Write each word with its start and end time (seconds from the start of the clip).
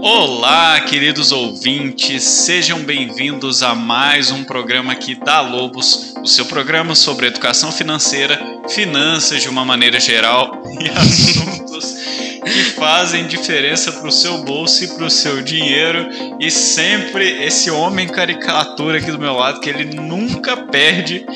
Olá, 0.00 0.80
queridos 0.80 1.32
ouvintes, 1.32 2.22
sejam 2.22 2.78
bem-vindos 2.84 3.64
a 3.64 3.74
mais 3.74 4.30
um 4.30 4.44
programa 4.44 4.92
aqui 4.92 5.16
da 5.16 5.40
Lobos, 5.40 6.14
o 6.22 6.26
seu 6.26 6.46
programa 6.46 6.94
sobre 6.94 7.26
educação 7.26 7.72
financeira, 7.72 8.40
finanças 8.68 9.42
de 9.42 9.48
uma 9.48 9.64
maneira 9.64 9.98
geral 9.98 10.62
e 10.80 10.88
assuntos 10.96 11.96
que 12.44 12.62
fazem 12.76 13.26
diferença 13.26 13.90
para 13.90 14.08
o 14.08 14.12
seu 14.12 14.38
bolso 14.44 14.84
e 14.84 14.88
para 14.88 15.04
o 15.04 15.10
seu 15.10 15.42
dinheiro. 15.42 16.08
E 16.38 16.48
sempre 16.48 17.44
esse 17.44 17.68
homem 17.68 18.06
caricatura 18.06 18.98
aqui 18.98 19.10
do 19.10 19.18
meu 19.18 19.34
lado, 19.34 19.58
que 19.58 19.68
ele 19.68 19.96
nunca 19.96 20.56
perde 20.56 21.26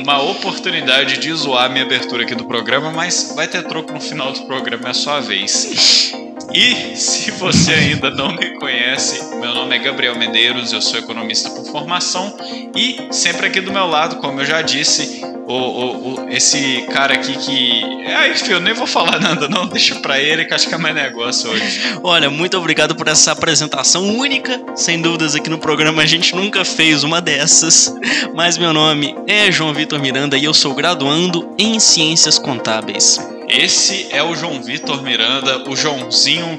uma 0.00 0.22
oportunidade 0.22 1.18
de 1.18 1.32
zoar 1.34 1.70
minha 1.70 1.84
abertura 1.84 2.22
aqui 2.22 2.36
do 2.36 2.44
programa, 2.44 2.92
mas 2.92 3.32
vai 3.34 3.48
ter 3.48 3.64
troco 3.64 3.92
no 3.92 4.00
final 4.00 4.32
do 4.32 4.42
programa, 4.42 4.86
é 4.86 4.90
a 4.90 4.94
sua 4.94 5.20
vez. 5.20 6.21
E 6.54 6.96
se 6.96 7.30
você 7.30 7.72
ainda 7.72 8.10
não 8.10 8.34
me 8.34 8.58
conhece, 8.58 9.36
meu 9.36 9.54
nome 9.54 9.74
é 9.74 9.78
Gabriel 9.78 10.18
Medeiros, 10.18 10.72
eu 10.72 10.82
sou 10.82 10.98
economista 10.98 11.48
por 11.50 11.64
formação 11.64 12.36
e 12.76 13.08
sempre 13.10 13.46
aqui 13.46 13.60
do 13.60 13.72
meu 13.72 13.86
lado, 13.86 14.16
como 14.16 14.40
eu 14.40 14.44
já 14.44 14.60
disse, 14.60 15.22
o, 15.46 15.52
o, 15.52 16.14
o, 16.14 16.28
esse 16.28 16.82
cara 16.92 17.14
aqui 17.14 17.36
que. 17.38 17.82
Ah, 18.06 18.28
enfim, 18.28 18.52
eu 18.52 18.60
nem 18.60 18.74
vou 18.74 18.86
falar 18.86 19.18
nada, 19.18 19.48
não. 19.48 19.66
Deixa 19.66 19.94
pra 19.96 20.20
ele 20.20 20.44
que 20.44 20.54
acho 20.54 20.68
que 20.68 20.74
é 20.74 20.78
mais 20.78 20.94
negócio 20.94 21.50
hoje. 21.50 21.80
Olha, 22.02 22.30
muito 22.30 22.56
obrigado 22.56 22.94
por 22.94 23.08
essa 23.08 23.32
apresentação 23.32 24.16
única. 24.16 24.60
Sem 24.74 25.00
dúvidas, 25.00 25.34
aqui 25.34 25.50
no 25.50 25.58
programa 25.58 26.02
a 26.02 26.06
gente 26.06 26.34
nunca 26.34 26.64
fez 26.64 27.02
uma 27.02 27.20
dessas. 27.20 27.94
Mas 28.34 28.56
meu 28.56 28.72
nome 28.72 29.14
é 29.26 29.50
João 29.50 29.74
Vitor 29.74 29.98
Miranda 29.98 30.36
e 30.36 30.44
eu 30.44 30.54
sou 30.54 30.74
graduando 30.74 31.54
em 31.58 31.80
Ciências 31.80 32.38
Contábeis. 32.38 33.18
Esse 33.52 34.06
é 34.10 34.22
o 34.22 34.34
João 34.34 34.62
Vitor 34.62 35.02
Miranda, 35.02 35.68
o 35.68 35.76
Joãozinho 35.76 36.58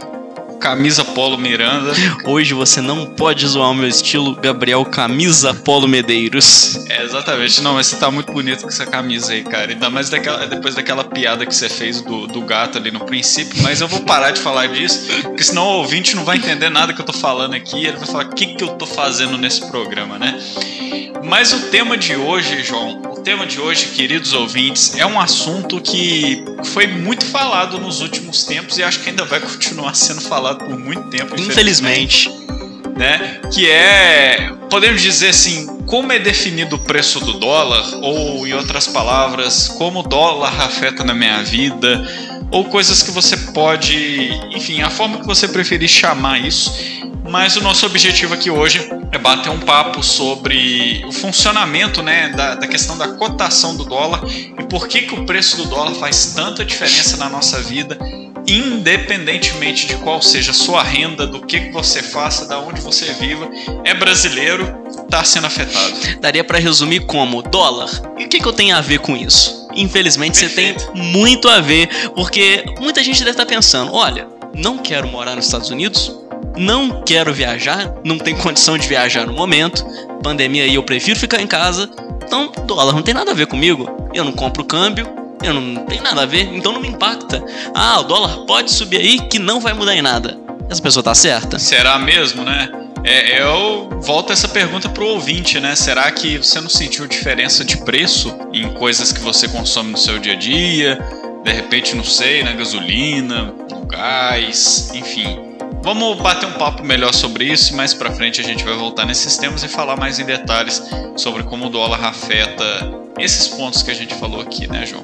Camisa 0.62 1.04
Polo 1.04 1.40
Miranda. 1.40 1.92
Hoje 2.24 2.54
você 2.54 2.82
não 2.82 3.08
pode 3.08 3.48
zoar 3.48 3.72
o 3.72 3.74
meu 3.74 3.88
estilo, 3.88 4.36
Gabriel 4.36 4.86
Camisa 4.86 5.56
Polo 5.56 5.88
Medeiros. 5.88 6.86
É, 6.88 7.04
exatamente. 7.04 7.62
Não, 7.62 7.74
mas 7.74 7.88
você 7.88 7.96
tá 7.96 8.12
muito 8.12 8.32
bonito 8.32 8.62
com 8.62 8.68
essa 8.68 8.86
camisa 8.86 9.34
aí, 9.34 9.44
cara. 9.44 9.72
Ainda 9.72 9.90
mais 9.90 10.12
daquela, 10.12 10.46
depois 10.46 10.76
daquela 10.76 11.04
piada 11.04 11.48
que 11.48 11.56
você 11.56 11.68
fez 11.68 12.00
do, 12.00 12.28
do 12.28 12.42
gato 12.42 12.78
ali 12.78 12.92
no 12.92 13.00
princípio. 13.00 13.64
Mas 13.64 13.82
eu 13.82 13.88
vou 13.88 14.02
parar 14.02 14.30
de 14.30 14.40
falar 14.40 14.68
disso, 14.68 15.08
porque 15.24 15.44
senão 15.44 15.64
o 15.64 15.78
ouvinte 15.80 16.16
não 16.16 16.24
vai 16.24 16.38
entender 16.38 16.70
nada 16.70 16.94
que 16.94 17.02
eu 17.02 17.06
tô 17.06 17.14
falando 17.14 17.56
aqui. 17.56 17.88
Ele 17.88 17.98
vai 17.98 18.06
falar: 18.06 18.26
o 18.26 18.36
que, 18.36 18.54
que 18.54 18.64
eu 18.64 18.70
tô 18.70 18.86
fazendo 18.86 19.36
nesse 19.36 19.66
programa, 19.66 20.20
né? 20.20 20.40
Mas 21.24 21.52
o 21.54 21.60
tema 21.72 21.98
de 21.98 22.16
hoje, 22.16 22.62
João, 22.64 23.13
tema 23.24 23.46
de 23.46 23.60
hoje, 23.60 23.88
queridos 23.88 24.34
ouvintes, 24.34 24.96
é 24.98 25.06
um 25.06 25.20
assunto 25.20 25.80
que 25.80 26.44
foi 26.66 26.88
muito 26.88 27.26
falado 27.26 27.80
nos 27.80 28.02
últimos 28.02 28.44
tempos 28.44 28.78
e 28.78 28.84
acho 28.84 29.00
que 29.00 29.10
ainda 29.10 29.24
vai 29.24 29.40
continuar 29.42 29.96
sendo 29.96 30.22
falado 30.22 30.66
por 30.66 30.78
muito 30.78 31.10
tempo. 31.10 31.40
Infelizmente. 31.40 32.30
Né? 32.98 33.40
Que 33.52 33.70
é, 33.70 34.52
podemos 34.70 35.02
dizer 35.02 35.30
assim, 35.30 35.66
como 35.88 36.12
é 36.12 36.20
definido 36.20 36.76
o 36.76 36.80
preço 36.80 37.20
do 37.22 37.34
dólar, 37.40 37.84
ou 38.02 38.46
em 38.46 38.54
outras 38.54 38.88
palavras, 38.88 39.68
como 39.70 40.02
o 40.02 40.04
dólar 40.04 40.62
afeta 40.62 41.04
na 41.04 41.14
minha 41.14 41.42
vida, 41.44 42.06
ou 42.52 42.66
coisas 42.66 43.02
que 43.02 43.10
você 43.10 43.36
pode, 43.52 44.30
enfim, 44.52 44.82
a 44.82 44.92
forma 44.92 45.18
que 45.18 45.26
você 45.26 45.48
preferir 45.48 45.90
chamar 45.90 46.40
isso. 46.40 46.72
Mas 47.28 47.56
o 47.56 47.62
nosso 47.62 47.86
objetivo 47.86 48.34
aqui 48.34 48.52
hoje 48.52 48.88
bater 49.24 49.50
um 49.50 49.60
papo 49.60 50.04
sobre 50.04 51.02
o 51.08 51.12
funcionamento 51.12 52.04
né, 52.04 52.30
da, 52.30 52.56
da 52.56 52.68
questão 52.68 52.98
da 52.98 53.08
cotação 53.08 53.76
do 53.76 53.86
dólar 53.86 54.22
e 54.28 54.64
por 54.66 54.88
que, 54.88 55.04
que 55.04 55.16
o 55.16 55.26
preço 55.26 55.56
do 55.56 55.66
dólar 55.66 55.96
faz 55.96 56.34
tanta 56.36 56.66
diferença 56.66 57.16
na 57.16 57.30
nossa 57.30 57.62
vida, 57.62 57.98
independentemente 58.46 59.88
de 59.88 59.96
qual 59.96 60.22
seja 60.22 60.52
a 60.52 60.54
sua 60.54 60.84
renda, 60.84 61.26
do 61.26 61.42
que, 61.42 61.58
que 61.58 61.72
você 61.72 62.04
faça, 62.04 62.46
da 62.46 62.60
onde 62.60 62.82
você 62.82 63.14
viva, 63.14 63.50
é 63.86 63.94
brasileiro, 63.94 64.84
está 64.90 65.24
sendo 65.24 65.48
afetado. 65.48 66.20
Daria 66.20 66.44
para 66.44 66.60
resumir 66.60 67.06
como 67.06 67.42
dólar. 67.42 67.90
E 68.20 68.26
o 68.26 68.28
que, 68.28 68.42
que 68.42 68.46
eu 68.46 68.54
tenho 68.54 68.76
a 68.76 68.82
ver 68.82 69.00
com 69.00 69.16
isso? 69.16 69.70
Infelizmente 69.74 70.38
Perfeito. 70.38 70.82
você 70.82 70.92
tem 70.92 71.02
muito 71.02 71.48
a 71.48 71.62
ver, 71.62 71.88
porque 72.14 72.66
muita 72.80 73.02
gente 73.02 73.20
deve 73.20 73.32
estar 73.32 73.46
pensando: 73.46 73.94
olha, 73.94 74.28
não 74.54 74.78
quero 74.78 75.08
morar 75.08 75.36
nos 75.36 75.46
Estados 75.46 75.70
Unidos, 75.70 76.12
não 76.58 77.02
quero 77.04 77.34
viajar, 77.34 77.94
não 78.04 78.18
tenho 78.18 78.38
condição 78.38 78.78
de 78.78 78.88
viajar 78.88 79.26
no 79.26 79.34
momento, 79.34 79.86
pandemia 80.22 80.64
aí 80.64 80.76
eu 80.76 80.84
prefiro 80.84 81.20
ficar 81.20 81.42
em 81.42 81.48
casa, 81.48 81.90
então 82.26 82.52
dólar 82.66 82.94
não 82.94 83.02
tem 83.02 83.14
nada 83.14 83.32
a 83.32 83.36
ver 83.36 83.48
comigo. 83.48 84.10
Eu 84.14 84.24
não 84.24 84.32
compro 84.32 84.64
câmbio, 84.64 85.08
eu 85.44 85.54
não 85.54 85.86
tem 85.86 86.02
nada 86.02 86.22
a 86.22 86.26
ver, 86.26 86.50
então 86.54 86.72
não 86.72 86.82
me 86.82 86.88
impacta. 86.88 87.44
Ah, 87.76 88.00
o 88.00 88.04
dólar 88.04 88.46
pode 88.46 88.72
subir 88.72 88.98
aí 88.98 89.20
que 89.20 89.40
não 89.40 89.60
vai 89.60 89.74
mudar 89.74 89.96
em 89.96 90.02
nada. 90.02 90.38
Essa 90.70 90.82
pessoa 90.82 91.04
tá 91.04 91.14
certa? 91.14 91.60
Será 91.60 92.00
mesmo, 92.00 92.44
né? 92.44 92.70
É, 93.04 93.42
eu 93.42 93.90
volto 94.02 94.32
essa 94.32 94.48
pergunta 94.48 94.88
pro 94.88 95.06
ouvinte, 95.06 95.60
né? 95.60 95.76
Será 95.76 96.10
que 96.10 96.38
você 96.38 96.62
não 96.62 96.70
sentiu 96.70 97.06
diferença 97.06 97.66
de 97.66 97.78
preço 97.78 98.34
em 98.54 98.72
coisas 98.74 99.12
que 99.12 99.20
você 99.20 99.48
consome 99.50 99.92
no 99.92 99.98
seu 99.98 100.20
dia 100.20 100.34
a 100.34 100.38
dia? 100.38 100.98
De 101.44 101.52
repente, 101.52 101.96
não 101.96 102.04
sei, 102.04 102.44
na 102.44 102.54
gasolina, 102.54 103.54
no 103.70 103.86
gás, 103.86 104.90
enfim. 104.94 105.53
Vamos 105.84 106.18
bater 106.22 106.48
um 106.48 106.54
papo 106.54 106.82
melhor 106.82 107.14
sobre 107.14 107.44
isso 107.44 107.76
mais 107.76 107.94
para 107.94 108.10
frente 108.10 108.40
a 108.40 108.44
gente 108.44 108.64
vai 108.64 108.74
voltar 108.74 109.06
nesses 109.06 109.38
temas 109.38 109.64
e 109.64 109.68
falar 109.68 109.98
mais 109.98 110.18
em 110.18 110.24
detalhes 110.24 110.82
sobre 111.18 111.44
como 111.44 111.66
o 111.66 111.70
dólar 111.70 112.02
afeta 112.06 112.64
esses 113.20 113.50
pontos 113.50 113.84
que 113.84 113.92
a 113.92 113.94
gente 113.94 114.16
falou 114.16 114.40
aqui, 114.40 114.66
né, 114.66 114.86
João? 114.86 115.04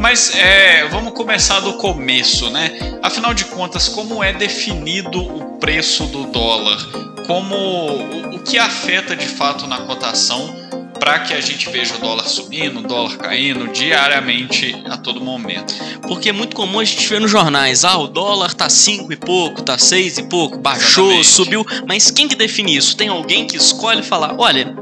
Mas 0.00 0.34
é, 0.34 0.88
vamos 0.88 1.12
começar 1.12 1.60
do 1.60 1.74
começo, 1.74 2.48
né? 2.48 2.98
Afinal 3.02 3.34
de 3.34 3.44
contas, 3.44 3.88
como 3.88 4.24
é 4.24 4.32
definido 4.32 5.20
o 5.20 5.58
preço 5.58 6.06
do 6.06 6.24
dólar? 6.24 6.78
Como 7.26 7.54
o 8.34 8.38
que 8.38 8.58
afeta 8.58 9.14
de 9.14 9.28
fato 9.28 9.66
na 9.66 9.82
cotação? 9.82 10.56
Para 10.98 11.20
que 11.20 11.34
a 11.34 11.40
gente 11.40 11.68
veja 11.70 11.94
o 11.94 11.98
dólar 11.98 12.26
subindo, 12.26 12.80
o 12.80 12.82
dólar 12.82 13.16
caindo 13.16 13.68
diariamente 13.68 14.74
a 14.86 14.96
todo 14.96 15.20
momento. 15.20 15.74
Porque 16.02 16.28
é 16.28 16.32
muito 16.32 16.54
comum 16.54 16.80
a 16.80 16.84
gente 16.84 17.08
ver 17.08 17.20
nos 17.20 17.30
jornais, 17.30 17.84
ah, 17.84 17.98
o 17.98 18.06
dólar 18.06 18.54
tá 18.54 18.68
5 18.68 19.12
e 19.12 19.16
pouco, 19.16 19.62
tá 19.62 19.78
6 19.78 20.18
e 20.18 20.22
pouco, 20.24 20.58
baixou, 20.58 21.04
Exatamente. 21.06 21.28
subiu, 21.28 21.66
mas 21.86 22.10
quem 22.10 22.28
que 22.28 22.34
define 22.34 22.76
isso? 22.76 22.96
Tem 22.96 23.08
alguém 23.08 23.46
que 23.46 23.56
escolhe 23.56 24.02
falar, 24.02 24.36
olha, 24.38 24.74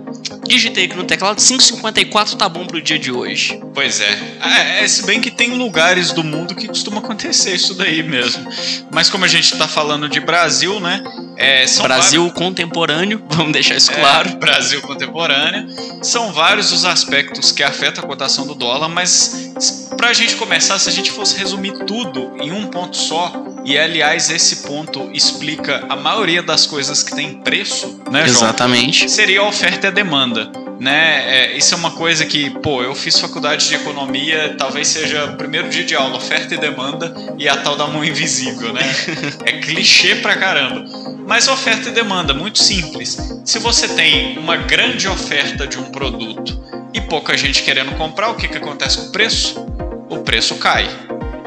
digitei 0.46 0.84
aqui 0.84 0.96
no 0.96 1.04
teclado 1.04 1.38
5,54 1.38 2.36
tá 2.36 2.48
bom 2.48 2.66
pro 2.66 2.80
dia 2.80 2.98
de 2.98 3.10
hoje. 3.10 3.60
Pois 3.72 4.00
é. 4.00 4.18
é. 4.42 4.84
é. 4.84 4.88
Se 4.88 5.04
bem 5.04 5.20
que 5.20 5.30
tem 5.30 5.56
lugares 5.56 6.12
do 6.12 6.22
mundo 6.22 6.54
que 6.54 6.66
costuma 6.68 6.98
acontecer 6.98 7.54
isso 7.54 7.74
daí 7.74 8.02
mesmo. 8.02 8.46
Mas 8.92 9.10
como 9.10 9.24
a 9.24 9.28
gente 9.28 9.56
tá 9.56 9.66
falando 9.66 10.08
de 10.08 10.20
Brasil, 10.20 10.78
né? 10.80 11.02
É, 11.36 11.64
Brasil 11.82 12.22
vários... 12.22 12.38
contemporâneo, 12.38 13.22
vamos 13.28 13.52
deixar 13.52 13.76
isso 13.76 13.90
é, 13.92 13.94
claro. 13.94 14.36
Brasil 14.36 14.80
contemporâneo. 14.82 15.68
São 16.02 16.32
vários 16.32 16.72
os 16.72 16.84
aspectos 16.84 17.52
que 17.52 17.62
afetam 17.62 18.04
a 18.04 18.06
cotação 18.06 18.46
do 18.46 18.54
dólar, 18.54 18.88
mas 18.88 19.52
pra 19.96 20.12
gente 20.12 20.36
começar, 20.36 20.78
se 20.78 20.88
a 20.88 20.92
gente 20.92 21.10
fosse 21.10 21.36
resumir 21.38 21.72
tudo 21.84 22.32
em 22.40 22.52
um 22.52 22.66
ponto 22.66 22.96
só, 22.96 23.32
e 23.64 23.78
aliás, 23.78 24.30
esse 24.30 24.56
ponto 24.56 25.10
explica 25.12 25.84
a 25.88 25.96
maioria 25.96 26.42
das 26.42 26.66
coisas 26.66 27.02
que 27.02 27.14
tem 27.14 27.40
preço, 27.40 28.00
né, 28.10 28.26
João? 28.26 28.42
Exatamente. 28.42 29.10
Seria 29.10 29.40
a 29.40 29.48
oferta 29.48 29.86
e 29.86 29.88
a 29.88 29.90
demanda. 29.90 30.63
Né? 30.78 31.52
É, 31.52 31.56
isso 31.56 31.74
é 31.74 31.76
uma 31.76 31.92
coisa 31.92 32.26
que, 32.26 32.50
pô, 32.50 32.82
eu 32.82 32.94
fiz 32.94 33.18
faculdade 33.18 33.68
de 33.68 33.74
economia, 33.74 34.54
talvez 34.58 34.88
seja 34.88 35.26
o 35.26 35.36
primeiro 35.36 35.68
dia 35.68 35.84
de 35.84 35.94
aula, 35.94 36.16
oferta 36.16 36.54
e 36.54 36.58
demanda 36.58 37.14
e 37.38 37.48
a 37.48 37.56
tal 37.56 37.76
da 37.76 37.86
mão 37.86 38.04
invisível, 38.04 38.72
né? 38.72 38.82
é 39.46 39.52
clichê 39.60 40.16
pra 40.16 40.36
caramba. 40.36 40.84
Mas 41.26 41.48
oferta 41.48 41.88
e 41.88 41.92
demanda, 41.92 42.34
muito 42.34 42.58
simples. 42.58 43.40
Se 43.44 43.58
você 43.58 43.88
tem 43.88 44.36
uma 44.38 44.56
grande 44.56 45.08
oferta 45.08 45.66
de 45.66 45.78
um 45.78 45.84
produto 45.84 46.62
e 46.92 47.00
pouca 47.00 47.36
gente 47.36 47.62
querendo 47.62 47.92
comprar, 47.96 48.30
o 48.30 48.34
que, 48.34 48.48
que 48.48 48.58
acontece 48.58 48.98
com 48.98 49.06
o 49.06 49.12
preço? 49.12 49.66
O 50.10 50.18
preço 50.18 50.56
cai. 50.56 50.88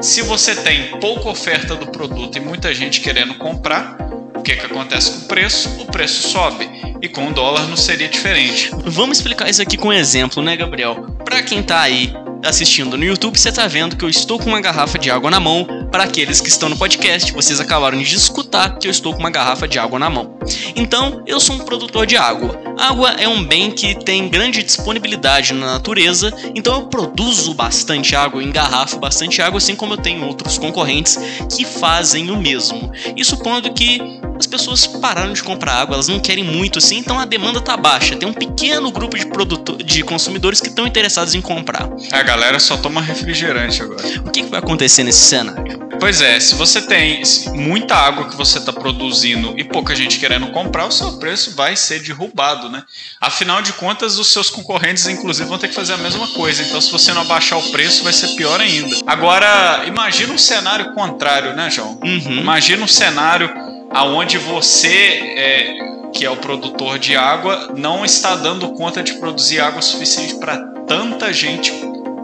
Se 0.01 0.21
você 0.21 0.55
tem 0.55 0.99
pouca 0.99 1.29
oferta 1.29 1.75
do 1.75 1.87
produto 1.87 2.37
e 2.37 2.39
muita 2.39 2.73
gente 2.73 3.01
querendo 3.01 3.35
comprar, 3.35 3.97
o 4.35 4.41
que, 4.41 4.55
que 4.55 4.65
acontece 4.65 5.11
com 5.11 5.25
o 5.25 5.27
preço? 5.27 5.69
O 5.81 5.85
preço 5.85 6.29
sobe. 6.29 6.69
E 7.01 7.07
com 7.07 7.27
o 7.27 7.33
dólar 7.33 7.67
não 7.67 7.77
seria 7.77 8.07
diferente. 8.07 8.71
Vamos 8.85 9.17
explicar 9.17 9.49
isso 9.49 9.61
aqui 9.61 9.77
com 9.77 9.89
um 9.89 9.93
exemplo, 9.93 10.41
né, 10.41 10.55
Gabriel? 10.55 10.95
Para 11.23 11.43
quem 11.43 11.61
tá 11.61 11.81
aí 11.81 12.13
assistindo 12.43 12.97
no 12.97 13.03
YouTube, 13.03 13.37
você 13.37 13.49
está 13.49 13.67
vendo 13.67 13.95
que 13.95 14.03
eu 14.03 14.09
estou 14.09 14.39
com 14.39 14.45
uma 14.45 14.61
garrafa 14.61 14.97
de 14.97 15.09
água 15.09 15.29
na 15.29 15.39
mão. 15.39 15.65
Para 15.91 16.03
aqueles 16.03 16.41
que 16.41 16.49
estão 16.49 16.69
no 16.69 16.77
podcast, 16.77 17.31
vocês 17.31 17.59
acabaram 17.59 17.97
de 17.97 18.15
escutar 18.15 18.77
que 18.77 18.87
eu 18.87 18.91
estou 18.91 19.13
com 19.13 19.19
uma 19.19 19.29
garrafa 19.29 19.67
de 19.67 19.79
água 19.79 19.99
na 19.99 20.09
mão. 20.09 20.37
Então, 20.75 21.23
eu 21.25 21.39
sou 21.39 21.55
um 21.55 21.59
produtor 21.59 22.05
de 22.05 22.17
água. 22.17 22.66
Água 22.77 23.11
é 23.17 23.27
um 23.27 23.43
bem 23.43 23.71
que 23.71 23.95
tem 23.95 24.29
grande 24.29 24.63
disponibilidade 24.63 25.53
na 25.53 25.73
natureza, 25.73 26.33
então 26.55 26.75
eu 26.75 26.85
produzo 26.87 27.53
bastante 27.53 28.15
água, 28.15 28.43
engarrafo 28.43 28.99
bastante 28.99 29.41
água, 29.41 29.57
assim 29.57 29.75
como 29.75 29.93
eu 29.93 29.97
tenho 29.97 30.25
outros 30.25 30.57
concorrentes 30.57 31.17
que 31.55 31.65
fazem 31.65 32.29
o 32.29 32.37
mesmo. 32.37 32.91
E 33.15 33.25
supondo 33.25 33.73
que 33.73 33.99
as 34.37 34.45
pessoas 34.45 34.85
pararam 34.85 35.33
de 35.33 35.41
comprar 35.43 35.73
água, 35.73 35.95
elas 35.95 36.07
não 36.07 36.19
querem 36.19 36.43
muito 36.43 36.77
assim, 36.77 36.97
então 36.97 37.17
a 37.19 37.25
demanda 37.25 37.59
tá 37.59 37.75
baixa. 37.75 38.15
Tem 38.15 38.29
um 38.29 38.33
pequeno 38.33 38.91
grupo 38.91 39.17
de 39.17 39.25
produtor, 39.25 39.77
de 39.77 40.03
consumidores 40.03 40.61
que 40.61 40.67
estão 40.67 40.85
interessados 40.85 41.33
em 41.33 41.41
comprar. 41.41 41.89
A 42.11 42.21
galera 42.21 42.59
só 42.59 42.77
toma 42.77 43.01
refrigerante 43.01 43.81
agora. 43.81 44.05
O 44.25 44.29
que, 44.29 44.43
que 44.43 44.49
vai 44.49 44.59
acontecer 44.59 45.03
nesse 45.03 45.25
cenário? 45.25 45.86
Pois 45.99 46.21
é, 46.21 46.39
se 46.39 46.55
você 46.55 46.81
tem 46.81 47.21
muita 47.53 47.95
água 47.95 48.29
que 48.29 48.35
você 48.35 48.59
está 48.59 48.71
produzindo 48.71 49.53
e 49.57 49.63
pouca 49.63 49.95
gente 49.95 50.19
querendo 50.19 50.47
comprar, 50.47 50.85
o 50.85 50.91
seu 50.91 51.17
preço 51.17 51.55
vai 51.55 51.75
ser 51.75 52.01
derrubado, 52.01 52.69
né? 52.69 52.83
Afinal 53.19 53.61
de 53.61 53.73
contas, 53.73 54.19
os 54.19 54.31
seus 54.31 54.49
concorrentes, 54.49 55.07
inclusive, 55.07 55.49
vão 55.49 55.57
ter 55.57 55.67
que 55.67 55.75
fazer 55.75 55.93
a 55.93 55.97
mesma 55.97 56.27
coisa. 56.29 56.63
Então, 56.63 56.79
se 56.79 56.91
você 56.91 57.13
não 57.13 57.21
abaixar 57.21 57.57
o 57.57 57.71
preço, 57.71 58.03
vai 58.03 58.13
ser 58.13 58.29
pior 58.35 58.61
ainda. 58.61 58.95
Agora, 59.07 59.83
imagina 59.87 60.33
um 60.33 60.37
cenário 60.37 60.93
contrário, 60.93 61.55
né, 61.55 61.69
João? 61.69 61.99
Uhum. 62.03 62.39
Imagina 62.39 62.83
um 62.83 62.87
cenário 62.87 63.51
aonde 63.91 64.37
você 64.37 64.87
é, 65.35 65.77
que 66.13 66.25
é 66.25 66.29
o 66.29 66.37
produtor 66.37 66.99
de 66.99 67.15
água, 67.15 67.73
não 67.75 68.05
está 68.05 68.35
dando 68.35 68.69
conta 68.73 69.01
de 69.01 69.13
produzir 69.13 69.59
água 69.59 69.81
suficiente 69.81 70.35
para 70.35 70.57
tanta 70.87 71.33
gente 71.33 71.73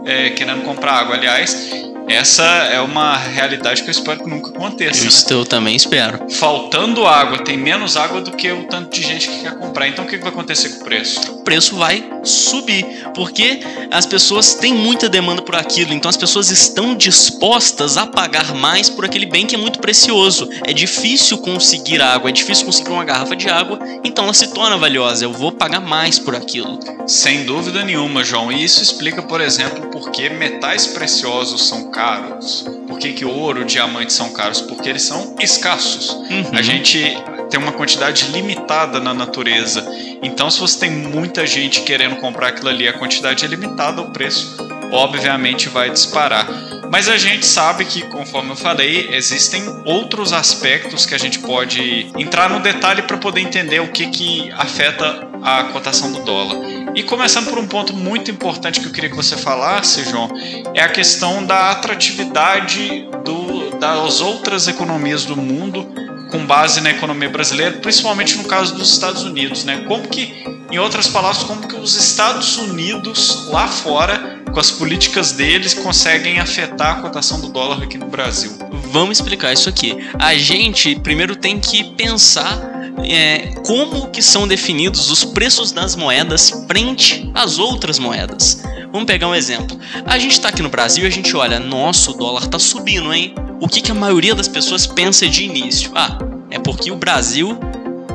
é, 0.04 0.30
querendo 0.30 0.62
comprar 0.62 0.92
água. 0.92 1.16
Aliás, 1.16 1.70
essa 2.08 2.42
é 2.42 2.80
uma 2.80 3.16
realidade 3.16 3.82
que 3.82 3.88
eu 3.88 3.92
espero 3.92 4.20
que 4.22 4.28
nunca 4.28 4.50
aconteça. 4.50 5.06
Isso 5.06 5.28
né? 5.28 5.40
eu 5.40 5.44
também 5.44 5.74
espero. 5.74 6.30
Faltando 6.30 7.06
água, 7.06 7.38
tem 7.38 7.56
menos 7.56 7.96
água 7.96 8.20
do 8.20 8.32
que 8.32 8.50
o 8.52 8.64
tanto 8.64 8.94
de 8.94 9.02
gente 9.02 9.28
que 9.28 9.42
quer 9.42 9.56
comprar. 9.58 9.88
Então 9.88 10.04
o 10.04 10.08
que 10.08 10.16
vai 10.18 10.28
acontecer 10.28 10.70
com 10.70 10.82
o 10.82 10.84
preço? 10.84 11.20
O 11.32 11.44
preço 11.44 11.76
vai 11.76 12.04
subir, 12.22 12.84
porque 13.14 13.60
as 13.90 14.06
pessoas 14.06 14.54
têm 14.54 14.74
muita 14.74 15.08
demanda 15.08 15.42
por 15.42 15.56
aquilo, 15.56 15.92
então 15.92 16.08
as 16.08 16.16
pessoas 16.16 16.50
estão 16.50 16.94
dispostas 16.94 17.96
a 17.96 18.06
pagar 18.06 18.54
mais 18.54 18.88
por 18.88 19.04
aquele 19.04 19.26
bem 19.26 19.46
que 19.46 19.54
é 19.54 19.58
muito 19.58 19.78
precioso. 19.78 20.48
É 20.64 20.72
difícil 20.72 21.38
conseguir 21.38 22.00
água, 22.00 22.30
é 22.30 22.32
difícil 22.32 22.66
conseguir 22.66 22.90
uma 22.90 23.04
garrafa 23.04 23.36
de 23.36 23.48
água, 23.48 23.78
então 24.02 24.24
ela 24.24 24.34
se 24.34 24.48
torna 24.48 24.76
valiosa. 24.76 25.24
Eu 25.24 25.32
vou 25.32 25.52
pagar 25.52 25.80
mais 25.80 26.18
por 26.18 26.34
aquilo. 26.34 26.78
Sem 27.06 27.44
dúvida 27.44 27.84
nenhuma, 27.84 28.24
João. 28.24 28.50
E 28.50 28.64
isso 28.64 28.82
explica, 28.82 29.22
por 29.22 29.40
exemplo, 29.40 29.90
por 29.94 30.10
que 30.10 30.28
metais 30.28 30.88
preciosos 30.88 31.68
são 31.68 31.88
caros. 31.92 32.66
Por 32.88 32.98
que, 32.98 33.12
que 33.12 33.24
ouro 33.24 33.62
e 33.62 33.64
diamante 33.64 34.12
são 34.12 34.32
caros? 34.32 34.60
Porque 34.60 34.88
eles 34.88 35.02
são 35.02 35.36
escassos. 35.40 36.10
Uhum. 36.10 36.50
A 36.52 36.60
gente 36.62 37.16
tem 37.48 37.60
uma 37.60 37.70
quantidade 37.70 38.26
limitada 38.32 38.98
na 38.98 39.14
natureza. 39.14 39.86
Então, 40.20 40.50
se 40.50 40.58
você 40.58 40.80
tem 40.80 40.90
muita 40.90 41.46
gente 41.46 41.82
querendo 41.82 42.16
comprar 42.16 42.48
aquilo 42.48 42.70
ali, 42.70 42.88
a 42.88 42.92
quantidade 42.92 43.44
é 43.44 43.48
limitada, 43.48 44.02
o 44.02 44.10
preço 44.10 44.56
obviamente 44.94 45.68
vai 45.68 45.90
disparar. 45.90 46.46
Mas 46.90 47.08
a 47.08 47.16
gente 47.16 47.44
sabe 47.44 47.84
que, 47.84 48.02
conforme 48.02 48.50
eu 48.50 48.56
falei, 48.56 49.08
existem 49.12 49.64
outros 49.84 50.32
aspectos 50.32 51.04
que 51.04 51.14
a 51.14 51.18
gente 51.18 51.40
pode 51.40 52.10
entrar 52.16 52.48
no 52.48 52.60
detalhe 52.60 53.02
para 53.02 53.16
poder 53.16 53.40
entender 53.40 53.80
o 53.80 53.88
que, 53.88 54.06
que 54.06 54.52
afeta 54.52 55.28
a 55.42 55.64
cotação 55.64 56.12
do 56.12 56.20
dólar. 56.20 56.56
E 56.94 57.02
começando 57.02 57.50
por 57.50 57.58
um 57.58 57.66
ponto 57.66 57.92
muito 57.92 58.30
importante 58.30 58.80
que 58.80 58.86
eu 58.86 58.92
queria 58.92 59.10
que 59.10 59.16
você 59.16 59.36
falasse, 59.36 60.04
João, 60.04 60.30
é 60.72 60.80
a 60.80 60.88
questão 60.88 61.44
da 61.44 61.72
atratividade 61.72 63.08
do, 63.24 63.76
das 63.78 64.20
outras 64.20 64.68
economias 64.68 65.24
do 65.24 65.36
mundo 65.36 65.86
com 66.30 66.46
base 66.46 66.80
na 66.80 66.90
economia 66.90 67.28
brasileira, 67.28 67.76
principalmente 67.78 68.36
no 68.36 68.44
caso 68.44 68.74
dos 68.74 68.92
Estados 68.92 69.22
Unidos, 69.22 69.64
né? 69.64 69.84
Como 69.86 70.08
que, 70.08 70.44
em 70.74 70.78
outras 70.78 71.06
palavras, 71.06 71.44
como 71.44 71.68
que 71.68 71.76
os 71.76 71.94
Estados 71.94 72.58
Unidos 72.58 73.46
lá 73.46 73.68
fora, 73.68 74.42
com 74.52 74.58
as 74.58 74.72
políticas 74.72 75.30
deles, 75.30 75.72
conseguem 75.72 76.40
afetar 76.40 76.98
a 76.98 77.00
cotação 77.00 77.40
do 77.40 77.48
dólar 77.48 77.80
aqui 77.80 77.96
no 77.96 78.06
Brasil? 78.06 78.50
Vamos 78.90 79.18
explicar 79.18 79.52
isso 79.52 79.68
aqui. 79.68 79.96
A 80.18 80.34
gente 80.34 80.96
primeiro 80.96 81.36
tem 81.36 81.60
que 81.60 81.84
pensar 81.94 82.58
é, 83.04 83.54
como 83.64 84.10
que 84.10 84.20
são 84.20 84.48
definidos 84.48 85.12
os 85.12 85.24
preços 85.24 85.70
das 85.70 85.94
moedas 85.94 86.50
frente 86.66 87.30
às 87.34 87.60
outras 87.60 88.00
moedas. 88.00 88.60
Vamos 88.90 89.06
pegar 89.06 89.28
um 89.28 89.34
exemplo. 89.34 89.78
A 90.04 90.18
gente 90.18 90.32
está 90.32 90.48
aqui 90.48 90.60
no 90.60 90.68
Brasil 90.68 91.04
e 91.04 91.06
a 91.06 91.10
gente 91.10 91.36
olha, 91.36 91.60
nosso 91.60 92.14
dólar 92.14 92.46
está 92.46 92.58
subindo, 92.58 93.14
hein? 93.14 93.32
O 93.60 93.68
que, 93.68 93.80
que 93.80 93.92
a 93.92 93.94
maioria 93.94 94.34
das 94.34 94.48
pessoas 94.48 94.88
pensa 94.88 95.28
de 95.28 95.44
início? 95.44 95.92
Ah, 95.94 96.18
é 96.50 96.58
porque 96.58 96.90
o 96.90 96.96
Brasil 96.96 97.56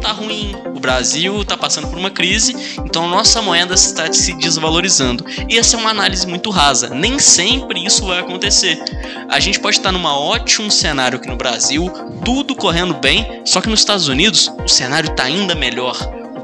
tá 0.02 0.12
ruim, 0.12 0.56
o 0.80 0.82
Brasil 0.82 1.44
tá 1.44 1.58
passando 1.58 1.88
por 1.90 1.98
uma 1.98 2.10
crise, 2.10 2.56
então 2.86 3.08
nossa 3.08 3.42
moeda 3.42 3.74
está 3.76 4.12
se 4.12 4.34
desvalorizando. 4.34 5.26
E 5.50 5.58
essa 5.58 5.76
é 5.76 5.80
uma 5.80 5.90
análise 5.90 6.26
muito 6.26 6.50
rasa. 6.50 6.90
Nem 6.90 7.20
sempre 7.20 7.86
isso 7.86 8.06
vai 8.06 8.20
acontecer. 8.20 8.82
A 9.30 9.40
gente 9.40 9.60
pode 9.60 9.78
estar 9.78 9.92
num 9.92 10.06
ótimo 10.06 10.72
cenário 10.72 11.20
aqui 11.20 11.28
no 11.28 11.36
Brasil, 11.36 11.92
tudo 12.24 12.56
correndo 12.56 12.94
bem, 12.94 13.42
só 13.46 13.60
que 13.60 13.70
nos 13.70 13.82
Estados 13.82 14.08
Unidos 14.08 14.50
o 14.64 14.68
cenário 14.70 15.12
está 15.12 15.24
ainda 15.24 15.54
melhor 15.54 15.98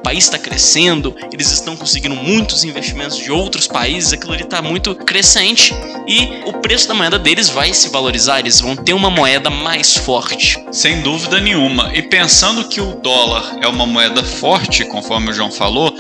país 0.06 0.26
está 0.26 0.38
crescendo, 0.38 1.16
eles 1.34 1.52
estão 1.52 1.76
conseguindo 1.76 2.16
muitos 2.16 2.64
investimentos 2.64 3.18
de 3.18 3.32
outros 3.32 3.66
países, 3.66 4.14
aquilo 4.14 4.34
ali 4.34 4.44
está 4.44 4.62
muito 4.62 4.94
crescente 4.94 5.74
e 6.08 6.44
o 6.46 6.54
preço 6.54 6.88
da 6.88 6.94
moeda 6.94 7.18
deles 7.18 7.50
vai 7.50 7.74
se 7.74 7.90
valorizar, 7.90 8.38
eles 8.38 8.62
vão 8.62 8.76
ter 8.76 8.94
uma 8.94 9.10
moeda 9.10 9.50
mais 9.50 9.98
forte. 9.98 10.64
Sem 10.72 11.02
dúvida 11.02 11.42
nenhuma. 11.42 11.92
E 11.96 12.04
pensando 12.04 12.68
que 12.68 12.80
o 12.80 12.94
dólar 12.98 13.58
é 13.64 13.68
uma 13.68 13.88
moeda 13.88 14.24
forte, 14.24 14.86
conforme 14.86 15.32
o 15.32 15.34
João 15.34 15.52
falou, 15.52 15.92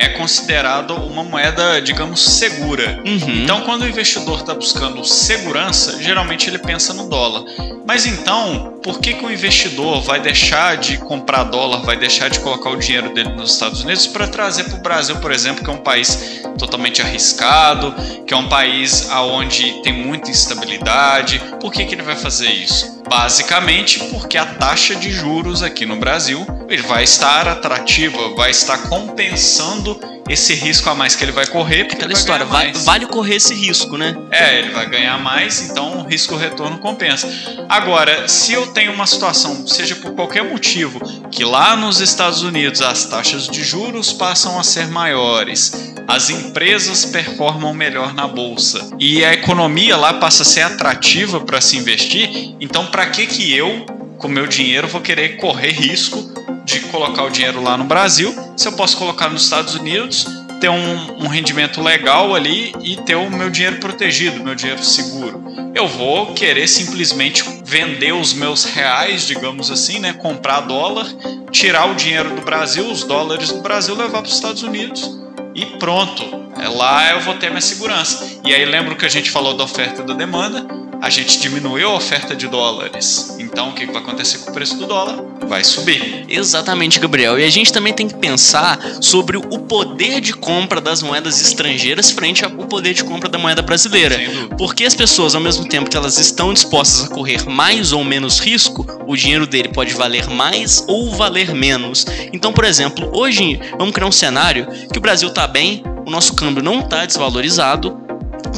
é 0.00 0.08
considerado 0.08 0.94
uma 0.94 1.22
moeda, 1.22 1.80
digamos, 1.82 2.22
segura. 2.22 3.02
Uhum. 3.04 3.42
Então, 3.42 3.60
quando 3.60 3.82
o 3.82 3.86
investidor 3.86 4.40
está 4.40 4.54
buscando 4.54 5.04
segurança, 5.04 6.02
geralmente 6.02 6.48
ele 6.48 6.58
pensa 6.58 6.94
no 6.94 7.06
dólar. 7.06 7.44
Mas 7.86 8.06
então, 8.06 8.78
por 8.82 8.98
que, 8.98 9.12
que 9.12 9.26
o 9.26 9.30
investidor 9.30 10.00
vai 10.00 10.18
deixar 10.18 10.78
de 10.78 10.96
comprar 10.96 11.44
dólar, 11.44 11.82
vai 11.82 11.98
deixar 11.98 12.30
de 12.30 12.40
colocar 12.40 12.70
o 12.70 12.76
dinheiro 12.76 13.12
dele 13.12 13.28
nos 13.34 13.52
Estados 13.52 13.82
Unidos 13.82 14.06
para 14.06 14.26
trazer 14.26 14.64
para 14.64 14.78
o 14.78 14.82
Brasil, 14.82 15.16
por 15.16 15.32
exemplo, 15.32 15.62
que 15.62 15.68
é 15.68 15.72
um 15.72 15.82
país 15.82 16.40
totalmente 16.58 17.02
arriscado, 17.02 17.94
que 18.26 18.32
é 18.32 18.36
um 18.36 18.48
país 18.48 19.10
onde 19.10 19.82
tem 19.82 19.92
muita 19.92 20.30
instabilidade? 20.30 21.42
Por 21.60 21.70
que, 21.70 21.84
que 21.84 21.94
ele 21.94 22.02
vai 22.02 22.16
fazer 22.16 22.48
isso? 22.48 22.99
Basicamente 23.10 23.98
porque 24.04 24.38
a 24.38 24.46
taxa 24.46 24.94
de 24.94 25.10
juros 25.10 25.64
aqui 25.64 25.84
no 25.84 25.96
Brasil 25.96 26.46
vai 26.86 27.02
estar 27.02 27.48
atrativa, 27.48 28.36
vai 28.36 28.52
estar 28.52 28.88
compensando 28.88 29.98
esse 30.30 30.54
risco 30.54 30.88
a 30.88 30.94
mais 30.94 31.16
que 31.16 31.24
ele 31.24 31.32
vai 31.32 31.46
correr. 31.46 31.84
Porque 31.84 31.96
Aquela 31.96 32.12
história, 32.12 32.46
vai, 32.46 32.72
vale 32.72 33.06
correr 33.06 33.36
esse 33.36 33.54
risco, 33.54 33.96
né? 33.96 34.16
É, 34.30 34.60
ele 34.60 34.70
vai 34.70 34.88
ganhar 34.88 35.18
mais, 35.18 35.60
então 35.62 35.98
o 35.98 36.06
risco-retorno 36.06 36.78
compensa. 36.78 37.28
Agora, 37.68 38.28
se 38.28 38.52
eu 38.52 38.68
tenho 38.68 38.92
uma 38.92 39.06
situação, 39.06 39.66
seja 39.66 39.96
por 39.96 40.12
qualquer 40.12 40.44
motivo, 40.44 41.00
que 41.30 41.44
lá 41.44 41.76
nos 41.76 42.00
Estados 42.00 42.42
Unidos 42.42 42.80
as 42.80 43.04
taxas 43.06 43.48
de 43.48 43.62
juros 43.64 44.12
passam 44.12 44.58
a 44.58 44.62
ser 44.62 44.86
maiores, 44.88 45.94
as 46.06 46.30
empresas 46.30 47.04
performam 47.04 47.74
melhor 47.74 48.14
na 48.14 48.26
bolsa 48.26 48.88
e 48.98 49.24
a 49.24 49.32
economia 49.32 49.96
lá 49.96 50.14
passa 50.14 50.42
a 50.42 50.46
ser 50.46 50.62
atrativa 50.62 51.40
para 51.40 51.60
se 51.60 51.76
investir, 51.76 52.54
então 52.60 52.86
para 52.86 53.06
que 53.06 53.26
que 53.26 53.54
eu, 53.54 53.84
com 54.16 54.28
meu 54.28 54.46
dinheiro, 54.46 54.86
vou 54.86 55.00
querer 55.00 55.36
correr 55.36 55.70
risco 55.70 56.30
de 56.70 56.80
colocar 56.80 57.24
o 57.24 57.30
dinheiro 57.30 57.62
lá 57.62 57.76
no 57.76 57.84
Brasil, 57.84 58.34
se 58.56 58.68
eu 58.68 58.72
posso 58.72 58.96
colocar 58.96 59.28
nos 59.28 59.42
Estados 59.42 59.74
Unidos, 59.74 60.26
ter 60.60 60.68
um, 60.68 61.24
um, 61.24 61.26
rendimento 61.26 61.80
legal 61.80 62.34
ali 62.34 62.74
e 62.82 62.96
ter 62.96 63.14
o 63.14 63.30
meu 63.30 63.48
dinheiro 63.48 63.76
protegido, 63.76 64.44
meu 64.44 64.54
dinheiro 64.54 64.82
seguro. 64.84 65.42
Eu 65.74 65.88
vou 65.88 66.34
querer 66.34 66.68
simplesmente 66.68 67.42
vender 67.64 68.12
os 68.12 68.34
meus 68.34 68.64
reais, 68.64 69.26
digamos 69.26 69.70
assim, 69.70 69.98
né? 69.98 70.12
Comprar 70.12 70.60
dólar, 70.60 71.06
tirar 71.50 71.90
o 71.90 71.94
dinheiro 71.94 72.34
do 72.34 72.42
Brasil, 72.42 72.84
os 72.84 73.04
dólares 73.04 73.50
do 73.50 73.60
Brasil, 73.62 73.94
levar 73.94 74.20
para 74.20 74.28
os 74.28 74.34
Estados 74.34 74.62
Unidos 74.62 75.18
e 75.54 75.64
pronto. 75.64 76.22
É 76.60 76.68
lá 76.68 77.10
eu 77.12 77.20
vou 77.20 77.34
ter 77.34 77.48
minha 77.48 77.62
segurança. 77.62 78.40
E 78.44 78.54
aí 78.54 78.64
lembro 78.66 78.96
que 78.96 79.06
a 79.06 79.08
gente 79.08 79.30
falou 79.30 79.56
da 79.56 79.64
oferta 79.64 80.02
e 80.02 80.04
da 80.04 80.12
demanda 80.12 80.66
a 81.00 81.08
gente 81.08 81.38
diminuiu 81.40 81.88
a 81.88 81.94
oferta 81.94 82.36
de 82.36 82.46
dólares. 82.46 83.36
Então, 83.38 83.70
o 83.70 83.72
que 83.72 83.86
vai 83.86 83.96
acontecer 83.96 84.38
com 84.38 84.50
o 84.50 84.54
preço 84.54 84.76
do 84.76 84.86
dólar? 84.86 85.24
Vai 85.46 85.64
subir. 85.64 86.26
Exatamente, 86.28 87.00
Gabriel. 87.00 87.38
E 87.38 87.44
a 87.44 87.50
gente 87.50 87.72
também 87.72 87.92
tem 87.92 88.06
que 88.06 88.14
pensar 88.14 88.78
sobre 89.00 89.36
o 89.36 89.58
poder 89.58 90.20
de 90.20 90.32
compra 90.32 90.80
das 90.80 91.02
moedas 91.02 91.40
estrangeiras 91.40 92.10
frente 92.10 92.44
ao 92.44 92.50
poder 92.50 92.94
de 92.94 93.02
compra 93.02 93.28
da 93.28 93.38
moeda 93.38 93.62
brasileira. 93.62 94.16
Porque 94.58 94.84
as 94.84 94.94
pessoas, 94.94 95.34
ao 95.34 95.40
mesmo 95.40 95.66
tempo 95.66 95.90
que 95.90 95.96
elas 95.96 96.18
estão 96.18 96.52
dispostas 96.52 97.06
a 97.06 97.14
correr 97.14 97.48
mais 97.48 97.92
ou 97.92 98.04
menos 98.04 98.38
risco, 98.38 98.86
o 99.06 99.16
dinheiro 99.16 99.46
dele 99.46 99.68
pode 99.68 99.94
valer 99.94 100.28
mais 100.28 100.84
ou 100.86 101.10
valer 101.10 101.54
menos. 101.54 102.04
Então, 102.32 102.52
por 102.52 102.64
exemplo, 102.64 103.10
hoje 103.12 103.58
vamos 103.78 103.94
criar 103.94 104.06
um 104.06 104.12
cenário 104.12 104.68
que 104.92 104.98
o 104.98 105.02
Brasil 105.02 105.28
está 105.28 105.46
bem, 105.46 105.82
o 106.06 106.10
nosso 106.10 106.34
câmbio 106.34 106.62
não 106.62 106.80
está 106.80 107.06
desvalorizado, 107.06 108.09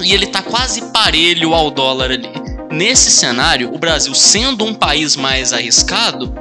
e 0.02 0.12
ele 0.12 0.24
está 0.24 0.42
quase 0.42 0.82
parelho 0.92 1.54
ao 1.54 1.70
dólar 1.70 2.10
ali. 2.10 2.28
Nesse 2.70 3.10
cenário, 3.10 3.74
o 3.74 3.78
Brasil 3.78 4.14
sendo 4.14 4.64
um 4.64 4.74
país 4.74 5.16
mais 5.16 5.52
arriscado, 5.52 6.32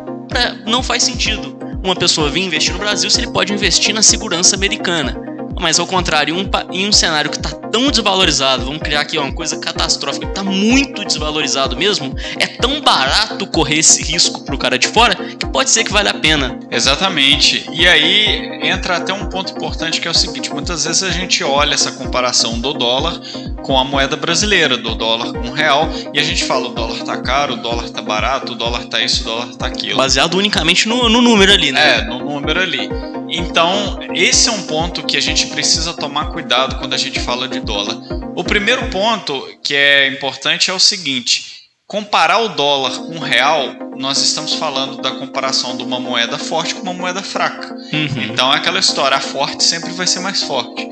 não 0.65 0.81
faz 0.81 1.03
sentido 1.03 1.60
uma 1.84 1.96
pessoa 1.96 2.29
vir 2.29 2.43
investir 2.43 2.74
no 2.74 2.79
Brasil 2.79 3.10
se 3.10 3.20
ele 3.20 3.31
pode 3.31 3.51
investir 3.51 3.93
na 3.93 4.03
segurança 4.03 4.55
americana. 4.55 5.30
Mas 5.62 5.80
ao 5.80 5.86
contrário, 5.86 6.36
em 6.36 6.41
um, 6.41 6.50
em 6.74 6.88
um 6.89 6.91
cenário 6.91 7.30
que 7.30 7.38
está 7.38 7.51
tão 7.51 7.91
desvalorizado, 7.91 8.65
vamos 8.65 8.82
criar 8.82 9.01
aqui 9.01 9.18
ó, 9.18 9.22
uma 9.22 9.32
coisa 9.32 9.58
catastrófica, 9.60 10.25
que 10.25 10.32
está 10.32 10.44
muito 10.44 11.06
desvalorizado 11.06 11.77
mesmo, 11.77 12.15
é 12.39 12.48
tão 12.48 12.82
barato 12.82 13.46
correr 13.46 13.77
esse 13.77 14.01
risco 14.03 14.44
para 14.44 14.56
o 14.56 14.58
cara 14.58 14.80
de 14.80 14.88
fora 14.88 15.13
que 15.15 15.46
pode 15.46 15.70
ser 15.70 15.84
que 15.84 15.94
vale 15.94 16.10
a 16.10 16.15
pena. 16.15 16.60
Exatamente. 16.72 17.70
E 17.72 17.88
aí 17.88 18.60
entra 18.63 18.98
até 18.98 19.13
um 19.13 19.27
ponto 19.27 19.53
importante 19.53 20.01
que 20.01 20.08
é 20.08 20.12
o 20.12 20.15
seguinte: 20.15 20.51
muitas 20.51 20.84
vezes 20.86 21.03
a 21.03 21.12
gente 21.12 21.44
olha 21.44 21.75
essa 21.75 21.91
comparação 21.91 22.60
do 22.60 22.74
dólar 22.74 23.22
com 23.62 23.77
a 23.77 23.84
moeda 23.84 24.15
brasileira, 24.15 24.77
do 24.77 24.96
dólar 24.96 25.32
com 25.32 25.51
real, 25.51 25.88
e 26.12 26.20
a 26.20 26.24
gente 26.24 26.44
fala 26.44 26.70
o 26.70 26.74
dólar 26.74 27.03
tá 27.03 27.18
caro, 27.18 27.53
o 27.53 27.58
dólar 27.58 27.88
tá 27.91 28.01
barato, 28.01 28.53
o 28.53 28.56
dólar 28.56 28.86
tá 28.86 29.00
isso, 29.00 29.22
o 29.22 29.25
dólar 29.25 29.56
tá 29.56 29.68
aquilo. 29.68 29.98
Baseado 29.98 30.36
unicamente 30.36 30.88
no, 30.88 31.08
no 31.08 31.22
número 31.22 31.53
ali, 31.53 31.72
né? 31.72 32.00
É, 32.00 32.06
no 32.06 32.18
número 32.18 32.60
ali. 32.60 32.89
Então, 33.31 34.00
esse 34.13 34.50
é 34.50 34.51
um 34.51 34.63
ponto 34.63 35.05
que 35.05 35.15
a 35.15 35.21
gente 35.21 35.47
precisa 35.47 35.93
tomar 35.93 36.31
cuidado 36.31 36.77
quando 36.77 36.93
a 36.93 36.97
gente 36.97 37.19
fala 37.19 37.47
de 37.47 37.61
dólar. 37.61 37.97
O 38.35 38.43
primeiro 38.43 38.89
ponto 38.89 39.47
que 39.63 39.73
é 39.73 40.07
importante 40.07 40.69
é 40.69 40.73
o 40.73 40.79
seguinte: 40.79 41.61
comparar 41.88 42.39
o 42.39 42.50
dólar 42.50 42.91
com 42.97 43.15
o 43.15 43.19
real, 43.19 43.73
nós 43.97 44.17
estamos 44.21 44.53
falando 44.53 45.01
da 45.01 45.11
comparação 45.11 45.77
de 45.77 45.83
uma 45.83 46.00
moeda 46.00 46.38
forte 46.38 46.75
com 46.75 46.81
uma 46.81 46.93
moeda 46.93 47.21
fraca. 47.21 47.73
Uhum. 47.73 48.23
Então 48.23 48.53
é 48.53 48.57
aquela 48.57 48.79
história, 48.79 49.17
a 49.17 49.21
forte 49.21 49.63
sempre 49.63 49.91
vai 49.91 50.07
ser 50.07 50.19
mais 50.19 50.43
forte. 50.43 50.88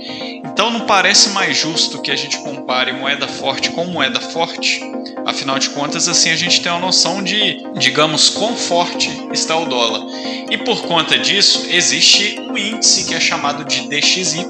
Então 0.46 0.70
não 0.70 0.82
parece 0.82 1.30
mais 1.30 1.58
justo 1.58 2.02
que 2.02 2.12
a 2.12 2.16
gente 2.16 2.38
compare 2.40 2.92
moeda 2.94 3.28
forte 3.28 3.72
com 3.72 3.86
moeda 3.86 4.20
forte? 4.20 4.82
Afinal 5.30 5.60
de 5.60 5.70
contas, 5.70 6.08
assim 6.08 6.32
a 6.32 6.36
gente 6.36 6.60
tem 6.60 6.72
uma 6.72 6.82
noção 6.82 7.22
de, 7.22 7.64
digamos, 7.78 8.30
quão 8.30 8.56
forte 8.56 9.12
está 9.32 9.56
o 9.56 9.66
dólar. 9.66 10.02
E 10.50 10.58
por 10.58 10.82
conta 10.82 11.20
disso, 11.20 11.68
existe 11.70 12.40
um 12.40 12.58
índice 12.58 13.06
que 13.06 13.14
é 13.14 13.20
chamado 13.20 13.64
de 13.64 13.88
DXY, 13.88 14.48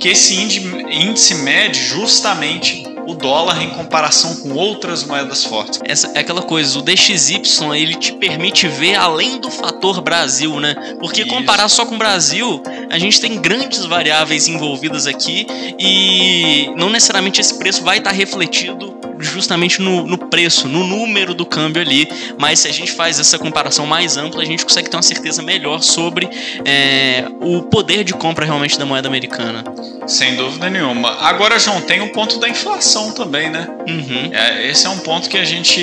que 0.00 0.08
esse 0.08 0.34
índice 0.34 1.36
mede 1.36 1.84
justamente 1.84 2.84
o 3.06 3.14
dólar 3.14 3.62
em 3.62 3.70
comparação 3.70 4.34
com 4.36 4.52
outras 4.54 5.04
moedas 5.04 5.44
fortes. 5.44 5.80
Essa 5.84 6.08
é 6.16 6.18
aquela 6.18 6.42
coisa, 6.42 6.76
o 6.76 6.82
DXY 6.82 7.40
ele 7.76 7.94
te 7.94 8.12
permite 8.12 8.66
ver 8.66 8.96
além 8.96 9.38
do 9.40 9.48
fator 9.48 10.00
Brasil, 10.00 10.58
né? 10.58 10.74
Porque 10.98 11.20
Isso. 11.20 11.30
comparar 11.30 11.68
só 11.68 11.86
com 11.86 11.94
o 11.94 11.98
Brasil, 11.98 12.60
a 12.90 12.98
gente 12.98 13.20
tem 13.20 13.40
grandes 13.40 13.84
variáveis 13.84 14.48
envolvidas 14.48 15.06
aqui 15.06 15.46
e 15.78 16.68
não 16.76 16.90
necessariamente 16.90 17.40
esse 17.40 17.56
preço 17.56 17.84
vai 17.84 17.98
estar 17.98 18.10
refletido 18.10 18.99
justamente 19.20 19.80
no, 19.80 20.06
no 20.06 20.18
preço, 20.18 20.68
no 20.68 20.84
número 20.84 21.34
do 21.34 21.46
câmbio 21.46 21.82
ali. 21.82 22.08
Mas 22.38 22.60
se 22.60 22.68
a 22.68 22.72
gente 22.72 22.92
faz 22.92 23.18
essa 23.18 23.38
comparação 23.38 23.86
mais 23.86 24.16
ampla, 24.16 24.42
a 24.42 24.46
gente 24.46 24.64
consegue 24.64 24.88
ter 24.88 24.96
uma 24.96 25.02
certeza 25.02 25.42
melhor 25.42 25.82
sobre 25.82 26.28
é, 26.64 27.24
o 27.40 27.62
poder 27.62 28.04
de 28.04 28.12
compra 28.12 28.44
realmente 28.44 28.78
da 28.78 28.86
moeda 28.86 29.08
americana. 29.08 29.64
Sem 30.06 30.36
dúvida 30.36 30.68
nenhuma. 30.68 31.10
Agora, 31.20 31.58
João, 31.58 31.80
tem 31.80 32.00
o 32.00 32.12
ponto 32.12 32.38
da 32.38 32.48
inflação 32.48 33.12
também, 33.12 33.50
né? 33.50 33.68
Uhum. 33.88 34.30
É, 34.32 34.68
esse 34.68 34.86
é 34.86 34.88
um 34.88 34.98
ponto 34.98 35.28
que 35.28 35.38
a 35.38 35.44
gente 35.44 35.80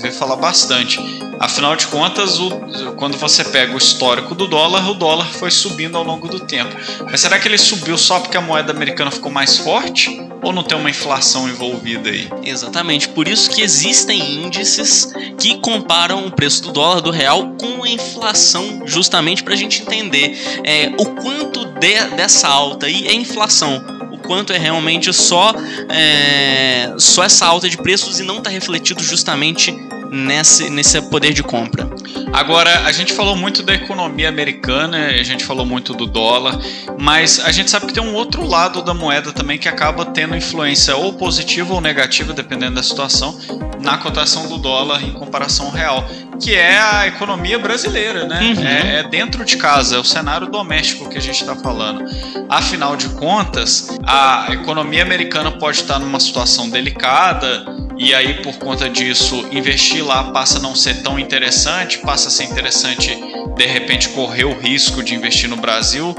vê 0.00 0.10
falar 0.10 0.36
bastante. 0.36 0.98
Afinal 1.38 1.74
de 1.74 1.86
contas, 1.86 2.38
o, 2.38 2.50
quando 2.96 3.16
você 3.16 3.42
pega 3.42 3.74
o 3.74 3.78
histórico 3.78 4.34
do 4.34 4.46
dólar, 4.46 4.88
o 4.90 4.94
dólar 4.94 5.26
foi 5.32 5.50
subindo 5.50 5.96
ao 5.96 6.04
longo 6.04 6.28
do 6.28 6.40
tempo. 6.40 6.76
Mas 7.10 7.20
será 7.20 7.38
que 7.38 7.48
ele 7.48 7.58
subiu 7.58 7.96
só 7.96 8.20
porque 8.20 8.36
a 8.36 8.40
moeda 8.40 8.72
americana 8.72 9.10
ficou 9.10 9.32
mais 9.32 9.56
forte? 9.56 10.29
Ou 10.42 10.52
não 10.52 10.62
tem 10.62 10.76
uma 10.76 10.90
inflação 10.90 11.48
envolvida 11.48 12.10
aí? 12.10 12.28
Exatamente, 12.42 13.08
por 13.08 13.28
isso 13.28 13.50
que 13.50 13.62
existem 13.62 14.44
índices 14.44 15.12
que 15.38 15.58
comparam 15.58 16.26
o 16.26 16.30
preço 16.30 16.62
do 16.62 16.72
dólar, 16.72 17.00
do 17.00 17.10
real, 17.10 17.54
com 17.60 17.84
a 17.84 17.88
inflação, 17.88 18.82
justamente 18.86 19.42
para 19.42 19.54
a 19.54 19.56
gente 19.56 19.82
entender 19.82 20.38
é, 20.64 20.92
o 20.98 21.06
quanto 21.06 21.66
de, 21.66 22.16
dessa 22.16 22.48
alta 22.48 22.86
aí 22.86 23.06
é 23.06 23.14
inflação. 23.14 23.82
O 24.12 24.18
quanto 24.18 24.52
é 24.52 24.58
realmente 24.58 25.12
só, 25.12 25.52
é, 25.88 26.94
só 26.98 27.24
essa 27.24 27.46
alta 27.46 27.68
de 27.68 27.76
preços 27.76 28.18
e 28.20 28.22
não 28.22 28.38
está 28.38 28.50
refletido 28.50 29.02
justamente 29.02 29.74
nesse, 30.10 30.68
nesse 30.70 31.00
poder 31.02 31.32
de 31.32 31.42
compra. 31.42 31.88
Agora, 32.32 32.86
a 32.86 32.92
gente 32.92 33.12
falou 33.12 33.36
muito 33.36 33.62
da 33.62 33.74
economia 33.74 34.28
americana, 34.28 35.08
a 35.08 35.22
gente 35.22 35.44
falou 35.44 35.66
muito 35.66 35.92
do 35.92 36.06
dólar, 36.06 36.58
mas 36.98 37.40
a 37.40 37.50
gente 37.50 37.70
sabe 37.70 37.86
que 37.86 37.92
tem 37.92 38.02
um 38.02 38.14
outro 38.14 38.46
lado 38.46 38.82
da 38.82 38.94
moeda 38.94 39.32
também 39.32 39.58
que 39.58 39.68
acaba 39.68 40.04
tendo 40.06 40.36
influência 40.36 40.96
ou 40.96 41.12
positiva 41.12 41.74
ou 41.74 41.80
negativa, 41.80 42.32
dependendo 42.32 42.76
da 42.76 42.82
situação, 42.82 43.38
na 43.80 43.98
cotação 43.98 44.48
do 44.48 44.58
dólar 44.58 45.02
em 45.02 45.12
comparação 45.12 45.66
ao 45.66 45.72
real, 45.72 46.06
que 46.40 46.54
é 46.54 46.78
a 46.78 47.06
economia 47.06 47.58
brasileira, 47.58 48.26
né? 48.26 48.40
Uhum. 48.40 48.64
É, 48.64 48.96
é 49.00 49.02
dentro 49.02 49.44
de 49.44 49.56
casa, 49.56 49.96
é 49.96 49.98
o 49.98 50.04
cenário 50.04 50.46
doméstico 50.46 51.08
que 51.08 51.18
a 51.18 51.20
gente 51.20 51.40
está 51.40 51.56
falando. 51.56 52.04
Afinal 52.48 52.96
de 52.96 53.08
contas, 53.10 53.98
a 54.06 54.48
economia 54.52 55.02
americana 55.02 55.50
pode 55.50 55.80
estar 55.80 55.98
numa 55.98 56.20
situação 56.20 56.70
delicada, 56.70 57.64
e 58.00 58.14
aí 58.14 58.42
por 58.42 58.56
conta 58.56 58.88
disso 58.88 59.46
investir 59.52 60.02
lá 60.02 60.32
passa 60.32 60.56
a 60.56 60.62
não 60.62 60.74
ser 60.74 61.02
tão 61.02 61.18
interessante, 61.18 61.98
passa 61.98 62.28
a 62.28 62.30
ser 62.30 62.44
interessante 62.44 63.14
de 63.54 63.66
repente 63.66 64.08
correr 64.08 64.44
o 64.44 64.58
risco 64.58 65.02
de 65.02 65.14
investir 65.14 65.50
no 65.50 65.56
Brasil, 65.58 66.14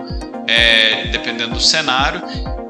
é, 0.48 1.08
dependendo 1.08 1.56
do 1.56 1.60
cenário. 1.60 2.22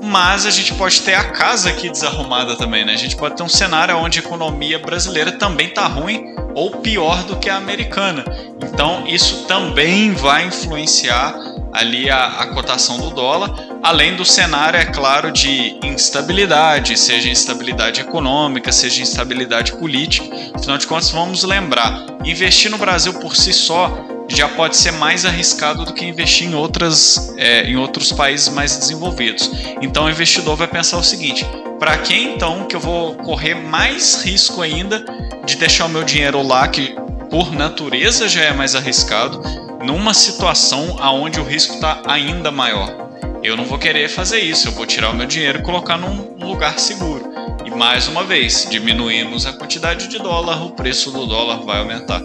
Mas 0.02 0.46
a 0.46 0.50
gente 0.50 0.74
pode 0.76 1.02
ter 1.02 1.14
a 1.14 1.26
casa 1.26 1.70
aqui 1.70 1.90
desarrumada 1.90 2.56
também, 2.56 2.86
né? 2.86 2.94
A 2.94 2.98
gente 2.98 3.18
pode 3.18 3.36
ter 3.36 3.44
um 3.44 3.50
cenário 3.50 3.98
onde 3.98 4.20
a 4.20 4.24
economia 4.24 4.80
brasileira 4.80 5.34
também 5.34 5.68
tá 5.68 5.88
ruim 5.88 6.34
ou 6.56 6.78
pior 6.78 7.22
do 7.26 7.36
que 7.36 7.50
a 7.50 7.58
americana. 7.58 8.24
Então 8.64 9.06
isso 9.06 9.44
também 9.44 10.14
vai 10.14 10.46
influenciar 10.46 11.36
ali 11.74 12.10
a, 12.10 12.28
a 12.28 12.48
cotação 12.48 12.98
do 12.98 13.10
dólar, 13.10 13.54
além 13.82 14.16
do 14.16 14.24
cenário, 14.24 14.80
é 14.80 14.86
claro, 14.86 15.32
de 15.32 15.78
instabilidade, 15.84 16.98
seja 16.98 17.30
instabilidade 17.30 18.02
econômica, 18.02 18.72
seja 18.72 19.02
instabilidade 19.02 19.74
política. 19.74 20.26
Afinal 20.54 20.78
de 20.78 20.88
contas, 20.88 21.12
vamos 21.12 21.44
lembrar, 21.44 22.06
investir 22.24 22.70
no 22.70 22.78
Brasil 22.78 23.14
por 23.16 23.36
si 23.36 23.54
só 23.54 24.06
já 24.28 24.48
pode 24.48 24.78
ser 24.78 24.92
mais 24.92 25.26
arriscado 25.26 25.84
do 25.84 25.94
que 25.94 26.06
investir 26.06 26.48
em, 26.48 26.56
outras, 26.56 27.34
é, 27.38 27.64
em 27.64 27.76
outros 27.76 28.12
países 28.12 28.50
mais 28.50 28.78
desenvolvidos. 28.78 29.50
Então 29.82 30.06
o 30.06 30.10
investidor 30.10 30.56
vai 30.56 30.68
pensar 30.68 30.98
o 30.98 31.04
seguinte: 31.04 31.46
para 31.80 31.98
que 31.98 32.16
então 32.16 32.66
que 32.66 32.76
eu 32.76 32.80
vou 32.80 33.16
correr 33.16 33.56
mais 33.56 34.24
risco 34.24 34.62
ainda 34.62 35.04
de 35.46 35.56
deixar 35.58 35.86
o 35.86 35.90
meu 35.90 36.04
dinheiro 36.04 36.42
lá, 36.42 36.68
que 36.68 36.96
por 37.30 37.52
natureza 37.52 38.28
já 38.28 38.42
é 38.42 38.54
mais 38.54 38.76
arriscado, 38.76 39.42
numa 39.84 40.14
situação 40.14 40.98
aonde 41.00 41.40
o 41.40 41.44
risco 41.44 41.76
está 41.76 42.02
ainda 42.06 42.52
maior? 42.52 43.11
Eu 43.44 43.58
não 43.58 43.66
vou 43.66 43.80
querer 43.80 44.08
fazer 44.08 44.40
isso, 44.40 44.68
eu 44.68 44.72
vou 44.72 44.86
tirar 44.86 45.10
o 45.10 45.16
meu 45.16 45.26
dinheiro 45.26 45.60
e 45.60 45.62
colocar 45.64 45.98
num 45.98 46.38
lugar 46.38 46.78
seguro. 46.80 47.34
E 47.66 47.72
mais 47.72 48.08
uma 48.08 48.24
vez, 48.24 48.68
diminuímos 48.70 49.48
a 49.48 49.54
quantidade 49.54 50.08
de 50.08 50.20
dólar, 50.20 50.64
o 50.64 50.72
preço 50.72 51.12
do 51.12 51.26
dólar 51.26 51.64
vai 51.64 51.80
aumentar. 51.80 52.22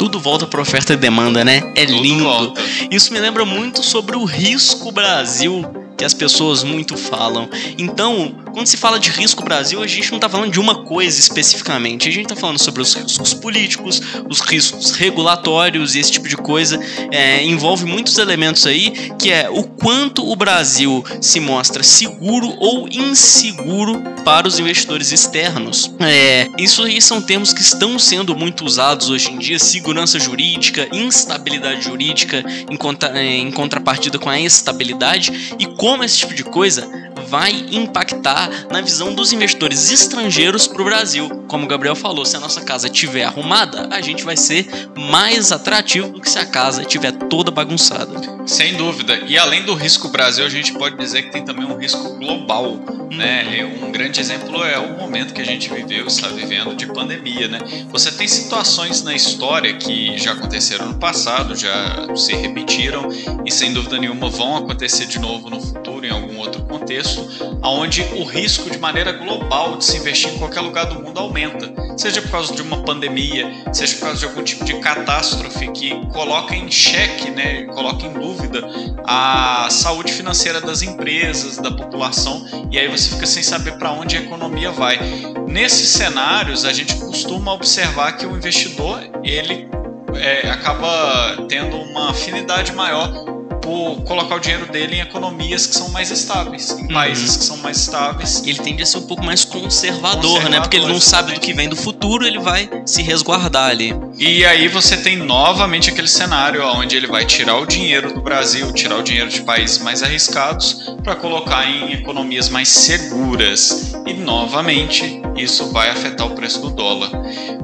Tudo 0.00 0.18
volta 0.18 0.46
para 0.46 0.62
oferta 0.62 0.94
e 0.94 0.96
demanda, 0.96 1.44
né? 1.44 1.60
É 1.76 1.84
Tudo 1.84 2.02
lindo. 2.02 2.24
volta. 2.24 2.58
Isso 2.90 3.12
me 3.12 3.20
lembra 3.20 3.44
muito 3.44 3.82
sobre 3.82 4.16
o 4.16 4.24
risco 4.24 4.90
Brasil 4.90 5.62
que 6.00 6.04
as 6.06 6.14
pessoas 6.14 6.64
muito 6.64 6.96
falam. 6.96 7.46
Então, 7.76 8.34
quando 8.54 8.66
se 8.66 8.78
fala 8.78 8.98
de 8.98 9.10
risco 9.10 9.44
Brasil, 9.44 9.82
a 9.82 9.86
gente 9.86 10.10
não 10.10 10.16
está 10.16 10.30
falando 10.30 10.50
de 10.50 10.58
uma 10.58 10.82
coisa 10.84 11.20
especificamente. 11.20 12.08
A 12.08 12.10
gente 12.10 12.24
está 12.24 12.34
falando 12.34 12.58
sobre 12.58 12.80
os 12.80 12.94
riscos 12.94 13.34
políticos, 13.34 14.00
os 14.26 14.40
riscos 14.40 14.92
regulatórios 14.92 15.94
e 15.94 15.98
esse 15.98 16.12
tipo 16.12 16.26
de 16.26 16.38
coisa. 16.38 16.80
É, 17.12 17.44
envolve 17.44 17.84
muitos 17.84 18.16
elementos 18.16 18.66
aí, 18.66 19.12
que 19.20 19.30
é 19.30 19.50
o 19.50 19.62
quanto 19.62 20.26
o 20.26 20.34
Brasil 20.34 21.04
se 21.20 21.38
mostra 21.38 21.82
seguro 21.82 22.56
ou 22.58 22.88
inseguro 22.88 24.02
para 24.24 24.48
os 24.48 24.58
investidores 24.58 25.12
externos. 25.12 25.92
É, 26.00 26.48
isso 26.58 26.82
aí 26.82 26.98
são 27.02 27.20
termos 27.20 27.52
que 27.52 27.60
estão 27.60 27.98
sendo 27.98 28.34
muito 28.34 28.64
usados 28.64 29.10
hoje 29.10 29.30
em 29.30 29.38
dia: 29.38 29.58
segurança 29.90 30.20
jurídica, 30.20 30.88
instabilidade 30.92 31.82
jurídica, 31.82 32.44
em, 32.70 32.76
contra, 32.76 33.20
em 33.20 33.50
contrapartida 33.50 34.20
com 34.20 34.30
a 34.30 34.40
estabilidade, 34.40 35.56
e 35.58 35.66
como 35.66 36.04
esse 36.04 36.18
tipo 36.18 36.32
de 36.32 36.44
coisa 36.44 37.09
vai 37.30 37.64
impactar 37.70 38.50
na 38.68 38.80
visão 38.80 39.14
dos 39.14 39.32
investidores 39.32 39.88
estrangeiros 39.88 40.66
para 40.66 40.82
o 40.82 40.84
Brasil. 40.84 41.28
Como 41.46 41.64
o 41.64 41.68
Gabriel 41.68 41.94
falou, 41.94 42.24
se 42.24 42.36
a 42.36 42.40
nossa 42.40 42.60
casa 42.62 42.88
estiver 42.88 43.22
arrumada, 43.24 43.88
a 43.92 44.00
gente 44.00 44.24
vai 44.24 44.36
ser 44.36 44.66
mais 44.98 45.52
atrativo 45.52 46.08
do 46.08 46.20
que 46.20 46.28
se 46.28 46.40
a 46.40 46.44
casa 46.44 46.82
estiver 46.82 47.12
toda 47.12 47.52
bagunçada. 47.52 48.20
Sem 48.46 48.74
dúvida. 48.74 49.16
E 49.28 49.38
além 49.38 49.62
do 49.62 49.74
risco 49.74 50.08
Brasil, 50.08 50.44
a 50.44 50.48
gente 50.48 50.72
pode 50.72 50.96
dizer 50.96 51.22
que 51.22 51.30
tem 51.30 51.44
também 51.44 51.64
um 51.64 51.76
risco 51.76 52.16
global. 52.16 52.78
Né? 53.10 53.64
Um 53.80 53.92
grande 53.92 54.20
exemplo 54.20 54.64
é 54.64 54.78
o 54.78 54.98
momento 54.98 55.32
que 55.32 55.40
a 55.40 55.44
gente 55.44 55.72
viveu, 55.72 56.06
está 56.06 56.28
vivendo 56.28 56.74
de 56.74 56.86
pandemia. 56.86 57.46
Né? 57.46 57.58
Você 57.90 58.10
tem 58.10 58.26
situações 58.26 59.02
na 59.02 59.14
história 59.14 59.72
que 59.74 60.18
já 60.18 60.32
aconteceram 60.32 60.88
no 60.88 60.94
passado, 60.94 61.54
já 61.54 62.08
se 62.16 62.34
repetiram 62.34 63.08
e 63.44 63.52
sem 63.52 63.72
dúvida 63.72 63.98
nenhuma 63.98 64.28
vão 64.28 64.56
acontecer 64.56 65.06
de 65.06 65.18
novo 65.18 65.48
no 65.48 65.60
futuro, 65.60 66.04
em 66.04 66.10
algum 66.10 66.38
outro 66.38 66.62
contexto, 66.62 67.19
onde 67.62 68.02
o 68.14 68.24
risco 68.24 68.70
de 68.70 68.78
maneira 68.78 69.12
global 69.12 69.76
de 69.76 69.84
se 69.84 69.96
investir 69.98 70.32
em 70.32 70.38
qualquer 70.38 70.60
lugar 70.60 70.86
do 70.86 71.02
mundo 71.02 71.18
aumenta. 71.18 71.70
Seja 71.96 72.22
por 72.22 72.30
causa 72.30 72.54
de 72.54 72.62
uma 72.62 72.82
pandemia, 72.82 73.50
seja 73.72 73.94
por 73.96 74.02
causa 74.02 74.18
de 74.18 74.24
algum 74.26 74.42
tipo 74.42 74.64
de 74.64 74.74
catástrofe 74.80 75.70
que 75.72 76.06
coloca 76.06 76.54
em 76.54 76.70
xeque, 76.70 77.30
né, 77.30 77.64
coloca 77.64 78.06
em 78.06 78.12
dúvida 78.12 78.66
a 79.04 79.68
saúde 79.70 80.12
financeira 80.12 80.60
das 80.60 80.82
empresas, 80.82 81.58
da 81.58 81.70
população, 81.70 82.46
e 82.70 82.78
aí 82.78 82.88
você 82.88 83.10
fica 83.10 83.26
sem 83.26 83.42
saber 83.42 83.72
para 83.72 83.92
onde 83.92 84.16
a 84.16 84.20
economia 84.20 84.70
vai. 84.70 84.98
Nesses 85.46 85.88
cenários, 85.90 86.64
a 86.64 86.72
gente 86.72 86.94
costuma 86.96 87.52
observar 87.52 88.12
que 88.12 88.24
o 88.24 88.36
investidor 88.36 89.00
ele 89.22 89.68
é, 90.14 90.50
acaba 90.50 91.46
tendo 91.48 91.76
uma 91.76 92.10
afinidade 92.10 92.72
maior 92.72 93.29
por 93.70 94.02
colocar 94.02 94.34
o 94.34 94.40
dinheiro 94.40 94.66
dele 94.66 94.96
em 94.96 95.00
economias 95.00 95.64
que 95.64 95.76
são 95.76 95.90
mais 95.90 96.10
estáveis, 96.10 96.70
em 96.70 96.82
Uhum. 96.82 96.88
países 96.88 97.36
que 97.36 97.44
são 97.44 97.56
mais 97.58 97.76
estáveis. 97.76 98.42
Ele 98.44 98.58
tende 98.58 98.82
a 98.82 98.86
ser 98.86 98.98
um 98.98 99.06
pouco 99.06 99.24
mais 99.24 99.44
conservador, 99.44 100.22
Conservador, 100.22 100.50
né? 100.50 100.60
Porque 100.60 100.76
ele 100.76 100.88
não 100.88 101.00
sabe 101.00 101.28
do 101.28 101.32
exatamente. 101.34 101.46
que 101.46 101.52
vem 101.54 101.68
do 101.68 101.76
futuro, 101.76 102.26
ele 102.26 102.40
vai 102.40 102.68
se 102.84 103.00
resguardar 103.00 103.70
ali. 103.70 103.94
E 104.18 104.44
aí 104.44 104.66
você 104.66 104.96
tem 104.96 105.16
novamente 105.16 105.88
aquele 105.88 106.08
cenário 106.08 106.64
onde 106.66 106.96
ele 106.96 107.06
vai 107.06 107.24
tirar 107.24 107.58
o 107.58 107.64
dinheiro 107.66 108.12
do 108.12 108.20
Brasil, 108.20 108.72
tirar 108.72 108.96
o 108.98 109.02
dinheiro 109.04 109.30
de 109.30 109.42
países 109.42 109.78
mais 109.78 110.02
arriscados 110.02 110.92
para 111.04 111.14
colocar 111.14 111.64
em 111.70 111.92
economias 111.92 112.48
mais 112.48 112.68
seguras. 112.68 113.92
E 114.04 114.14
novamente 114.14 115.22
isso 115.36 115.70
vai 115.70 115.90
afetar 115.90 116.26
o 116.26 116.30
preço 116.34 116.60
do 116.60 116.70
dólar. 116.70 117.10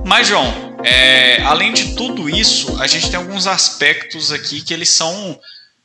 Mas 0.05 0.29
João, 0.29 0.53
é, 0.85 1.43
além 1.43 1.73
de 1.73 1.95
tudo 1.97 2.31
isso, 2.31 2.81
a 2.81 2.87
gente 2.87 3.11
tem 3.11 3.19
alguns 3.19 3.49
aspectos 3.49 4.31
aqui 4.31 4.61
que 4.61 4.73
eles 4.73 4.89
são 4.89 5.37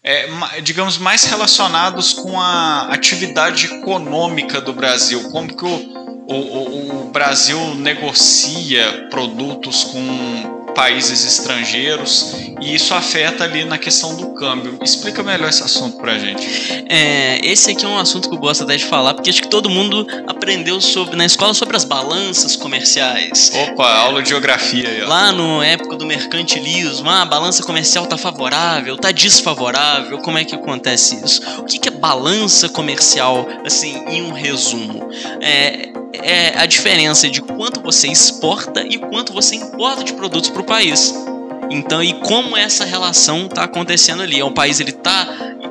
é, 0.04 0.28
digamos, 0.62 0.98
mais 0.98 1.24
relacionados 1.26 2.14
com 2.14 2.40
a 2.40 2.88
atividade 2.92 3.68
econômica 3.68 4.60
do 4.60 4.74
Brasil. 4.74 5.30
Como 5.32 5.56
que 5.56 5.66
o, 5.66 6.34
o- 6.34 7.02
o 7.08 7.12
Brasil 7.12 7.76
negocia 7.76 9.08
produtos 9.10 9.84
com 9.86 10.61
países 10.74 11.26
estrangeiros 11.26 12.34
e 12.62 12.76
isso 12.76 12.94
afeta 12.94 13.44
ali 13.44 13.66
na 13.66 13.78
questão 13.78 14.16
do 14.16 14.34
câmbio. 14.34 14.78
Explica 14.84 15.24
melhor 15.24 15.50
esse 15.50 15.64
assunto 15.64 15.98
pra 15.98 16.18
gente. 16.18 16.48
É, 16.90 17.40
esse 17.44 17.72
aqui 17.72 17.86
é 17.86 17.88
um 17.88 17.98
assunto 17.98 18.30
que 18.30 18.36
eu 18.36 18.40
gosto 18.40 18.64
até 18.64 18.76
de 18.76 18.86
falar, 18.86 19.14
porque 19.14 19.30
acho 19.30 19.42
que 19.42 19.48
todo 19.48 19.70
mundo 19.70 20.06
aprendeu 20.28 20.80
sobre, 20.82 21.16
na 21.16 21.26
escola 21.26 21.54
sobre 21.54 21.76
as 21.76 21.84
balanças 21.84 22.56
comerciais. 22.56 23.52
Opa, 23.54 23.90
aula 23.90 24.22
de 24.22 24.30
geografia 24.30 24.88
aí, 24.88 25.02
ó. 25.04 25.08
Lá 25.08 25.32
no 25.32 25.62
época 25.62 25.96
do 25.96 26.06
mercantilismo, 26.06 27.10
ah, 27.10 27.22
a 27.22 27.26
balança 27.26 27.64
comercial 27.64 28.06
tá 28.06 28.18
favorável, 28.18 28.98
tá 28.98 29.12
desfavorável, 29.12 30.20
como 30.20 30.38
é 30.38 30.44
que 30.44 30.56
acontece 30.56 31.24
isso? 31.24 31.42
O 31.60 31.64
que, 31.64 31.80
que 31.80 31.90
é 31.90 31.92
balança 31.92 32.70
comercial, 32.70 33.48
assim, 33.66 34.04
em 34.08 34.22
um 34.22 34.32
resumo? 34.32 35.10
É, 35.42 35.91
é 36.14 36.58
a 36.58 36.66
diferença 36.66 37.30
de 37.30 37.42
quanto 37.42 37.82
você 37.82 38.08
exporta 38.08 38.82
e 38.82 38.98
quanto 38.98 39.34
você 39.34 39.56
importa 39.56 40.04
de 40.04 40.14
produtos 40.14 40.50
para 40.50 40.62
o 40.62 40.66
país. 40.66 41.14
Então, 41.70 42.04
e 42.04 42.14
como 42.22 42.58
essa 42.58 42.84
relação 42.84 43.46
está 43.46 43.64
acontecendo 43.64 44.22
ali? 44.22 44.40
É 44.40 44.46
um 44.46 44.54
país 44.54 44.80
ele 44.80 44.92
tá 44.92 45.28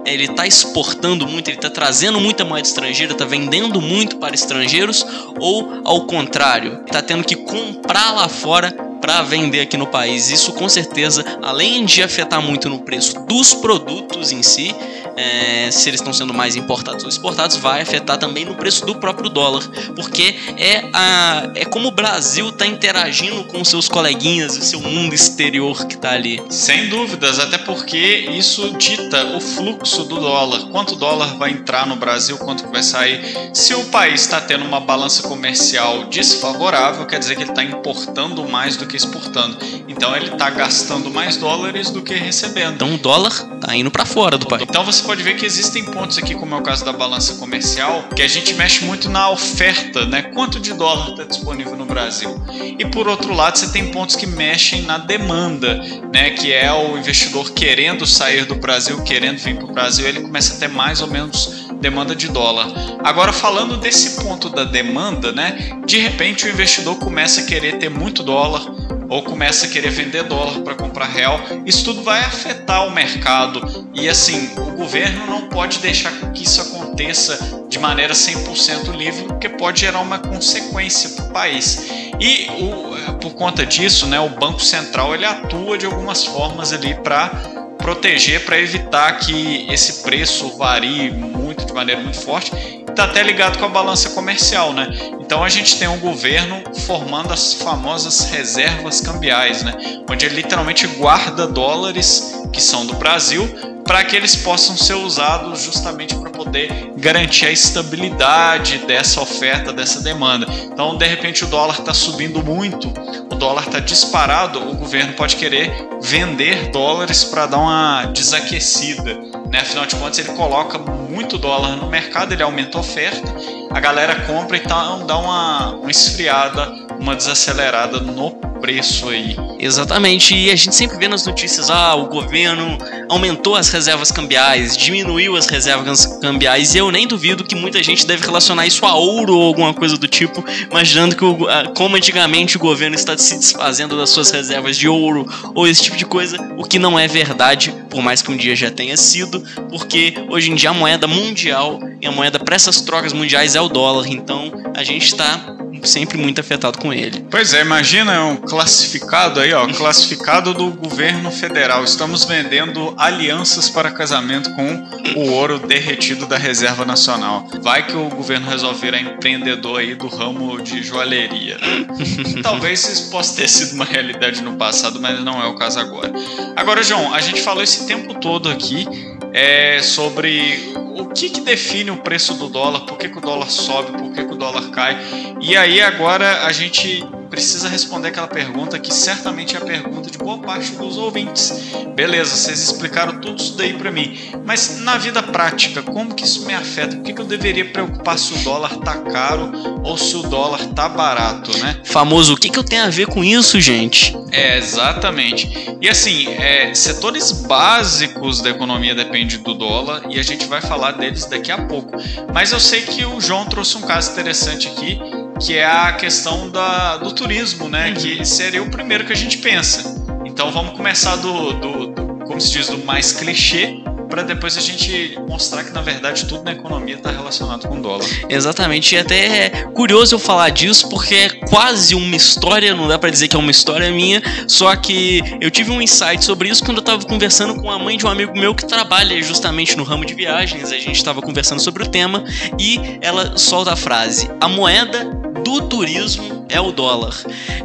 ele 0.06 0.28
tá 0.28 0.46
exportando 0.46 1.26
muito, 1.28 1.48
ele 1.48 1.58
está 1.58 1.68
trazendo 1.68 2.18
muita 2.18 2.44
moeda 2.44 2.66
estrangeira, 2.66 3.12
está 3.12 3.26
vendendo 3.26 3.82
muito 3.82 4.16
para 4.16 4.34
estrangeiros, 4.34 5.04
ou 5.38 5.82
ao 5.84 6.06
contrário, 6.06 6.82
está 6.86 7.02
tendo 7.02 7.22
que 7.22 7.36
comprar 7.36 8.12
lá 8.12 8.28
fora 8.28 8.74
para 9.00 9.22
vender 9.22 9.60
aqui 9.60 9.76
no 9.76 9.86
país. 9.86 10.30
Isso 10.30 10.52
com 10.52 10.68
certeza, 10.68 11.24
além 11.42 11.84
de 11.84 12.02
afetar 12.02 12.42
muito 12.42 12.68
no 12.68 12.80
preço 12.80 13.18
dos 13.26 13.54
produtos 13.54 14.32
em 14.32 14.42
si, 14.42 14.74
é, 15.16 15.70
se 15.70 15.88
eles 15.88 16.00
estão 16.00 16.12
sendo 16.12 16.32
mais 16.32 16.56
importados 16.56 17.02
ou 17.04 17.08
exportados, 17.08 17.56
vai 17.56 17.82
afetar 17.82 18.18
também 18.18 18.44
no 18.44 18.54
preço 18.54 18.86
do 18.86 18.94
próprio 18.94 19.28
dólar, 19.28 19.62
porque 19.94 20.34
é, 20.56 20.88
a, 20.92 21.50
é 21.54 21.64
como 21.64 21.88
o 21.88 21.90
Brasil 21.90 22.48
está 22.48 22.66
interagindo 22.66 23.44
com 23.44 23.64
seus 23.64 23.88
coleguinhas, 23.88 24.56
o 24.56 24.62
seu 24.62 24.80
mundo 24.80 25.14
exterior 25.14 25.86
que 25.86 25.94
está 25.94 26.12
ali. 26.12 26.42
Sem 26.48 26.88
dúvidas, 26.88 27.38
até 27.38 27.58
porque 27.58 28.28
isso 28.30 28.70
dita 28.78 29.36
o 29.36 29.40
fluxo 29.40 30.04
do 30.04 30.20
dólar. 30.20 30.68
Quanto 30.70 30.96
dólar 30.96 31.36
vai 31.36 31.50
entrar 31.50 31.86
no 31.86 31.96
Brasil, 31.96 32.38
quanto 32.38 32.68
vai 32.68 32.82
sair. 32.82 33.20
Se 33.52 33.74
o 33.74 33.84
país 33.86 34.22
está 34.22 34.40
tendo 34.40 34.64
uma 34.64 34.80
balança 34.80 35.22
comercial 35.28 36.04
desfavorável, 36.04 37.06
quer 37.06 37.18
dizer 37.18 37.36
que 37.36 37.42
ele 37.42 37.50
está 37.50 37.62
importando 37.62 38.46
mais 38.48 38.76
do 38.76 38.86
que 38.90 38.96
exportando. 38.96 39.56
Então 39.88 40.14
ele 40.16 40.26
está 40.26 40.50
gastando 40.50 41.10
mais 41.10 41.36
dólares 41.36 41.90
do 41.90 42.02
que 42.02 42.14
recebendo. 42.14 42.74
Então 42.74 42.94
o 42.94 42.98
dólar 42.98 43.32
tá 43.60 43.74
indo 43.76 43.90
para 43.90 44.04
fora 44.04 44.36
do 44.36 44.46
país. 44.46 44.64
Então 44.68 44.84
você 44.84 45.02
pode 45.02 45.22
ver 45.22 45.36
que 45.36 45.46
existem 45.46 45.84
pontos 45.84 46.18
aqui, 46.18 46.34
como 46.34 46.54
é 46.54 46.58
o 46.58 46.62
caso 46.62 46.84
da 46.84 46.92
balança 46.92 47.34
comercial, 47.34 48.04
que 48.14 48.22
a 48.22 48.28
gente 48.28 48.54
mexe 48.54 48.84
muito 48.84 49.08
na 49.08 49.30
oferta, 49.30 50.04
né? 50.06 50.22
Quanto 50.22 50.58
de 50.58 50.72
dólar 50.74 51.10
está 51.10 51.24
disponível 51.24 51.76
no 51.76 51.86
Brasil? 51.86 52.40
E 52.78 52.84
por 52.86 53.08
outro 53.08 53.32
lado, 53.32 53.58
você 53.58 53.70
tem 53.70 53.90
pontos 53.90 54.16
que 54.16 54.26
mexem 54.26 54.82
na 54.82 54.98
demanda, 54.98 55.80
né? 56.12 56.30
Que 56.30 56.52
é 56.52 56.72
o 56.72 56.98
investidor 56.98 57.52
querendo 57.52 58.06
sair 58.06 58.44
do 58.44 58.54
Brasil, 58.56 59.00
querendo 59.02 59.38
vir 59.38 59.56
para 59.56 59.64
o 59.64 59.72
Brasil, 59.72 60.06
ele 60.06 60.20
começa 60.20 60.54
a 60.54 60.58
ter 60.58 60.68
mais 60.68 61.00
ou 61.00 61.06
menos 61.06 61.69
demanda 61.80 62.14
de 62.14 62.28
dólar. 62.28 62.68
Agora 63.02 63.32
falando 63.32 63.76
desse 63.76 64.22
ponto 64.22 64.48
da 64.48 64.64
demanda, 64.64 65.32
né? 65.32 65.80
De 65.86 65.98
repente 65.98 66.46
o 66.46 66.50
investidor 66.50 66.96
começa 66.96 67.40
a 67.40 67.44
querer 67.44 67.78
ter 67.78 67.88
muito 67.88 68.22
dólar 68.22 68.62
ou 69.10 69.24
começa 69.24 69.66
a 69.66 69.68
querer 69.68 69.90
vender 69.90 70.22
dólar 70.22 70.60
para 70.60 70.76
comprar 70.76 71.06
real, 71.06 71.40
isso 71.66 71.84
tudo 71.84 72.00
vai 72.02 72.20
afetar 72.20 72.86
o 72.86 72.92
mercado. 72.92 73.88
E 73.92 74.08
assim, 74.08 74.52
o 74.56 74.76
governo 74.76 75.26
não 75.26 75.48
pode 75.48 75.80
deixar 75.80 76.12
que 76.32 76.44
isso 76.44 76.60
aconteça 76.60 77.66
de 77.68 77.76
maneira 77.80 78.14
100% 78.14 78.94
livre, 78.96 79.24
porque 79.24 79.48
pode 79.48 79.80
gerar 79.80 79.98
uma 79.98 80.20
consequência 80.20 81.10
para 81.10 81.24
o 81.24 81.30
país. 81.30 81.88
E 82.20 82.48
o, 82.60 83.14
por 83.14 83.34
conta 83.34 83.66
disso, 83.66 84.06
né, 84.06 84.20
o 84.20 84.28
Banco 84.28 84.60
Central 84.60 85.12
ele 85.12 85.24
atua 85.24 85.76
de 85.76 85.86
algumas 85.86 86.24
formas 86.24 86.72
ali 86.72 86.94
para 86.94 87.32
proteger, 87.80 88.44
para 88.44 88.58
evitar 88.58 89.18
que 89.18 89.66
esse 89.70 90.02
preço 90.02 90.56
varie 90.56 91.10
muito, 91.10 91.64
de 91.64 91.72
maneira 91.72 92.00
muito 92.00 92.20
forte. 92.20 92.52
Está 92.88 93.04
até 93.04 93.22
ligado 93.22 93.58
com 93.58 93.64
a 93.64 93.68
balança 93.68 94.10
comercial, 94.10 94.72
né? 94.72 94.88
Então 95.20 95.42
a 95.42 95.48
gente 95.48 95.78
tem 95.78 95.88
um 95.88 95.98
governo 95.98 96.62
formando 96.86 97.32
as 97.32 97.54
famosas 97.54 98.30
reservas 98.30 99.00
cambiais, 99.00 99.62
né? 99.62 99.74
Onde 100.08 100.26
ele 100.26 100.36
literalmente 100.36 100.86
guarda 100.86 101.46
dólares 101.46 102.34
que 102.52 102.60
são 102.60 102.84
do 102.86 102.94
Brasil 102.94 103.48
para 103.84 104.04
que 104.04 104.16
eles 104.16 104.36
possam 104.36 104.76
ser 104.76 104.94
usados 104.94 105.62
justamente 105.62 106.14
para 106.14 106.30
poder 106.30 106.92
garantir 106.96 107.46
a 107.46 107.50
estabilidade 107.50 108.78
dessa 108.86 109.20
oferta, 109.20 109.72
dessa 109.72 110.00
demanda. 110.00 110.46
Então, 110.64 110.96
de 110.96 111.06
repente, 111.06 111.44
o 111.44 111.46
dólar 111.48 111.78
está 111.78 111.92
subindo 111.92 112.42
muito, 112.42 112.88
o 113.30 113.34
dólar 113.34 113.64
está 113.66 113.80
disparado, 113.80 114.58
o 114.58 114.74
governo 114.74 115.12
pode 115.14 115.36
querer 115.36 115.70
vender 116.00 116.70
dólares 116.70 117.24
para 117.24 117.46
dar 117.46 117.58
uma 117.58 118.04
desaquecida. 118.06 119.14
Né? 119.50 119.60
Afinal 119.60 119.86
de 119.86 119.96
contas, 119.96 120.18
ele 120.18 120.32
coloca 120.36 120.78
muito 120.78 121.36
dólar 121.38 121.76
no 121.76 121.88
mercado, 121.88 122.32
ele 122.32 122.42
aumenta 122.42 122.78
a 122.78 122.80
oferta, 122.80 123.34
a 123.70 123.80
galera 123.80 124.14
compra 124.22 124.56
e 124.56 124.60
então 124.60 125.04
dá 125.06 125.18
uma, 125.18 125.74
uma 125.74 125.90
esfriada, 125.90 126.72
uma 127.00 127.16
desacelerada 127.16 127.98
no 127.98 128.30
preço 128.60 129.08
aí. 129.08 129.34
Exatamente, 129.58 130.34
e 130.34 130.50
a 130.50 130.56
gente 130.56 130.74
sempre 130.74 130.98
vê 130.98 131.08
nas 131.08 131.26
notícias, 131.26 131.70
ah, 131.70 131.94
o 131.94 132.06
governo 132.06 132.78
aumentou 133.08 133.56
as 133.56 133.68
reservas 133.68 134.12
cambiais, 134.12 134.76
diminuiu 134.76 135.34
as 135.34 135.46
reservas 135.46 136.06
cambiais, 136.20 136.74
e 136.74 136.78
eu 136.78 136.90
nem 136.90 137.06
duvido 137.06 137.42
que 137.42 137.54
muita 137.54 137.82
gente 137.82 138.06
deve 138.06 138.24
relacionar 138.24 138.66
isso 138.66 138.84
a 138.84 138.94
ouro 138.94 139.34
ou 139.34 139.42
alguma 139.42 139.72
coisa 139.72 139.96
do 139.96 140.06
tipo, 140.06 140.44
imaginando 140.70 141.16
que, 141.16 141.24
o, 141.24 141.48
ah, 141.48 141.72
como 141.74 141.96
antigamente 141.96 142.56
o 142.56 142.60
governo 142.60 142.94
está 142.94 143.16
se 143.16 143.36
desfazendo 143.36 143.96
das 143.96 144.10
suas 144.10 144.30
reservas 144.30 144.76
de 144.76 144.86
ouro 144.86 145.26
ou 145.54 145.66
esse 145.66 145.82
tipo 145.82 145.96
de 145.96 146.04
coisa, 146.04 146.36
o 146.56 146.64
que 146.64 146.78
não 146.78 146.98
é 146.98 147.08
verdade, 147.08 147.74
por 147.88 148.02
mais 148.02 148.20
que 148.20 148.30
um 148.30 148.36
dia 148.36 148.54
já 148.54 148.70
tenha 148.70 148.96
sido, 148.96 149.42
porque 149.70 150.14
hoje 150.28 150.50
em 150.50 150.54
dia 150.54 150.70
a 150.70 150.74
moeda 150.74 151.06
mundial 151.06 151.80
e 152.00 152.06
a 152.06 152.12
moeda 152.12 152.38
para 152.38 152.54
essas 152.54 152.80
trocas 152.82 153.12
mundiais 153.12 153.54
é 153.54 153.60
o 153.60 153.68
dólar, 153.68 154.06
então 154.06 154.52
a 154.76 154.84
gente 154.84 155.06
está 155.06 155.56
sempre 155.88 156.18
muito 156.18 156.40
afetado 156.40 156.78
com 156.78 156.92
ele. 156.92 157.24
Pois 157.30 157.54
é, 157.54 157.62
imagina 157.62 158.24
um 158.24 158.36
classificado 158.36 159.40
aí, 159.40 159.52
ó, 159.52 159.66
classificado 159.68 160.52
do 160.54 160.70
governo 160.70 161.30
federal. 161.30 161.84
Estamos 161.84 162.24
vendendo 162.24 162.94
alianças 162.96 163.68
para 163.68 163.90
casamento 163.90 164.54
com 164.54 165.20
o 165.20 165.30
ouro 165.32 165.58
derretido 165.58 166.26
da 166.26 166.36
Reserva 166.36 166.84
Nacional. 166.84 167.48
Vai 167.62 167.86
que 167.86 167.96
o 167.96 168.08
governo 168.08 168.48
resolve 168.48 168.80
virar 168.80 169.00
empreendedor 169.00 169.80
aí 169.80 169.94
do 169.94 170.08
ramo 170.08 170.60
de 170.60 170.82
joalheria. 170.82 171.58
Né? 171.58 171.86
Talvez 172.42 172.88
isso 172.88 173.10
possa 173.10 173.36
ter 173.36 173.48
sido 173.48 173.74
uma 173.74 173.84
realidade 173.84 174.42
no 174.42 174.56
passado, 174.56 175.00
mas 175.00 175.22
não 175.22 175.42
é 175.42 175.46
o 175.46 175.54
caso 175.54 175.78
agora. 175.78 176.12
Agora, 176.56 176.82
João, 176.82 177.12
a 177.14 177.20
gente 177.20 177.40
falou 177.40 177.62
esse 177.62 177.86
tempo 177.86 178.14
todo 178.14 178.48
aqui 178.48 178.86
é, 179.32 179.80
sobre 179.82 180.72
o 180.96 181.06
que, 181.06 181.30
que 181.30 181.40
define 181.40 181.90
o 181.90 181.96
preço 181.96 182.34
do 182.34 182.48
dólar, 182.48 182.80
por 182.80 182.98
que, 182.98 183.08
que 183.08 183.18
o 183.18 183.20
dólar 183.20 183.50
sobe, 183.50 183.92
por 184.10 184.14
que, 184.14 184.24
que 184.24 184.32
o 184.32 184.36
dólar 184.36 184.70
cai. 184.70 184.98
E 185.40 185.56
aí 185.56 185.80
agora 185.80 186.46
a 186.46 186.52
gente 186.52 187.04
precisa 187.30 187.68
responder 187.68 188.08
aquela 188.08 188.26
pergunta 188.26 188.78
que 188.78 188.92
certamente 188.92 189.54
é 189.54 189.58
a 189.58 189.64
pergunta 189.64 190.10
de 190.10 190.18
boa 190.18 190.38
parte 190.38 190.72
dos 190.72 190.98
ouvintes. 190.98 191.70
Beleza, 191.94 192.34
vocês 192.34 192.60
explicaram 192.60 193.20
tudo 193.20 193.40
isso 193.40 193.56
daí 193.56 193.72
para 193.72 193.90
mim, 193.90 194.18
mas 194.44 194.80
na 194.80 194.98
vida 194.98 195.22
prática, 195.22 195.82
como 195.82 196.14
que 196.14 196.24
isso 196.24 196.44
me 196.44 196.52
afeta? 196.52 196.96
Por 196.96 197.04
que, 197.04 197.12
que 197.12 197.20
eu 197.20 197.26
deveria 197.26 197.64
preocupar 197.64 198.18
se 198.18 198.34
o 198.34 198.38
dólar 198.38 198.76
tá 198.78 198.96
caro 198.98 199.52
ou 199.84 199.96
se 199.96 200.16
o 200.16 200.22
dólar 200.22 200.66
tá 200.74 200.88
barato, 200.88 201.56
né? 201.58 201.80
Famoso, 201.84 202.34
o 202.34 202.36
que, 202.36 202.50
que 202.50 202.58
eu 202.58 202.64
tenho 202.64 202.84
a 202.84 202.90
ver 202.90 203.06
com 203.06 203.22
isso, 203.22 203.60
gente? 203.60 204.16
É, 204.32 204.58
exatamente. 204.58 205.76
E 205.80 205.88
assim, 205.88 206.28
é, 206.34 206.74
setores 206.74 207.32
básicos 207.32 208.40
da 208.40 208.50
economia 208.50 208.94
dependem 208.94 209.38
do 209.38 209.54
dólar 209.54 210.02
e 210.08 210.18
a 210.18 210.22
gente 210.22 210.46
vai 210.46 210.60
falar 210.60 210.92
deles 210.92 211.26
daqui 211.26 211.52
a 211.52 211.58
pouco. 211.66 211.92
Mas 212.32 212.52
eu 212.52 212.60
sei 212.60 212.82
que 212.82 213.04
o 213.04 213.20
João 213.20 213.46
trouxe 213.46 213.76
um 213.76 213.82
caso 213.82 214.12
interessante 214.12 214.68
aqui, 214.68 215.00
que 215.40 215.56
é 215.56 215.64
a 215.64 215.92
questão 215.94 216.50
da, 216.50 216.98
do 216.98 217.12
turismo, 217.12 217.68
né? 217.68 217.92
Que 217.92 218.24
seria 218.24 218.62
o 218.62 218.70
primeiro 218.70 219.06
que 219.06 219.12
a 219.12 219.16
gente 219.16 219.38
pensa. 219.38 219.98
Então 220.24 220.52
vamos 220.52 220.76
começar 220.76 221.16
do, 221.16 221.52
do, 221.54 221.86
do 221.86 222.10
como 222.26 222.40
se 222.40 222.52
diz, 222.52 222.68
do 222.68 222.78
mais 222.78 223.12
clichê 223.12 223.82
para 224.10 224.22
depois 224.22 224.56
a 224.56 224.60
gente 224.60 225.16
mostrar 225.28 225.64
que 225.64 225.70
na 225.70 225.80
verdade 225.80 226.26
tudo 226.26 226.42
na 226.42 226.52
economia 226.52 226.96
está 226.96 227.10
relacionado 227.10 227.68
com 227.68 227.78
o 227.78 227.82
dólar. 227.82 228.06
Exatamente, 228.28 228.94
e 228.94 228.98
até 228.98 229.46
é 229.46 229.50
curioso 229.72 230.16
eu 230.16 230.18
falar 230.18 230.50
disso 230.50 230.88
porque 230.88 231.14
é 231.14 231.28
quase 231.28 231.94
uma 231.94 232.16
história, 232.16 232.74
não 232.74 232.88
dá 232.88 232.98
para 232.98 233.08
dizer 233.08 233.28
que 233.28 233.36
é 233.36 233.38
uma 233.38 233.50
história 233.50 233.90
minha, 233.90 234.20
só 234.48 234.74
que 234.74 235.22
eu 235.40 235.50
tive 235.50 235.70
um 235.70 235.80
insight 235.80 236.24
sobre 236.24 236.48
isso 236.48 236.64
quando 236.64 236.78
eu 236.78 236.82
estava 236.82 237.04
conversando 237.04 237.54
com 237.54 237.70
a 237.70 237.78
mãe 237.78 237.96
de 237.96 238.04
um 238.04 238.08
amigo 238.08 238.36
meu 238.36 238.54
que 238.54 238.66
trabalha 238.66 239.22
justamente 239.22 239.76
no 239.76 239.84
ramo 239.84 240.04
de 240.04 240.14
viagens, 240.14 240.72
a 240.72 240.78
gente 240.78 240.96
estava 240.96 241.22
conversando 241.22 241.60
sobre 241.60 241.84
o 241.84 241.86
tema 241.86 242.24
e 242.58 242.80
ela 243.00 243.38
solta 243.38 243.72
a 243.72 243.76
frase: 243.76 244.28
"A 244.40 244.48
moeda 244.48 245.04
do 245.44 245.62
turismo 245.62 246.44
é 246.48 246.60
o 246.60 246.72
dólar. 246.72 247.16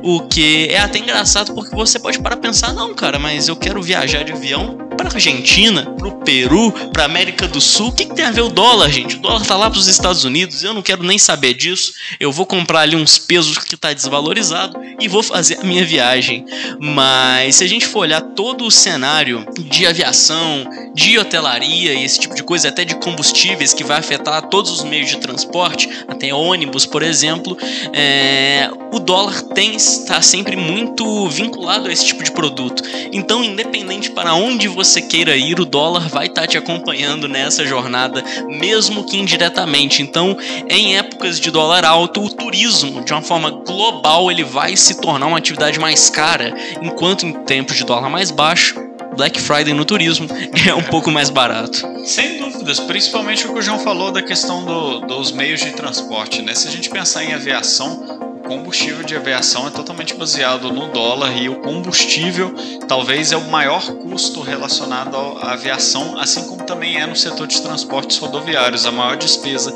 O 0.02 0.22
que 0.22 0.68
é 0.70 0.80
até 0.80 1.00
engraçado 1.00 1.54
porque 1.54 1.76
você 1.76 2.00
pode 2.00 2.20
parar 2.20 2.38
pensar, 2.38 2.74
não, 2.74 2.94
cara, 2.94 3.18
mas 3.20 3.48
eu 3.48 3.56
quero 3.56 3.82
viajar 3.82 4.24
de 4.24 4.32
avião 4.32 4.85
para 4.96 5.10
Argentina, 5.14 5.84
para 5.98 6.08
o 6.08 6.18
Peru, 6.22 6.72
para 6.92 7.06
América 7.06 7.48
do 7.48 7.62
Sul. 7.62 7.90
O 7.90 7.92
que, 7.92 8.06
que, 8.06 8.16
tem 8.16 8.26
a 8.26 8.32
ver 8.32 8.42
o 8.42 8.50
dólar, 8.50 8.90
gente? 8.90 9.16
O 9.16 9.20
dólar 9.20 9.46
tá 9.46 9.56
lá 9.56 9.70
para 9.70 9.80
os 9.80 9.88
Estados 9.88 10.24
Unidos. 10.24 10.64
Eu 10.64 10.74
não 10.74 10.82
quero 10.82 11.04
nem 11.04 11.18
saber 11.18 11.54
disso. 11.54 11.94
Eu 12.20 12.32
vou 12.32 12.46
comprar 12.46 12.82
ali 12.82 12.96
uns 12.96 13.18
pesos 13.18 13.58
que 13.58 13.76
tá 13.78 13.94
desvalorizado 13.94 14.80
e 15.00 15.08
vou 15.08 15.22
fazer 15.22 15.60
a 15.60 15.64
minha 15.64 15.86
viagem. 15.86 16.46
Mas 16.80 17.58
se 17.58 17.64
a 17.64 17.68
gente 17.68 17.86
for 17.86 18.00
olhar 18.00 18.22
todo 18.22 18.66
o 18.66 18.72
cenário 18.72 19.46
de 19.60 19.86
aviação, 19.86 20.66
de 20.94 21.20
hotelaria 21.20 21.94
e 21.94 22.04
esse 22.04 22.20
tipo 22.20 22.36
de 22.36 22.44
coisa, 22.44 22.70
até 22.70 22.86
de 22.86 22.96
combustíveis 22.96 23.74
que 23.74 23.84
vai 23.84 24.00
afetar 24.00 24.42
todos 24.44 24.72
os 24.72 24.84
meios 24.84 25.10
de 25.10 25.18
transporte, 25.18 25.90
até 26.08 26.34
ônibus, 26.34 26.86
por 26.86 27.04
exemplo, 27.04 27.58
é, 27.94 28.70
o 28.92 29.00
dólar 29.00 29.42
tem 29.42 29.76
está 29.76 30.22
sempre 30.22 30.56
muito 30.56 31.28
vinculado 31.30 31.90
a 31.90 31.92
esse 31.92 32.06
tipo 32.06 32.24
de 32.24 32.32
produto. 32.32 32.82
Então, 33.12 33.44
independente 33.44 34.10
para 34.10 34.34
onde 34.34 34.68
você 34.68 34.85
queira 35.02 35.36
ir, 35.36 35.60
o 35.60 35.66
dólar 35.66 36.08
vai 36.10 36.28
estar 36.28 36.48
te 36.48 36.58
acompanhando 36.58 37.28
nessa 37.28 37.66
jornada, 37.66 38.24
mesmo 38.48 39.04
que 39.04 39.18
indiretamente. 39.18 40.02
Então, 40.02 40.38
em 40.70 40.98
épocas 40.98 41.40
de 41.40 41.52
dólar 41.52 41.86
alto, 41.86 42.24
o 42.24 42.30
turismo, 42.30 43.04
de 43.04 43.12
uma 43.14 43.22
forma 43.22 43.50
global, 43.50 44.32
ele 44.32 44.44
vai 44.44 44.76
se 44.76 45.00
tornar 45.02 45.28
uma 45.28 45.38
atividade 45.38 45.80
mais 45.80 46.10
cara, 46.10 46.56
enquanto 46.82 47.26
em 47.26 47.34
tempos 47.34 47.76
de 47.76 47.84
dólar 47.84 48.10
mais 48.10 48.32
baixo, 48.32 48.76
Black 49.16 49.40
Friday 49.40 49.74
no 49.74 49.86
turismo 49.86 50.28
é 50.68 50.74
um 50.74 50.84
pouco 50.84 51.10
mais 51.10 51.30
barato. 51.30 51.82
Sem 52.06 52.38
dúvidas, 52.38 52.80
principalmente 52.80 53.48
o 53.48 53.54
que 53.54 53.60
o 53.60 53.62
João 53.62 53.80
falou 53.80 54.12
da 54.12 54.22
questão 54.22 54.64
do, 54.64 55.00
dos 55.02 55.32
meios 55.32 55.62
de 55.62 55.72
transporte, 55.72 56.42
né? 56.42 56.54
Se 56.54 56.68
a 56.68 56.72
gente 56.72 56.90
pensar 56.90 57.24
em 57.24 57.34
aviação, 57.34 58.35
combustível 58.46 59.04
de 59.04 59.16
aviação 59.16 59.68
é 59.68 59.72
totalmente 59.72 60.14
baseado 60.16 60.72
no 60.72 60.88
dólar 60.88 61.36
e 61.38 61.50
o 61.50 61.58
combustível 61.58 62.54
talvez 62.88 63.32
é 63.32 63.38
o 63.38 63.50
maior 63.50 63.82
custo 63.96 64.42
relacionado 64.42 65.16
à 65.16 65.54
aviação, 65.54 66.18
assim 66.18 66.48
como 66.48 66.64
também 66.64 66.98
é 66.98 67.06
no 67.06 67.16
setor 67.16 67.48
de 67.48 67.62
transportes 67.62 68.18
rodoviários. 68.18 68.86
A 68.86 68.92
maior 68.92 69.18
despesa 69.18 69.74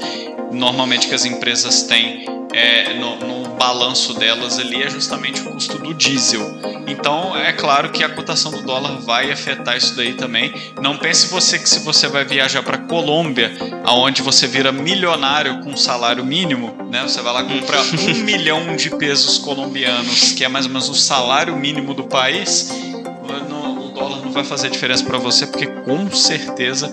normalmente 0.52 1.08
que 1.08 1.16
as 1.16 1.26
empresas 1.26 1.84
têm 1.84 2.39
é, 2.54 2.94
no, 2.96 3.16
no, 3.18 3.50
balanço 3.60 4.14
delas 4.14 4.58
ali 4.58 4.82
é 4.82 4.90
justamente 4.90 5.42
o 5.42 5.52
custo 5.52 5.78
do 5.78 5.94
diesel. 5.94 6.58
Então 6.88 7.36
é 7.36 7.52
claro 7.52 7.90
que 7.90 8.04
a 8.04 8.10
cotação 8.10 8.52
do 8.52 8.62
dólar 8.62 9.02
vai 9.02 9.32
afetar 9.32 9.76
isso 9.76 9.96
daí 9.96 10.14
também. 10.14 10.54
Não 10.82 10.98
pense 10.98 11.28
você 11.28 11.60
que 11.60 11.70
se 11.70 11.80
você 11.80 12.08
vai 12.08 12.24
viajar 12.24 12.64
para 12.64 12.78
Colômbia, 12.78 13.52
aonde 13.84 14.22
você 14.22 14.48
vira 14.48 14.72
milionário 14.72 15.60
com 15.60 15.76
salário 15.76 16.26
mínimo, 16.26 16.74
né? 16.90 17.04
Você 17.04 17.22
vai 17.22 17.34
lá 17.34 17.44
comprar 17.44 17.82
um 17.82 18.24
milhão 18.24 18.76
de 18.78 18.90
pesos 18.92 19.38
colombianos, 19.38 20.32
que 20.32 20.46
é 20.46 20.48
mais 20.48 20.66
ou 20.66 20.72
menos 20.72 20.88
o 20.88 20.96
salário 20.96 21.56
mínimo 21.58 21.94
do 21.94 22.06
país. 22.06 22.72
O 22.72 23.92
dólar 23.92 24.22
não 24.24 24.32
vai 24.32 24.46
fazer 24.46 24.70
diferença 24.70 25.04
para 25.04 25.18
você, 25.18 25.46
porque 25.46 25.68
com 25.68 26.10
certeza 26.12 26.90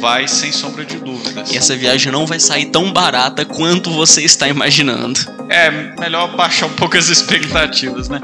vai 0.00 0.26
sem 0.26 0.52
sombra 0.52 0.84
de 0.84 0.96
dúvidas. 0.98 1.50
E 1.50 1.56
essa 1.56 1.76
viagem 1.76 2.10
não 2.10 2.26
vai 2.26 2.40
sair 2.40 2.66
tão 2.66 2.92
barata 2.92 3.44
quanto 3.44 3.90
você 3.90 4.22
está 4.22 4.48
imaginando. 4.48 5.20
É, 5.48 5.70
melhor 6.00 6.34
baixar 6.36 6.66
um 6.66 6.72
pouco 6.72 6.96
as 6.96 7.08
expectativas, 7.08 8.08
né? 8.08 8.20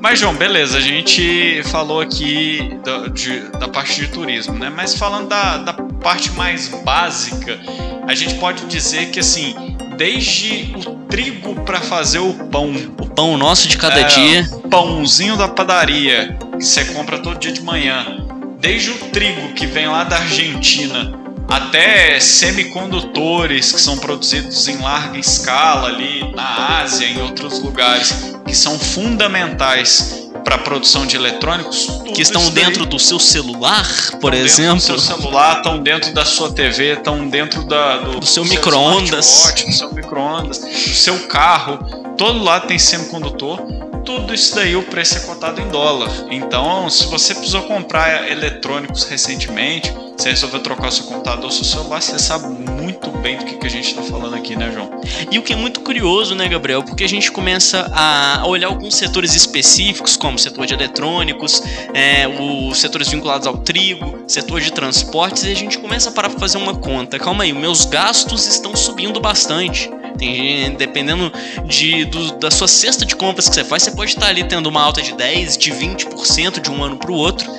Mas, 0.00 0.18
João, 0.18 0.34
beleza, 0.34 0.78
a 0.78 0.80
gente 0.80 1.62
falou 1.66 2.00
aqui 2.00 2.76
da, 2.84 3.06
de, 3.06 3.38
da 3.58 3.68
parte 3.68 4.00
de 4.00 4.08
turismo, 4.08 4.58
né? 4.58 4.68
Mas 4.68 4.96
falando 4.96 5.28
da, 5.28 5.58
da 5.58 5.72
parte 5.72 6.32
mais 6.32 6.68
básica, 6.84 7.60
a 8.08 8.14
gente 8.14 8.34
pode 8.34 8.66
dizer 8.66 9.10
que, 9.10 9.20
assim, 9.20 9.54
desde 9.96 10.74
o 10.84 10.96
trigo 11.06 11.54
para 11.64 11.80
fazer 11.80 12.18
o 12.18 12.34
pão. 12.48 12.72
O 12.98 13.06
pão 13.06 13.38
nosso 13.38 13.68
de 13.68 13.78
cada 13.78 14.00
é, 14.00 14.04
dia. 14.04 14.50
Pãozinho 14.68 15.36
da 15.36 15.46
padaria, 15.46 16.36
que 16.58 16.64
você 16.64 16.84
compra 16.86 17.18
todo 17.18 17.38
dia 17.38 17.52
de 17.52 17.62
manhã. 17.62 18.26
Desde 18.62 18.92
o 18.92 18.98
trigo 19.10 19.54
que 19.54 19.66
vem 19.66 19.88
lá 19.88 20.04
da 20.04 20.18
Argentina 20.18 21.12
até 21.48 22.20
semicondutores 22.20 23.72
que 23.72 23.80
são 23.80 23.98
produzidos 23.98 24.68
em 24.68 24.78
larga 24.78 25.18
escala 25.18 25.88
ali 25.88 26.32
na 26.32 26.78
Ásia, 26.78 27.08
em 27.08 27.20
outros 27.20 27.58
lugares, 27.58 28.36
que 28.46 28.54
são 28.54 28.78
fundamentais 28.78 30.21
para 30.44 30.58
produção 30.58 31.06
de 31.06 31.16
eletrônicos. 31.16 31.88
Que 32.14 32.22
estão 32.22 32.50
dentro 32.50 32.84
do 32.84 32.98
seu 32.98 33.18
celular, 33.18 33.86
por 34.20 34.34
exemplo. 34.34 34.74
Dentro 34.74 34.94
do 34.94 35.00
seu 35.00 35.16
celular, 35.16 35.56
estão 35.58 35.78
dentro 35.78 36.12
da 36.12 36.24
sua 36.24 36.52
TV, 36.52 36.94
estão 36.94 37.26
dentro 37.28 37.64
da, 37.64 37.98
do, 37.98 38.20
do 38.20 38.26
seu, 38.26 38.44
micro-ondas. 38.44 39.54
Do 39.64 39.72
seu 39.72 39.92
micro-ondas, 39.92 40.58
do 40.58 40.94
seu 40.94 41.18
carro. 41.26 41.78
Todo 42.16 42.42
lado 42.42 42.66
tem 42.66 42.78
semicondutor 42.78 43.60
tudo 44.04 44.34
isso 44.34 44.54
daí 44.54 44.74
o 44.74 44.82
preço 44.82 45.16
é 45.16 45.20
cotado 45.20 45.60
em 45.60 45.68
dólar. 45.68 46.10
Então, 46.30 46.90
se 46.90 47.06
você 47.06 47.34
precisou 47.34 47.62
comprar 47.62 48.30
eletrônicos 48.30 49.04
recentemente, 49.04 49.92
você 50.16 50.30
resolveu 50.30 50.60
trocar 50.60 50.88
o 50.88 50.92
seu 50.92 51.06
computador, 51.06 51.52
seu 51.52 51.64
celular, 51.64 52.02
você 52.02 52.18
sabe 52.18 52.46
muito 52.82 53.10
bem 53.18 53.36
do 53.38 53.44
que, 53.44 53.56
que 53.56 53.66
a 53.66 53.70
gente 53.70 53.88
está 53.88 54.02
falando 54.02 54.34
aqui, 54.34 54.56
né, 54.56 54.70
João? 54.72 54.90
E 55.30 55.38
o 55.38 55.42
que 55.42 55.52
é 55.52 55.56
muito 55.56 55.80
curioso, 55.80 56.34
né, 56.34 56.48
Gabriel? 56.48 56.82
Porque 56.82 57.04
a 57.04 57.08
gente 57.08 57.30
começa 57.30 57.90
a 57.94 58.44
olhar 58.46 58.68
alguns 58.68 58.96
setores 58.96 59.34
específicos, 59.34 60.16
como 60.16 60.36
o 60.36 60.38
setor 60.38 60.66
de 60.66 60.74
eletrônicos, 60.74 61.62
é, 61.94 62.26
os 62.26 62.78
setores 62.78 63.08
vinculados 63.08 63.46
ao 63.46 63.58
trigo, 63.58 64.18
setor 64.26 64.60
de 64.60 64.72
transportes, 64.72 65.44
e 65.44 65.52
a 65.52 65.54
gente 65.54 65.78
começa 65.78 66.10
a 66.10 66.12
parar 66.12 66.30
para 66.30 66.40
fazer 66.40 66.58
uma 66.58 66.74
conta. 66.74 67.18
Calma 67.18 67.44
aí, 67.44 67.52
meus 67.52 67.84
gastos 67.84 68.46
estão 68.46 68.74
subindo 68.74 69.20
bastante. 69.20 69.90
Tem, 70.18 70.74
dependendo 70.74 71.32
de, 71.66 72.04
do, 72.04 72.32
da 72.38 72.50
sua 72.50 72.68
cesta 72.68 73.04
de 73.04 73.16
compras 73.16 73.48
que 73.48 73.54
você 73.54 73.64
faz, 73.64 73.82
você 73.82 73.90
pode 73.92 74.10
estar 74.10 74.26
ali 74.26 74.44
tendo 74.44 74.68
uma 74.68 74.82
alta 74.82 75.00
de 75.00 75.14
10, 75.14 75.56
de 75.56 75.72
20% 75.72 76.60
de 76.60 76.70
um 76.70 76.84
ano 76.84 76.96
para 76.96 77.10
o 77.10 77.14
outro. 77.14 77.50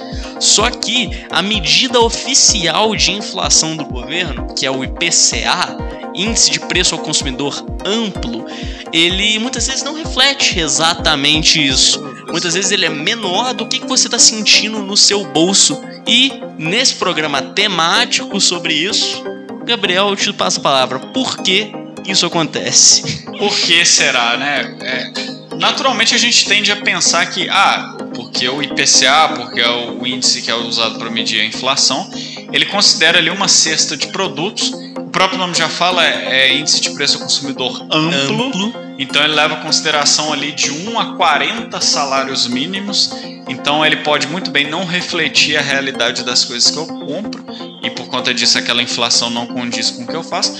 Só 0.43 0.69
que 0.69 1.09
a 1.31 1.41
medida 1.41 2.01
oficial 2.01 2.93
de 2.97 3.13
inflação 3.13 3.77
do 3.77 3.85
governo, 3.85 4.53
que 4.53 4.65
é 4.65 4.69
o 4.69 4.83
IPCA, 4.83 5.77
Índice 6.13 6.51
de 6.51 6.59
Preço 6.59 6.93
ao 6.93 7.01
Consumidor 7.01 7.65
Amplo, 7.85 8.45
ele 8.91 9.39
muitas 9.39 9.65
vezes 9.65 9.83
não 9.83 9.95
reflete 9.95 10.59
exatamente 10.59 11.65
isso. 11.65 12.03
Muitas 12.27 12.55
vezes 12.55 12.71
ele 12.71 12.85
é 12.85 12.89
menor 12.89 13.53
do 13.53 13.65
que 13.65 13.79
você 13.87 14.07
está 14.07 14.19
sentindo 14.19 14.79
no 14.79 14.97
seu 14.97 15.23
bolso. 15.23 15.81
E 16.05 16.33
nesse 16.57 16.95
programa 16.95 17.41
temático 17.41 18.39
sobre 18.41 18.73
isso, 18.73 19.23
Gabriel, 19.65 20.09
eu 20.09 20.15
te 20.17 20.33
passo 20.33 20.59
a 20.59 20.63
palavra. 20.63 20.99
Por 20.99 21.37
que 21.37 21.71
isso 22.05 22.25
acontece? 22.25 23.23
Por 23.37 23.57
que 23.61 23.85
será, 23.85 24.35
né? 24.35 24.75
É, 24.81 25.55
naturalmente 25.55 26.13
a 26.13 26.17
gente 26.17 26.45
tende 26.45 26.69
a 26.69 26.75
pensar 26.75 27.25
que, 27.27 27.47
ah, 27.49 27.95
porque 28.15 28.47
o 28.47 28.61
IPCA, 28.61 29.33
porque 29.35 29.59
é 29.59 29.69
o 29.69 30.05
índice 30.05 30.41
que 30.41 30.51
é 30.51 30.55
usado 30.55 30.97
para 30.97 31.09
medir 31.09 31.41
a 31.41 31.45
inflação, 31.45 32.09
ele 32.51 32.65
considera 32.65 33.17
ali 33.17 33.29
uma 33.29 33.47
cesta 33.47 33.97
de 33.97 34.07
produtos. 34.07 34.71
O 34.97 35.09
próprio 35.09 35.37
nome 35.37 35.53
já 35.53 35.69
fala, 35.69 36.05
é, 36.05 36.47
é 36.47 36.53
índice 36.55 36.81
de 36.81 36.91
preço 36.91 37.17
ao 37.17 37.23
consumidor 37.23 37.85
amplo, 37.91 38.47
amplo. 38.47 38.73
Então 38.97 39.23
ele 39.23 39.33
leva 39.33 39.55
em 39.55 39.61
consideração 39.61 40.31
ali 40.31 40.51
de 40.51 40.71
1 40.71 40.99
a 40.99 41.15
40 41.15 41.81
salários 41.81 42.47
mínimos. 42.47 43.11
Então 43.49 43.85
ele 43.85 43.97
pode 43.97 44.27
muito 44.27 44.51
bem 44.51 44.69
não 44.69 44.85
refletir 44.85 45.57
a 45.57 45.61
realidade 45.61 46.23
das 46.23 46.45
coisas 46.45 46.69
que 46.71 46.77
eu 46.77 46.87
compro 46.87 47.43
e 47.83 47.89
por 47.89 48.07
conta 48.07 48.33
disso 48.33 48.57
aquela 48.57 48.81
inflação 48.81 49.29
não 49.29 49.45
condiz 49.45 49.91
com 49.91 50.03
o 50.03 50.07
que 50.07 50.15
eu 50.15 50.23
faço, 50.23 50.53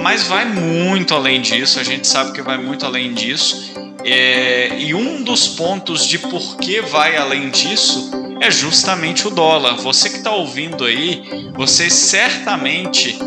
mas 0.00 0.22
vai 0.22 0.44
muito 0.44 1.12
além 1.12 1.40
disso, 1.40 1.80
a 1.80 1.82
gente 1.82 2.06
sabe 2.06 2.32
que 2.32 2.40
vai 2.40 2.56
muito 2.56 2.86
além 2.86 3.12
disso. 3.12 3.72
É, 4.04 4.78
e 4.78 4.94
um 4.94 5.22
dos 5.22 5.48
pontos 5.48 6.06
de 6.06 6.18
por 6.18 6.56
que 6.56 6.80
vai 6.80 7.16
além 7.16 7.50
disso 7.50 8.10
é 8.40 8.50
justamente 8.50 9.26
o 9.26 9.30
dólar. 9.30 9.76
Você 9.76 10.10
que 10.10 10.18
está 10.18 10.32
ouvindo 10.32 10.84
aí, 10.84 11.50
você 11.54 11.90
certamente 11.90 13.18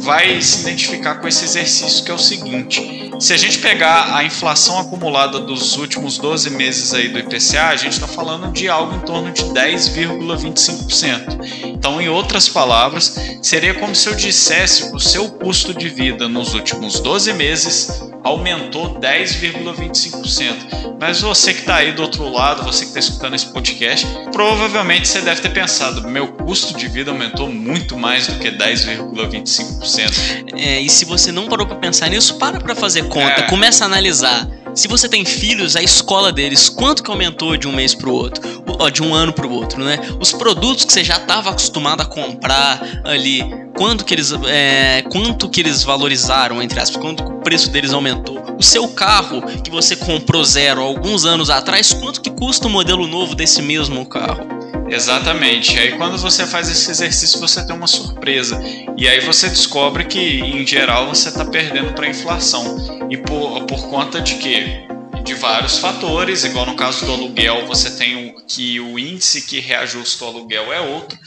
vai 0.00 0.40
se 0.42 0.60
identificar 0.60 1.16
com 1.16 1.28
esse 1.28 1.44
exercício 1.44 2.04
que 2.04 2.10
é 2.10 2.14
o 2.14 2.18
seguinte: 2.18 3.10
se 3.18 3.32
a 3.32 3.36
gente 3.36 3.58
pegar 3.58 4.14
a 4.14 4.24
inflação 4.24 4.78
acumulada 4.78 5.40
dos 5.40 5.76
últimos 5.76 6.18
12 6.18 6.50
meses 6.50 6.92
aí 6.92 7.08
do 7.08 7.18
IPCA, 7.18 7.68
a 7.68 7.76
gente 7.76 7.92
está 7.92 8.06
falando 8.06 8.52
de 8.52 8.68
algo 8.68 8.96
em 8.96 9.00
torno 9.00 9.30
de 9.30 9.42
10,25%. 9.44 11.66
Então, 11.66 12.00
em 12.00 12.08
outras 12.08 12.48
palavras, 12.48 13.16
seria 13.40 13.74
como 13.74 13.94
se 13.94 14.08
eu 14.08 14.14
dissesse 14.14 14.90
que 14.90 14.96
o 14.96 15.00
seu 15.00 15.30
custo 15.30 15.72
de 15.72 15.88
vida 15.88 16.28
nos 16.28 16.54
últimos 16.54 17.00
12 17.00 17.32
meses 17.32 18.11
aumentou 18.24 18.98
10,25%. 19.00 20.96
Mas 21.00 21.20
você 21.20 21.52
que 21.52 21.60
está 21.60 21.76
aí 21.76 21.92
do 21.92 22.02
outro 22.02 22.28
lado, 22.28 22.62
você 22.62 22.84
que 22.84 22.88
está 22.88 23.00
escutando 23.00 23.34
esse 23.34 23.52
podcast, 23.52 24.06
provavelmente 24.32 25.08
você 25.08 25.20
deve 25.20 25.40
ter 25.40 25.50
pensado: 25.50 26.08
meu 26.08 26.28
custo 26.28 26.76
de 26.76 26.88
vida 26.88 27.10
aumentou 27.10 27.50
muito 27.50 27.96
mais 27.96 28.26
do 28.26 28.38
que 28.38 28.50
10,25%. 28.50 30.52
É, 30.54 30.80
e 30.80 30.88
se 30.88 31.04
você 31.04 31.32
não 31.32 31.46
parou 31.46 31.66
para 31.66 31.76
pensar 31.76 32.08
nisso, 32.08 32.38
para 32.38 32.60
para 32.60 32.74
fazer 32.74 33.08
conta, 33.08 33.40
é. 33.40 33.42
começa 33.42 33.84
a 33.84 33.86
analisar. 33.86 34.48
Se 34.74 34.88
você 34.88 35.06
tem 35.06 35.22
filhos, 35.22 35.76
a 35.76 35.82
escola 35.82 36.32
deles, 36.32 36.70
quanto 36.70 37.02
que 37.02 37.10
aumentou 37.10 37.58
de 37.58 37.68
um 37.68 37.72
mês 37.72 37.94
para 37.94 38.08
o 38.08 38.12
outro? 38.14 38.42
Ó, 38.66 38.88
de 38.88 39.02
um 39.02 39.14
ano 39.14 39.30
para 39.30 39.46
o 39.46 39.52
outro, 39.52 39.84
né? 39.84 39.98
Os 40.18 40.32
produtos 40.32 40.86
que 40.86 40.92
você 40.92 41.04
já 41.04 41.16
estava 41.16 41.50
acostumado 41.50 42.00
a 42.00 42.06
comprar 42.06 42.80
ali, 43.04 43.42
quanto 43.76 44.02
que 44.02 44.14
eles, 44.14 44.32
é, 44.46 45.04
quanto 45.10 45.50
que 45.50 45.60
eles 45.60 45.82
valorizaram, 45.82 46.62
entre 46.62 46.80
aspas, 46.80 47.02
quanto 47.02 47.22
o 47.22 47.40
preço 47.42 47.70
deles 47.70 47.92
aumentou? 47.92 48.40
O 48.58 48.62
seu 48.62 48.88
carro 48.88 49.42
que 49.62 49.70
você 49.70 49.94
comprou 49.94 50.42
zero 50.42 50.80
alguns 50.80 51.26
anos 51.26 51.50
atrás, 51.50 51.92
quanto 51.92 52.22
que 52.22 52.30
custa 52.30 52.66
o 52.66 52.70
modelo 52.70 53.06
novo 53.06 53.34
desse 53.34 53.60
mesmo 53.60 54.06
carro? 54.06 54.61
Exatamente. 54.92 55.78
Aí 55.78 55.96
quando 55.96 56.18
você 56.18 56.46
faz 56.46 56.68
esse 56.68 56.90
exercício, 56.90 57.40
você 57.40 57.66
tem 57.66 57.74
uma 57.74 57.86
surpresa. 57.86 58.60
E 58.94 59.08
aí 59.08 59.20
você 59.20 59.48
descobre 59.48 60.04
que, 60.04 60.40
em 60.40 60.66
geral, 60.66 61.08
você 61.08 61.30
está 61.30 61.46
perdendo 61.46 61.94
para 61.94 62.06
a 62.06 62.10
inflação. 62.10 63.08
E 63.10 63.16
por, 63.16 63.64
por 63.64 63.88
conta 63.88 64.20
de 64.20 64.34
quê? 64.34 64.86
De 65.24 65.32
vários 65.34 65.78
fatores, 65.78 66.44
igual 66.44 66.66
no 66.66 66.76
caso 66.76 67.06
do 67.06 67.12
aluguel, 67.12 67.66
você 67.66 67.90
tem 67.92 68.28
o, 68.28 68.44
que 68.44 68.78
o 68.80 68.98
índice 68.98 69.46
que 69.46 69.60
reajusta 69.60 70.26
o 70.26 70.28
aluguel 70.28 70.70
é 70.70 70.80
outro. 70.80 71.18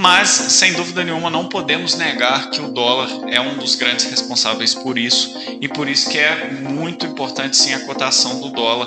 Mas, 0.00 0.28
sem 0.28 0.74
dúvida 0.74 1.02
nenhuma, 1.02 1.28
não 1.28 1.48
podemos 1.48 1.96
negar 1.96 2.50
que 2.50 2.60
o 2.60 2.68
dólar 2.68 3.08
é 3.26 3.40
um 3.40 3.56
dos 3.56 3.74
grandes 3.74 4.04
responsáveis 4.04 4.72
por 4.72 4.96
isso, 4.96 5.36
e 5.60 5.66
por 5.66 5.88
isso 5.88 6.08
que 6.08 6.16
é 6.16 6.52
muito 6.52 7.04
importante 7.04 7.56
sim 7.56 7.74
a 7.74 7.80
cotação 7.80 8.40
do 8.40 8.48
dólar 8.50 8.86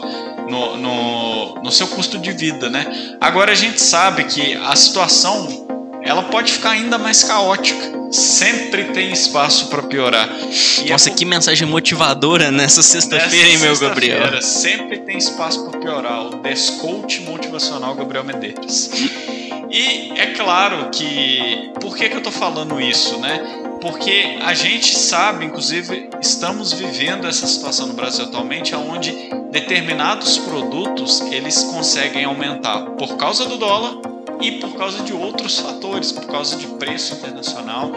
no, 0.49 0.77
no, 0.77 1.55
no 1.55 1.69
seu 1.69 1.85
custo 1.89 2.17
de 2.17 2.31
vida, 2.31 2.69
né? 2.69 3.17
Agora 3.19 3.51
a 3.51 3.55
gente 3.55 3.81
sabe 3.81 4.23
que 4.23 4.53
a 4.53 4.73
situação 4.73 5.67
ela 6.01 6.23
pode 6.23 6.53
ficar 6.53 6.71
ainda 6.71 6.97
mais 6.97 7.25
caótica. 7.25 7.99
Sempre 8.09 8.85
tem 8.85 9.11
espaço 9.11 9.67
para 9.67 9.83
piorar. 9.83 10.29
E 10.85 10.89
Nossa, 10.91 11.09
é 11.09 11.11
por... 11.11 11.17
que 11.17 11.25
mensagem 11.25 11.67
motivadora 11.67 12.51
nessa 12.51 12.81
sexta-feira, 12.81 13.49
hein, 13.49 13.57
meu 13.57 13.77
Gabriel? 13.77 14.41
Sempre 14.41 14.99
tem 14.99 15.17
espaço 15.17 15.65
para 15.65 15.77
piorar. 15.77 16.27
O 16.27 16.41
descoach 16.41 17.19
motivacional 17.23 17.95
Gabriel 17.95 18.23
Medeiros. 18.23 18.89
E 19.71 20.11
é 20.17 20.33
claro 20.33 20.89
que. 20.91 21.71
Por 21.79 21.95
que, 21.95 22.09
que 22.09 22.15
eu 22.15 22.19
estou 22.19 22.33
falando 22.33 22.79
isso, 22.79 23.17
né? 23.19 23.39
Porque 23.79 24.37
a 24.41 24.53
gente 24.53 24.95
sabe, 24.95 25.45
inclusive, 25.45 26.09
estamos 26.21 26.73
vivendo 26.73 27.25
essa 27.25 27.47
situação 27.47 27.87
no 27.87 27.93
Brasil 27.93 28.25
atualmente, 28.25 28.75
onde 28.75 29.31
determinados 29.49 30.37
produtos 30.37 31.21
eles 31.31 31.63
conseguem 31.63 32.25
aumentar 32.25 32.81
por 32.91 33.17
causa 33.17 33.45
do 33.45 33.57
dólar 33.57 33.95
e 34.39 34.53
por 34.53 34.73
causa 34.77 35.03
de 35.03 35.13
outros 35.13 35.59
fatores, 35.59 36.11
por 36.11 36.25
causa 36.27 36.57
de 36.57 36.67
preço 36.67 37.15
internacional. 37.15 37.91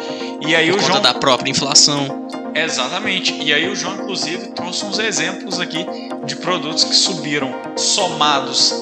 E 0.46 0.54
aí 0.54 0.70
por 0.70 0.78
o 0.78 0.80
conta 0.80 0.92
João 0.92 1.02
da 1.02 1.14
própria 1.14 1.50
inflação. 1.50 2.28
Exatamente. 2.54 3.34
E 3.42 3.52
aí 3.52 3.68
o 3.68 3.74
João 3.74 3.94
inclusive 3.96 4.48
trouxe 4.52 4.84
uns 4.84 4.98
exemplos 4.98 5.60
aqui 5.60 5.84
de 6.24 6.36
produtos 6.36 6.84
que 6.84 6.94
subiram 6.94 7.52
somados 7.76 8.72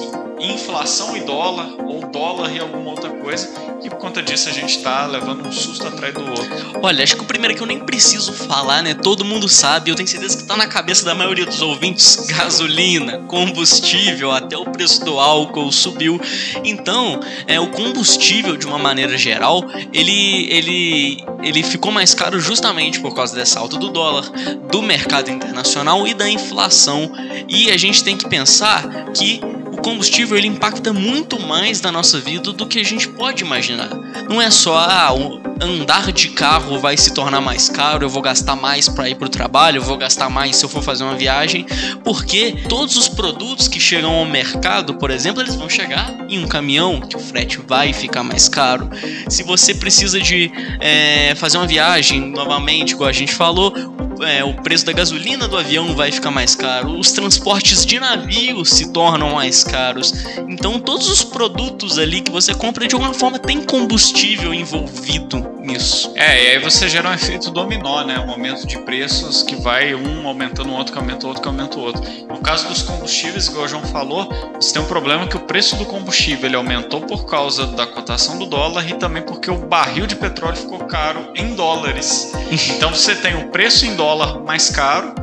inflação 0.43 1.15
e 1.15 1.21
dólar, 1.21 1.69
ou 1.85 2.01
dólar 2.07 2.53
e 2.53 2.59
alguma 2.59 2.91
outra 2.91 3.09
coisa, 3.09 3.49
e 3.83 3.89
por 3.89 3.97
conta 3.97 4.21
disso 4.21 4.49
a 4.49 4.51
gente 4.51 4.77
está 4.77 5.05
levando 5.05 5.47
um 5.47 5.51
susto 5.51 5.87
atrás 5.87 6.13
do 6.13 6.25
outro. 6.25 6.79
Olha, 6.81 7.03
acho 7.03 7.15
que 7.15 7.23
o 7.23 7.25
primeiro 7.25 7.53
é 7.53 7.57
que 7.57 7.63
eu 7.63 7.67
nem 7.67 7.79
preciso 7.79 8.33
falar, 8.33 8.81
né? 8.81 8.93
Todo 8.93 9.23
mundo 9.23 9.47
sabe, 9.47 9.89
eu 9.89 9.95
tenho 9.95 10.07
certeza 10.07 10.35
que 10.35 10.43
está 10.43 10.57
na 10.57 10.67
cabeça 10.67 11.05
da 11.05 11.15
maioria 11.15 11.45
dos 11.45 11.61
ouvintes: 11.61 12.15
gasolina, 12.27 13.19
combustível, 13.27 14.31
até 14.31 14.57
o 14.57 14.65
preço 14.65 15.03
do 15.05 15.19
álcool 15.19 15.71
subiu. 15.71 16.19
Então, 16.63 17.19
é, 17.47 17.59
o 17.59 17.67
combustível, 17.67 18.57
de 18.57 18.65
uma 18.65 18.77
maneira 18.77 19.17
geral, 19.17 19.63
ele, 19.93 20.47
ele, 20.51 21.23
ele 21.41 21.63
ficou 21.63 21.91
mais 21.91 22.13
caro 22.13 22.39
justamente 22.39 22.99
por 22.99 23.13
causa 23.15 23.35
dessa 23.35 23.59
alta 23.59 23.77
do 23.77 23.89
dólar, 23.89 24.29
do 24.69 24.81
mercado 24.81 25.29
internacional 25.29 26.07
e 26.07 26.13
da 26.13 26.29
inflação. 26.29 27.11
E 27.47 27.71
a 27.71 27.77
gente 27.77 28.03
tem 28.03 28.17
que 28.17 28.27
pensar 28.27 29.11
que 29.13 29.41
combustível 29.83 30.37
ele 30.37 30.47
impacta 30.47 30.93
muito 30.93 31.39
mais 31.39 31.81
na 31.81 31.91
nossa 31.91 32.19
vida 32.19 32.53
do 32.53 32.65
que 32.65 32.79
a 32.79 32.83
gente 32.83 33.07
pode 33.07 33.43
imaginar. 33.43 33.89
Não 34.29 34.41
é 34.41 34.49
só 34.49 34.77
ah, 34.77 35.13
andar 35.61 36.11
de 36.11 36.29
carro 36.29 36.79
vai 36.79 36.97
se 36.97 37.13
tornar 37.13 37.41
mais 37.41 37.69
caro, 37.69 38.05
eu 38.05 38.09
vou 38.09 38.21
gastar 38.21 38.55
mais 38.55 38.87
para 38.89 39.09
ir 39.09 39.15
para 39.15 39.27
o 39.27 39.29
trabalho, 39.29 39.77
eu 39.77 39.83
vou 39.83 39.97
gastar 39.97 40.29
mais 40.29 40.55
se 40.55 40.65
eu 40.65 40.69
for 40.69 40.81
fazer 40.81 41.03
uma 41.03 41.15
viagem, 41.15 41.65
porque 42.03 42.63
todos 42.67 42.95
os 42.95 43.09
produtos 43.09 43.67
que 43.67 43.79
chegam 43.79 44.13
ao 44.13 44.25
mercado, 44.25 44.95
por 44.95 45.11
exemplo, 45.11 45.41
eles 45.41 45.55
vão 45.55 45.69
chegar 45.69 46.25
em 46.29 46.43
um 46.43 46.47
caminhão, 46.47 47.01
que 47.01 47.15
o 47.15 47.19
frete 47.19 47.59
vai 47.67 47.93
ficar 47.93 48.23
mais 48.23 48.47
caro. 48.47 48.89
Se 49.29 49.43
você 49.43 49.73
precisa 49.73 50.19
de 50.19 50.51
é, 50.79 51.35
fazer 51.35 51.57
uma 51.57 51.67
viagem, 51.67 52.21
novamente, 52.21 52.93
igual 52.93 53.09
a 53.09 53.13
gente 53.13 53.33
falou, 53.33 53.73
é, 54.21 54.43
o 54.43 54.53
preço 54.53 54.85
da 54.85 54.91
gasolina 54.91 55.47
do 55.47 55.57
avião 55.57 55.95
vai 55.95 56.11
ficar 56.11 56.31
mais 56.31 56.55
caro, 56.55 56.97
os 56.97 57.11
transportes 57.11 57.85
de 57.85 57.99
navio 57.99 58.63
se 58.65 58.91
tornam 58.91 59.33
mais 59.33 59.63
caros. 59.63 60.13
Então, 60.47 60.79
todos 60.79 61.09
os 61.09 61.23
produtos 61.23 61.97
ali 61.97 62.21
que 62.21 62.31
você 62.31 62.53
compra 62.53 62.87
de 62.87 62.95
alguma 62.95 63.13
forma 63.13 63.39
tem 63.39 63.63
combustível 63.63 64.53
envolvido 64.53 65.53
nisso. 65.63 66.11
É, 66.15 66.43
e 66.43 66.47
aí 66.51 66.59
você 66.59 66.87
gera 66.89 67.09
um 67.09 67.13
efeito 67.13 67.49
dominó, 67.49 68.03
né? 68.03 68.19
Um 68.19 68.29
aumento 68.29 68.67
de 68.67 68.77
preços 68.79 69.41
que 69.41 69.55
vai 69.55 69.95
um 69.95 70.27
aumentando 70.27 70.69
o 70.69 70.73
outro, 70.73 70.93
que 70.93 70.99
aumenta 70.99 71.25
o 71.25 71.29
outro, 71.29 71.41
que 71.41 71.47
aumenta 71.47 71.77
o 71.77 71.81
outro. 71.81 72.03
No 72.27 72.39
caso 72.39 72.67
dos 72.67 72.81
combustíveis, 72.83 73.47
igual 73.47 73.65
o 73.65 73.67
João 73.67 73.83
falou, 73.83 74.29
você 74.55 74.73
tem 74.73 74.81
um 74.81 74.85
problema 74.85 75.27
que 75.27 75.37
o 75.37 75.39
preço 75.39 75.75
do 75.77 75.85
combustível 75.85 76.47
ele 76.47 76.55
aumentou 76.55 77.01
por 77.01 77.25
causa 77.25 77.65
da 77.67 77.87
cotação 77.87 78.37
do 78.37 78.45
dólar 78.45 78.87
e 78.87 78.93
também 78.95 79.23
porque 79.23 79.49
o 79.49 79.57
barril 79.57 80.05
de 80.05 80.15
petróleo 80.15 80.57
ficou 80.57 80.79
caro 80.79 81.31
em 81.35 81.55
dólares. 81.55 82.31
Então 82.73 82.93
você 82.93 83.15
tem 83.15 83.35
o 83.35 83.49
preço 83.49 83.85
em 83.85 83.95
dólar 83.95 84.39
mais 84.41 84.69
caro 84.69 85.13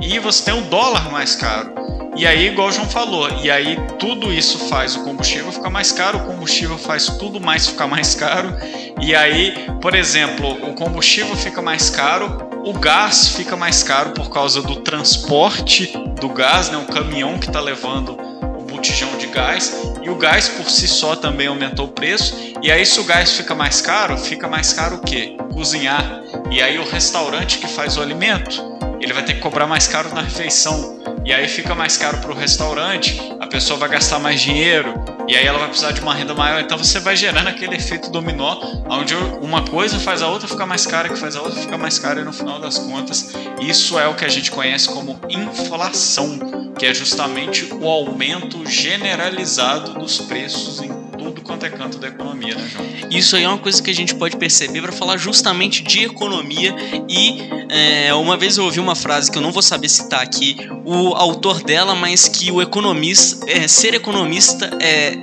e 0.00 0.18
você 0.18 0.44
tem 0.44 0.54
o 0.54 0.62
dólar 0.62 1.10
mais 1.10 1.34
caro. 1.34 1.87
E 2.16 2.26
aí, 2.26 2.48
igual 2.48 2.68
o 2.68 2.72
João 2.72 2.88
falou, 2.88 3.28
e 3.42 3.50
aí 3.50 3.78
tudo 3.98 4.32
isso 4.32 4.58
faz 4.68 4.96
o 4.96 5.04
combustível 5.04 5.52
ficar 5.52 5.70
mais 5.70 5.92
caro, 5.92 6.18
o 6.18 6.26
combustível 6.26 6.76
faz 6.76 7.06
tudo 7.06 7.40
mais 7.40 7.68
ficar 7.68 7.86
mais 7.86 8.14
caro. 8.14 8.56
E 9.00 9.14
aí, 9.14 9.54
por 9.80 9.94
exemplo, 9.94 10.50
o 10.68 10.74
combustível 10.74 11.36
fica 11.36 11.62
mais 11.62 11.88
caro, 11.90 12.48
o 12.64 12.72
gás 12.72 13.28
fica 13.28 13.56
mais 13.56 13.82
caro 13.82 14.10
por 14.10 14.30
causa 14.30 14.60
do 14.60 14.76
transporte 14.76 15.92
do 16.20 16.28
gás, 16.28 16.70
né? 16.70 16.76
O 16.76 16.86
caminhão 16.92 17.38
que 17.38 17.46
está 17.46 17.60
levando 17.60 18.18
o 18.58 18.62
botijão 18.62 19.16
de 19.16 19.26
gás. 19.28 19.72
E 20.02 20.10
o 20.10 20.16
gás 20.16 20.48
por 20.48 20.68
si 20.68 20.88
só 20.88 21.14
também 21.14 21.46
aumentou 21.46 21.86
o 21.86 21.88
preço. 21.88 22.36
E 22.62 22.70
aí, 22.70 22.84
se 22.84 23.00
o 23.00 23.04
gás 23.04 23.32
fica 23.32 23.54
mais 23.54 23.80
caro, 23.80 24.18
fica 24.18 24.48
mais 24.48 24.72
caro 24.72 24.96
o 24.96 25.00
quê? 25.00 25.36
Cozinhar. 25.52 26.22
E 26.50 26.60
aí, 26.60 26.78
o 26.78 26.84
restaurante 26.84 27.58
que 27.58 27.68
faz 27.68 27.96
o 27.96 28.02
alimento, 28.02 28.67
ele 29.00 29.12
vai 29.12 29.24
ter 29.24 29.34
que 29.34 29.40
cobrar 29.40 29.66
mais 29.66 29.86
caro 29.86 30.12
na 30.14 30.22
refeição 30.22 30.98
e 31.24 31.32
aí 31.32 31.46
fica 31.46 31.74
mais 31.74 31.96
caro 31.96 32.18
para 32.18 32.30
o 32.30 32.34
restaurante, 32.34 33.20
a 33.38 33.46
pessoa 33.46 33.78
vai 33.78 33.88
gastar 33.90 34.18
mais 34.18 34.40
dinheiro 34.40 34.94
e 35.28 35.36
aí 35.36 35.46
ela 35.46 35.58
vai 35.58 35.68
precisar 35.68 35.92
de 35.92 36.00
uma 36.00 36.14
renda 36.14 36.34
maior. 36.34 36.60
Então 36.60 36.78
você 36.78 36.98
vai 37.00 37.14
gerando 37.14 37.48
aquele 37.48 37.76
efeito 37.76 38.10
dominó, 38.10 38.58
onde 38.88 39.14
uma 39.14 39.62
coisa 39.62 39.98
faz 40.00 40.22
a 40.22 40.28
outra 40.28 40.48
ficar 40.48 40.64
mais 40.64 40.86
cara, 40.86 41.08
que 41.08 41.16
faz 41.16 41.36
a 41.36 41.42
outra 41.42 41.60
ficar 41.60 41.76
mais 41.76 41.98
cara 41.98 42.20
e 42.20 42.24
no 42.24 42.32
final 42.32 42.58
das 42.58 42.78
contas 42.78 43.34
isso 43.60 43.98
é 43.98 44.08
o 44.08 44.14
que 44.14 44.24
a 44.24 44.28
gente 44.28 44.50
conhece 44.50 44.88
como 44.88 45.20
inflação, 45.28 46.38
que 46.78 46.86
é 46.86 46.94
justamente 46.94 47.68
o 47.74 47.86
aumento 47.86 48.64
generalizado 48.64 49.94
dos 49.94 50.18
preços 50.18 50.80
em 50.80 51.07
quanto 51.48 51.64
é 51.64 51.70
canto 51.70 51.96
da 51.96 52.08
economia, 52.08 52.54
né, 52.54 52.68
João? 52.70 52.86
Isso 53.10 53.34
aí 53.34 53.42
é 53.42 53.48
uma 53.48 53.56
coisa 53.56 53.82
que 53.82 53.90
a 53.90 53.94
gente 53.94 54.14
pode 54.14 54.36
perceber 54.36 54.82
para 54.82 54.92
falar 54.92 55.16
justamente 55.16 55.82
de 55.82 56.04
economia. 56.04 56.76
E 57.08 57.38
é, 57.70 58.12
uma 58.12 58.36
vez 58.36 58.58
eu 58.58 58.64
ouvi 58.64 58.78
uma 58.78 58.94
frase 58.94 59.30
que 59.30 59.38
eu 59.38 59.42
não 59.42 59.50
vou 59.50 59.62
saber 59.62 59.88
citar 59.88 60.20
aqui 60.20 60.58
o 60.84 61.14
autor 61.14 61.62
dela, 61.64 61.94
mas 61.94 62.28
que 62.28 62.52
o 62.52 62.60
economista, 62.60 63.50
é, 63.50 63.66
ser 63.66 63.94
economista 63.94 64.70
é, 64.78 65.14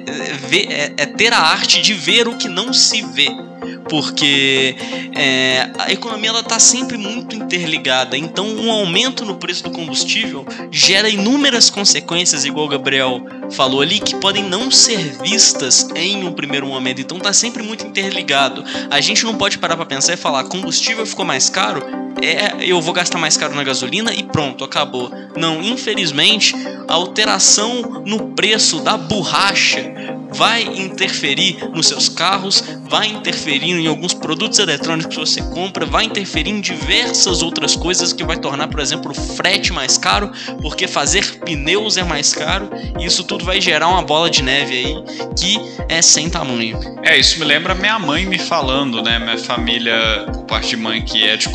é, 0.52 0.94
é 0.98 1.06
ter 1.06 1.32
a 1.32 1.40
arte 1.40 1.80
de 1.80 1.94
ver 1.94 2.28
o 2.28 2.36
que 2.36 2.48
não 2.48 2.74
se 2.74 3.04
vê 3.04 3.30
porque 3.90 4.76
é, 5.16 5.70
a 5.78 5.92
economia 5.92 6.30
ela 6.30 6.40
está 6.40 6.60
sempre 6.60 6.98
muito 6.98 7.36
interligada. 7.36 8.18
Então, 8.18 8.48
um 8.48 8.72
aumento 8.72 9.24
no 9.24 9.36
preço 9.36 9.64
do 9.64 9.72
combustível 9.72 10.46
gera 10.72 11.08
inúmeras 11.10 11.70
consequências, 11.70 12.46
igual 12.46 12.66
o 12.66 12.70
Gabriel 12.70 13.22
falou 13.52 13.82
ali, 13.82 14.00
que 14.00 14.16
podem 14.16 14.44
não 14.44 14.70
ser 14.72 15.18
vistas 15.22 15.88
em 15.96 16.26
um 16.26 16.34
primeiro 16.34 16.68
momento. 16.68 17.02
Então, 17.02 17.18
está 17.18 17.34
sempre 17.34 17.64
muito 17.64 17.86
interligado. 17.86 18.64
A 18.90 19.02
gente 19.02 19.24
não 19.24 19.36
pode 19.36 19.58
parar 19.58 19.76
para 19.76 19.86
pensar 19.86 20.14
e 20.14 20.18
falar: 20.18 20.44
combustível 20.46 21.06
ficou 21.06 21.26
mais 21.26 21.50
caro, 21.50 22.05
é, 22.22 22.66
eu 22.66 22.82
vou 22.82 22.94
gastar 22.94 23.18
mais 23.18 23.38
caro 23.38 23.56
na 23.56 23.64
gasolina 23.64 24.14
e 24.14 24.24
pronto, 24.24 24.64
acabou. 24.64 25.12
Não, 25.36 25.62
infelizmente, 25.62 26.54
a 26.88 26.94
alteração 26.94 28.04
no 28.06 28.30
preço 28.30 28.80
da 28.80 28.98
borracha 28.98 29.94
vai 30.36 30.64
interferir 30.64 31.58
nos 31.74 31.88
seus 31.88 32.10
carros, 32.10 32.64
vai 32.90 33.08
interferir 33.08 33.72
em 33.72 33.88
alguns 33.88 34.14
produtos 34.14 34.60
eletrônicos 34.60 35.16
que 35.16 35.20
você 35.20 35.42
compra, 35.42 35.86
vai 35.86 36.06
interferir 36.06 36.50
em 36.50 36.60
diversas 36.60 37.42
outras 37.42 37.76
coisas 37.76 38.12
que 38.12 38.24
vai 38.24 38.38
tornar, 38.38 38.68
por 38.68 38.80
exemplo, 38.80 39.12
o 39.12 39.14
frete 39.14 39.72
mais 39.72 39.98
caro, 39.98 40.32
porque 40.62 40.88
fazer 40.88 41.40
pneus 41.40 41.96
é 41.96 42.04
mais 42.04 42.34
caro, 42.34 42.70
e 43.00 43.06
isso 43.06 43.24
tudo 43.24 43.46
vai 43.46 43.62
gerar 43.62 43.88
uma 43.88 44.02
bola 44.02 44.30
de 44.30 44.44
neve 44.44 44.74
aí 44.74 44.96
que 45.38 45.58
é 45.88 46.02
sem 46.02 46.30
tamanho. 46.30 46.80
É, 47.04 47.18
isso 47.18 47.40
me 47.40 47.46
lembra 47.46 47.74
minha 47.74 47.98
mãe 47.98 48.26
me 48.26 48.38
falando, 48.38 49.02
né? 49.02 49.20
Minha 49.20 49.38
família, 49.38 50.26
por 50.34 50.44
parte 50.46 50.70
de 50.70 50.78
mãe 50.78 51.04
que 51.04 51.24
é 51.24 51.38
de 51.38 51.50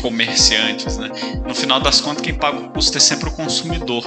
né? 0.97 1.09
No 1.45 1.55
final 1.55 1.79
das 1.79 2.01
contas, 2.01 2.21
quem 2.21 2.33
paga 2.33 2.57
o 2.57 2.69
custo 2.69 2.97
é 2.97 3.01
sempre 3.01 3.29
o 3.29 3.31
consumidor, 3.31 4.03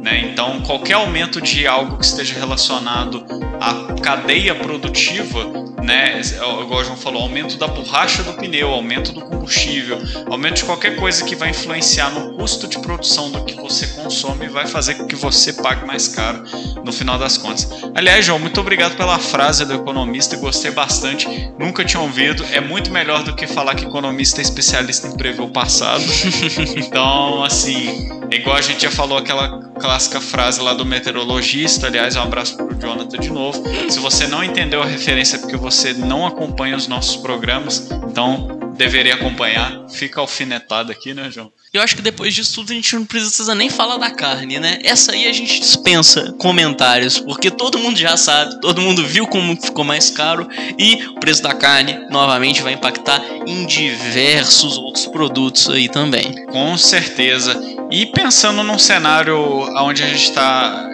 né? 0.00 0.20
Então, 0.30 0.60
qualquer 0.62 0.94
aumento 0.94 1.40
de 1.40 1.66
algo 1.66 1.98
que 1.98 2.04
esteja 2.04 2.34
relacionado 2.34 3.24
à 3.60 4.00
cadeia 4.00 4.54
produtiva, 4.54 5.44
né? 5.82 6.20
Igual 6.20 6.80
o 6.80 6.84
João 6.84 6.96
falou, 6.96 7.22
aumento 7.22 7.56
da 7.56 7.66
borracha 7.66 8.22
do 8.22 8.34
pneu, 8.34 8.70
aumento 8.70 9.12
do 9.12 9.20
combustível, 9.22 9.98
aumento 10.30 10.56
de 10.56 10.64
qualquer 10.64 10.96
coisa 10.96 11.24
que 11.24 11.34
vai 11.34 11.50
influenciar 11.50 12.10
no 12.10 12.34
custo 12.34 12.68
de 12.68 12.78
produção 12.78 13.30
do 13.30 13.44
que 13.44 13.54
você 13.56 13.86
consome 13.88 14.48
vai 14.48 14.66
fazer 14.66 14.94
com 14.94 15.06
que 15.06 15.16
você 15.16 15.52
pague 15.52 15.86
mais 15.86 16.08
caro 16.08 16.42
no 16.84 16.92
final 16.92 17.18
das 17.18 17.38
contas. 17.38 17.68
Aliás, 17.94 18.24
João, 18.24 18.38
muito 18.38 18.60
obrigado 18.60 18.96
pela 18.96 19.18
frase 19.18 19.64
do 19.64 19.74
economista, 19.74 20.36
gostei 20.36 20.70
bastante, 20.70 21.26
nunca 21.58 21.84
tinha 21.84 22.00
ouvido. 22.02 22.44
É 22.52 22.60
muito 22.60 22.90
melhor 22.90 23.22
do 23.22 23.34
que 23.34 23.46
falar 23.46 23.74
que 23.74 23.84
economista 23.84 24.40
é 24.40 24.42
especialista 24.42 25.08
em 25.08 25.16
prever 25.16 25.42
o 25.42 25.48
passado. 25.48 25.87
então, 26.76 27.44
assim, 27.44 28.08
é 28.30 28.36
igual 28.36 28.56
a 28.56 28.60
gente 28.60 28.82
já 28.82 28.90
falou 28.90 29.18
aquela 29.18 29.60
clássica 29.80 30.20
frase 30.20 30.60
lá 30.60 30.74
do 30.74 30.84
meteorologista, 30.84 31.86
aliás, 31.86 32.16
um 32.16 32.22
abraço 32.22 32.56
pro 32.56 32.74
Jonathan 32.78 33.18
de 33.18 33.30
novo. 33.30 33.62
Se 33.88 33.98
você 34.00 34.26
não 34.26 34.42
entendeu 34.42 34.82
a 34.82 34.86
referência 34.86 35.36
é 35.36 35.38
porque 35.38 35.56
você 35.56 35.92
não 35.92 36.26
acompanha 36.26 36.76
os 36.76 36.88
nossos 36.88 37.16
programas, 37.16 37.88
então 38.10 38.57
deveria 38.78 39.14
acompanhar. 39.14 39.86
Fica 39.90 40.20
alfinetado 40.20 40.90
aqui, 40.90 41.12
né, 41.12 41.30
João? 41.30 41.52
Eu 41.74 41.82
acho 41.82 41.96
que 41.96 42.00
depois 42.00 42.32
disso 42.32 42.54
tudo 42.54 42.72
a 42.72 42.74
gente 42.74 42.94
não 42.94 43.04
precisa 43.04 43.54
nem 43.54 43.68
falar 43.68 43.98
da 43.98 44.10
carne, 44.10 44.58
né? 44.58 44.78
Essa 44.82 45.12
aí 45.12 45.26
a 45.26 45.32
gente 45.32 45.60
dispensa 45.60 46.32
comentários, 46.38 47.18
porque 47.18 47.50
todo 47.50 47.78
mundo 47.78 47.98
já 47.98 48.16
sabe, 48.16 48.58
todo 48.60 48.80
mundo 48.80 49.06
viu 49.06 49.26
como 49.26 49.60
ficou 49.60 49.84
mais 49.84 50.08
caro 50.08 50.48
e 50.78 51.04
o 51.08 51.20
preço 51.20 51.42
da 51.42 51.52
carne 51.52 52.06
novamente 52.08 52.62
vai 52.62 52.72
impactar 52.72 53.22
em 53.46 53.66
diversos 53.66 54.78
outros 54.78 55.06
produtos 55.06 55.68
aí 55.68 55.90
também. 55.90 56.46
Com 56.46 56.78
certeza. 56.78 57.60
E 57.90 58.06
pensando 58.06 58.62
num 58.62 58.78
cenário 58.78 59.36
onde 59.82 60.02
a 60.02 60.06
gente 60.06 60.24
está 60.24 60.88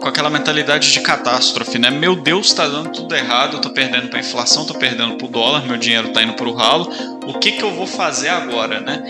com 0.00 0.08
aquela 0.08 0.30
mentalidade 0.30 0.92
de 0.92 1.00
catástrofe, 1.00 1.78
né? 1.78 1.90
Meu 1.90 2.16
Deus, 2.16 2.46
está 2.48 2.66
dando 2.66 2.90
tudo 2.90 3.14
errado, 3.14 3.56
eu 3.56 3.60
tô 3.60 3.70
perdendo 3.70 4.08
para 4.08 4.20
inflação, 4.20 4.64
tô 4.64 4.74
perdendo 4.74 5.14
para 5.16 5.26
o 5.26 5.30
dólar, 5.30 5.66
meu 5.66 5.76
dinheiro 5.76 6.08
está 6.08 6.22
indo 6.22 6.34
para 6.34 6.48
o 6.48 6.54
ralo. 6.54 6.90
O 7.26 7.38
que, 7.38 7.52
que 7.52 7.62
eu 7.62 7.72
vou 7.72 7.86
fazer 7.86 8.28
agora, 8.28 8.80
né? 8.80 9.02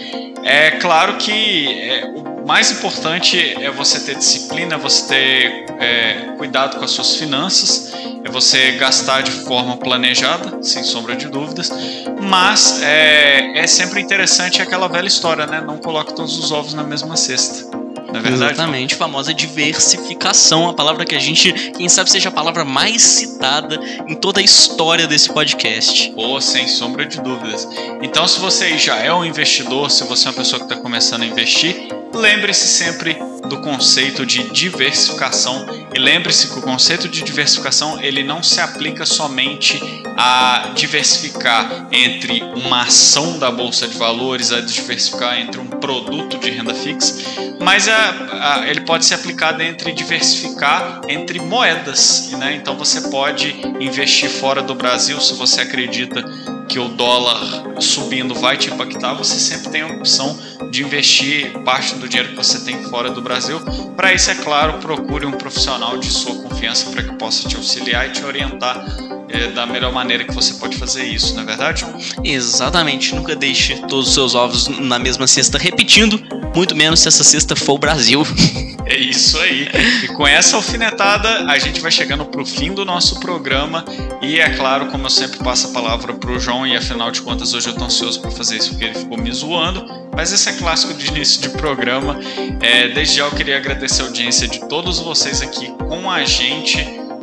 É 0.45 0.73
claro 0.73 1.17
que 1.17 1.69
é, 1.89 2.05
o 2.07 2.47
mais 2.47 2.71
importante 2.71 3.39
é 3.61 3.71
você 3.71 4.01
ter 4.01 4.17
disciplina, 4.17 4.77
você 4.77 5.07
ter 5.07 5.67
é, 5.81 6.35
cuidado 6.37 6.77
com 6.77 6.85
as 6.85 6.91
suas 6.91 7.17
finanças, 7.17 7.93
é 8.23 8.31
você 8.31 8.73
gastar 8.73 9.23
de 9.23 9.31
forma 9.31 9.77
planejada, 9.79 10.63
sem 10.63 10.85
sombra 10.85 11.17
de 11.17 11.29
dúvidas. 11.29 11.71
Mas 12.21 12.83
é, 12.83 13.59
é 13.59 13.67
sempre 13.67 14.01
interessante 14.01 14.61
aquela 14.61 14.89
velha 14.89 15.09
história, 15.09 15.47
né? 15.47 15.61
Não 15.61 15.79
coloque 15.79 16.15
todos 16.15 16.39
os 16.39 16.53
ovos 16.53 16.75
na 16.75 16.85
mesma 16.85 17.17
cesta. 17.17 17.74
Não 18.15 18.21
é 18.21 18.23
verdade? 18.23 18.53
Exatamente, 18.53 18.95
famosa 18.95 19.35
diversificação, 19.35 20.69
a 20.69 20.73
palavra 20.73 21.05
que 21.05 21.17
a 21.17 21.19
gente, 21.19 21.53
quem 21.73 21.89
sabe, 21.89 22.09
seja 22.09 22.29
a 22.29 22.33
palavra 22.33 22.65
mais 22.65 23.03
citada 23.03 23.81
em 24.07 24.15
toda 24.15 24.41
a 24.41 24.43
história 24.43 25.09
desse 25.09 25.33
podcast. 25.33 26.13
Pô, 26.13 26.41
sem 26.41 26.69
sombra 26.69 27.05
de 27.05 27.21
dúvidas. 27.21 27.67
Então, 28.01 28.29
se 28.29 28.39
você 28.39 28.79
já 28.79 28.99
é 28.99 29.13
um 29.13 29.25
investidor, 29.25 29.91
se 29.91 30.05
você 30.05 30.29
é 30.29 30.31
uma 30.31 30.37
pessoa 30.37 30.61
que 30.61 30.67
está 30.67 30.81
começando 30.81 31.23
a 31.23 31.27
investir, 31.27 31.89
lembre-se 32.15 32.67
sempre 32.67 33.17
do 33.49 33.61
conceito 33.61 34.25
de 34.25 34.45
diversificação 34.51 35.67
e 35.95 35.99
lembre-se 35.99 36.49
que 36.49 36.59
o 36.59 36.63
conceito 36.63 37.09
de 37.09 37.23
diversificação 37.23 38.01
ele 38.01 38.23
não 38.23 38.43
se 38.43 38.61
aplica 38.61 39.05
somente 39.05 39.81
a 40.17 40.71
diversificar 40.75 41.89
entre 41.93 42.43
uma 42.43 42.83
ação 42.83 43.39
da 43.39 43.51
bolsa 43.51 43.87
de 43.87 43.99
valores, 43.99 44.53
a 44.53 44.61
diversificar 44.61 45.39
entre 45.39 45.61
um 45.61 45.67
produto 45.67 46.39
de 46.39 46.51
renda 46.51 46.75
fixa, 46.75 47.15
mas 47.61 47.89
a, 47.89 48.61
a, 48.63 48.69
ele 48.69 48.81
pode 48.83 49.05
ser 49.05 49.15
aplicado 49.15 49.63
entre 49.63 49.93
diversificar 49.93 51.01
entre 51.09 51.41
moedas, 51.41 52.31
né? 52.33 52.55
Então 52.55 52.77
você 52.77 53.03
pode 53.09 53.55
investir 53.81 54.31
fora 54.31 54.63
do 54.63 54.75
Brasil 54.75 55.21
se 55.21 55.35
você 55.35 55.61
acredita 55.61 56.25
que 56.69 56.79
o 56.79 56.89
dólar 56.89 57.81
subindo 57.81 58.35
vai 58.35 58.57
te 58.57 58.71
impactar, 58.71 59.15
você 59.15 59.35
sempre 59.37 59.71
tem 59.71 59.83
a 59.83 59.87
opção 59.87 60.39
de 60.71 60.83
investir 60.83 61.53
parte 61.65 61.95
do 61.95 62.09
dinheiro 62.09 62.31
que 62.31 62.37
você 62.37 62.61
tem 62.65 62.83
fora 62.85 63.11
do 63.11 63.23
Brasil. 63.23 63.61
Para 63.97 64.13
isso, 64.13 64.31
é 64.31 64.35
claro, 64.35 64.79
procure 64.79 65.27
um 65.27 65.33
profissional 65.33 65.99
de 65.99 66.11
sua 66.11 66.35
confiança 66.43 66.91
para 66.91 67.03
que 67.03 67.15
possa 67.15 67.49
te 67.49 67.57
auxiliar 67.57 68.09
e 68.09 68.13
te 68.13 68.25
orientar 68.25 68.85
é, 69.29 69.49
da 69.49 69.67
melhor 69.67 69.93
maneira 69.93 70.25
que 70.25 70.33
você 70.33 70.55
pode 70.55 70.77
fazer 70.77 71.05
isso, 71.05 71.35
não 71.35 71.43
é 71.43 71.47
verdade? 71.47 71.85
Exatamente. 72.23 73.15
Nunca 73.15 73.35
deixe 73.35 73.77
todos 73.89 74.09
os 74.09 74.15
seus 74.15 74.35
ovos 74.35 74.69
na 74.69 74.99
mesma 74.99 75.27
cesta, 75.27 75.59
repetindo, 75.59 76.21
muito 76.55 76.75
menos 76.75 77.01
se 77.01 77.09
essa 77.09 77.25
cesta 77.25 77.57
for 77.57 77.75
o 77.75 77.79
Brasil. 77.79 78.25
É 78.87 78.97
isso 78.97 79.39
aí. 79.39 79.69
E 80.03 80.09
com 80.09 80.27
essa 80.27 80.57
alfinetada, 80.57 81.51
a 81.51 81.59
gente 81.59 81.81
vai 81.81 81.91
chegando 81.91 82.25
para 82.25 82.41
o 82.41 82.47
fim 82.47 82.73
do 82.73 82.85
nosso 82.85 83.19
programa. 83.21 83.85
E 84.21 84.39
é 84.39 84.51
claro, 84.51 84.87
como 84.87 85.07
eu 85.07 85.11
sempre 85.11 85.39
passo 85.39 85.69
a 85.69 85.71
palavra 85.71 86.15
para 86.15 86.31
o 86.31 86.39
João, 86.39 86.67
e 86.67 86.77
afinal 86.77 87.11
de 87.11 87.23
contas, 87.23 87.55
hoje 87.55 87.69
eu 87.69 87.73
estou 87.73 87.87
ansioso 87.87 88.21
para 88.21 88.31
fazer 88.31 88.57
isso 88.57 88.71
porque 88.71 88.85
ele 88.85 88.95
ficou 88.95 89.17
me 89.17 89.33
zoando. 89.33 89.85
Mas 90.15 90.33
esse 90.33 90.49
é 90.49 90.53
clássico 90.53 90.95
de 90.95 91.09
início 91.09 91.41
de 91.41 91.49
programa. 91.51 92.19
É, 92.61 92.89
desde 92.89 93.17
já 93.17 93.25
eu 93.25 93.31
queria 93.31 93.57
agradecer 93.57 94.03
a 94.03 94.07
audiência 94.07 94.47
de 94.47 94.61
todos 94.69 94.99
vocês 94.99 95.41
aqui 95.41 95.71
com 95.79 96.11
a 96.11 96.25
gente 96.25 96.79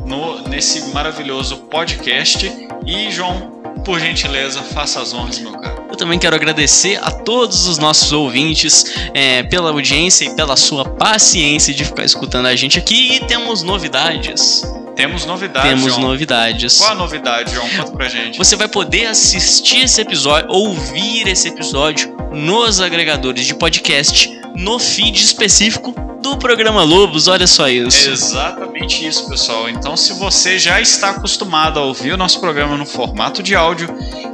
no, 0.05 0.47
nesse 0.47 0.91
maravilhoso 0.93 1.57
podcast. 1.69 2.51
E, 2.85 3.11
João, 3.11 3.60
por 3.83 3.99
gentileza, 3.99 4.61
faça 4.61 5.01
as 5.01 5.13
honras, 5.13 5.39
meu 5.39 5.51
caro. 5.53 5.85
Eu 5.89 5.95
também 5.95 6.17
quero 6.17 6.35
agradecer 6.35 6.97
a 7.03 7.11
todos 7.11 7.67
os 7.67 7.77
nossos 7.77 8.11
ouvintes 8.11 8.85
é, 9.13 9.43
pela 9.43 9.71
audiência 9.71 10.25
e 10.25 10.35
pela 10.35 10.55
sua 10.55 10.85
paciência 10.85 11.73
de 11.73 11.83
ficar 11.83 12.05
escutando 12.05 12.45
a 12.45 12.55
gente 12.55 12.79
aqui. 12.79 13.15
E 13.15 13.19
temos 13.25 13.61
novidades. 13.61 14.63
Temos 14.95 15.25
novidades. 15.25 15.69
Temos 15.69 15.93
João. 15.93 16.01
novidades. 16.01 16.77
Qual 16.77 16.91
a 16.91 16.95
novidade, 16.95 17.53
João? 17.53 17.67
Conta 17.69 17.91
pra 17.91 18.07
gente. 18.07 18.37
Você 18.37 18.55
vai 18.55 18.67
poder 18.67 19.07
assistir 19.07 19.83
esse 19.83 19.99
episódio, 20.01 20.49
ouvir 20.51 21.27
esse 21.27 21.47
episódio 21.47 22.15
nos 22.31 22.79
agregadores 22.79 23.45
de 23.45 23.53
podcast, 23.53 24.29
no 24.55 24.79
feed 24.79 25.23
específico 25.23 25.93
do 26.21 26.37
programa 26.37 26.83
Lobos, 26.83 27.27
olha 27.27 27.47
só 27.47 27.67
isso. 27.67 28.07
É 28.07 28.11
exatamente 28.11 29.05
isso, 29.05 29.27
pessoal. 29.27 29.67
Então, 29.67 29.97
se 29.97 30.13
você 30.13 30.59
já 30.59 30.79
está 30.79 31.09
acostumado 31.09 31.79
a 31.79 31.83
ouvir 31.83 32.13
o 32.13 32.17
nosso 32.17 32.39
programa 32.39 32.77
no 32.77 32.85
formato 32.85 33.41
de 33.41 33.55
áudio 33.55 33.89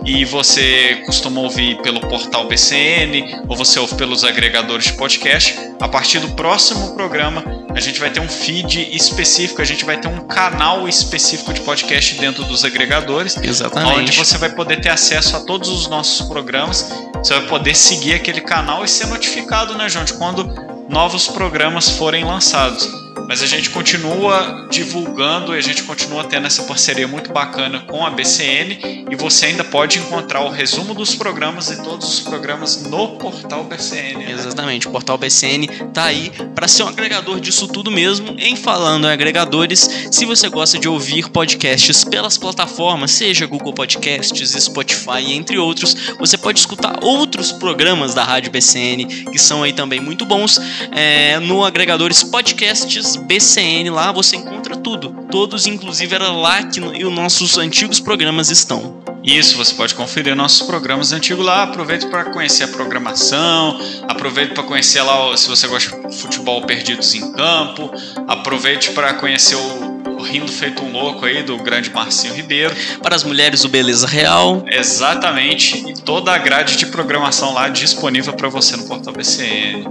e 0.05 0.25
você 0.25 1.01
costuma 1.05 1.39
ouvir 1.41 1.81
pelo 1.81 2.01
portal 2.01 2.45
BCN 2.47 3.41
ou 3.47 3.55
você 3.55 3.79
ouve 3.79 3.95
pelos 3.95 4.23
agregadores 4.23 4.85
de 4.85 4.93
podcast, 4.93 5.57
a 5.79 5.87
partir 5.87 6.19
do 6.19 6.29
próximo 6.29 6.93
programa 6.93 7.43
a 7.73 7.79
gente 7.79 7.99
vai 7.99 8.09
ter 8.09 8.19
um 8.19 8.27
feed 8.27 8.95
específico, 8.95 9.61
a 9.61 9.65
gente 9.65 9.85
vai 9.85 9.99
ter 9.99 10.07
um 10.07 10.21
canal 10.21 10.89
específico 10.89 11.53
de 11.53 11.61
podcast 11.61 12.15
dentro 12.15 12.43
dos 12.43 12.65
agregadores, 12.65 13.37
Exatamente. 13.37 13.99
onde 13.99 14.11
você 14.13 14.37
vai 14.37 14.49
poder 14.49 14.81
ter 14.81 14.89
acesso 14.89 15.35
a 15.35 15.39
todos 15.41 15.69
os 15.69 15.87
nossos 15.87 16.27
programas. 16.27 16.91
Você 17.27 17.39
vai 17.39 17.47
poder 17.49 17.75
seguir 17.75 18.13
aquele 18.13 18.39
canal 18.39 18.85
e 18.85 18.87
ser 18.87 19.05
notificado, 19.07 19.75
né, 19.77 19.89
João, 19.89 20.05
de 20.05 20.13
quando 20.13 20.45
novos 20.87 21.27
programas 21.27 21.89
forem 21.89 22.23
lançados. 22.23 23.06
Mas 23.27 23.43
a 23.43 23.45
gente 23.45 23.69
continua 23.71 24.67
divulgando 24.71 25.53
e 25.53 25.57
a 25.57 25.61
gente 25.61 25.83
continua 25.83 26.23
tendo 26.23 26.47
essa 26.47 26.63
parceria 26.63 27.07
muito 27.07 27.31
bacana 27.33 27.81
com 27.81 28.05
a 28.05 28.09
BCN 28.09 29.05
e 29.11 29.15
você 29.15 29.47
ainda 29.47 29.65
pode 29.65 29.99
encontrar 29.99 30.41
o 30.41 30.49
resumo 30.49 30.93
dos 30.93 31.13
programas 31.13 31.69
e 31.69 31.83
todos 31.83 32.07
os 32.07 32.19
programas 32.21 32.83
no 32.83 33.17
portal 33.17 33.65
BCN. 33.65 34.25
Né? 34.25 34.31
Exatamente, 34.31 34.87
o 34.87 34.91
portal 34.91 35.17
BCN 35.17 35.67
tá 35.93 36.05
aí 36.05 36.31
para 36.55 36.67
ser 36.69 36.83
um 36.83 36.87
agregador 36.87 37.39
disso 37.41 37.67
tudo 37.67 37.91
mesmo. 37.91 38.35
Em 38.39 38.55
falando 38.55 39.07
em 39.07 39.11
agregadores, 39.11 39.89
se 40.09 40.25
você 40.25 40.47
gosta 40.47 40.79
de 40.79 40.87
ouvir 40.87 41.29
podcasts 41.29 42.05
pelas 42.05 42.37
plataformas, 42.37 43.11
seja 43.11 43.45
Google 43.45 43.73
Podcasts, 43.73 44.51
Spotify, 44.51 45.33
entre 45.33 45.57
outros, 45.57 45.95
você 46.17 46.37
pode 46.37 46.59
escutar 46.59 47.03
outros 47.03 47.51
programas 47.51 48.13
da 48.13 48.23
Rádio 48.23 48.51
BCN 48.51 49.05
que 49.05 49.39
são 49.39 49.63
aí 49.63 49.73
também 49.73 49.99
muito 49.99 50.25
bons 50.25 50.59
é, 50.91 51.39
no 51.39 51.65
agregadores 51.65 52.23
podcasts 52.23 53.16
BCN 53.25 53.89
lá 53.89 54.11
você 54.11 54.35
encontra 54.35 54.75
tudo. 54.75 55.25
Todos, 55.31 55.67
inclusive, 55.67 56.13
era 56.15 56.31
lá 56.31 56.63
que 56.63 56.79
os 56.79 57.13
nossos 57.13 57.57
antigos 57.57 57.99
programas 57.99 58.49
estão. 58.49 59.03
Isso, 59.23 59.57
você 59.57 59.73
pode 59.73 59.93
conferir 59.93 60.35
nossos 60.35 60.65
programas 60.65 61.11
antigos 61.11 61.45
lá. 61.45 61.63
Aproveite 61.63 62.07
para 62.07 62.25
conhecer 62.25 62.63
a 62.63 62.67
programação, 62.69 63.77
aproveite 64.07 64.53
para 64.53 64.63
conhecer 64.63 65.01
lá 65.01 65.35
se 65.35 65.49
você 65.49 65.67
gosta 65.67 66.07
de 66.07 66.15
futebol 66.15 66.61
perdidos 66.65 67.13
em 67.13 67.33
campo, 67.33 67.91
aproveite 68.27 68.91
para 68.91 69.13
conhecer 69.15 69.55
o 69.55 70.21
Rindo 70.23 70.51
Feito 70.51 70.83
um 70.83 70.91
Louco 70.91 71.25
aí, 71.25 71.43
do 71.43 71.57
grande 71.57 71.89
Marcinho 71.91 72.33
Ribeiro. 72.33 72.75
Para 73.01 73.15
as 73.15 73.23
mulheres, 73.23 73.63
o 73.63 73.69
Beleza 73.69 74.07
Real. 74.07 74.63
Exatamente. 74.67 75.89
E 75.89 75.93
toda 75.93 76.31
a 76.31 76.37
grade 76.37 76.75
de 76.75 76.85
programação 76.87 77.53
lá 77.53 77.69
disponível 77.69 78.33
para 78.33 78.49
você 78.49 78.75
no 78.75 78.85
portal 78.85 79.13
BCN. 79.13 79.85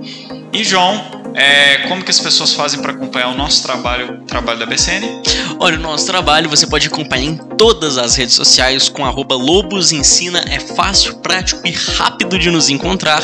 E 0.53 0.65
João, 0.65 1.16
é, 1.37 1.87
como 1.87 2.03
que 2.03 2.11
as 2.11 2.19
pessoas 2.19 2.55
fazem 2.55 2.81
para 2.81 2.93
acompanhar 2.93 3.29
o 3.29 3.37
nosso 3.37 3.63
trabalho, 3.63 4.25
trabalho 4.27 4.59
da 4.59 4.67
BCN? 4.67 5.23
Olha, 5.59 5.79
o 5.79 5.81
nosso 5.81 6.07
trabalho 6.07 6.51
você 6.51 6.67
pode 6.67 6.87
acompanhar 6.87 7.25
em 7.25 7.37
todas 7.57 7.97
as 7.97 8.17
redes 8.17 8.35
sociais 8.35 8.89
com 8.89 9.05
arroba 9.05 9.35
Lobos 9.35 9.93
Ensina. 9.93 10.45
É 10.51 10.61
fácil, 10.61 11.17
prático 11.17 11.67
e 11.67 11.71
rápido 11.71 12.39
de 12.39 12.51
nos 12.51 12.69
encontrar. 12.69 13.23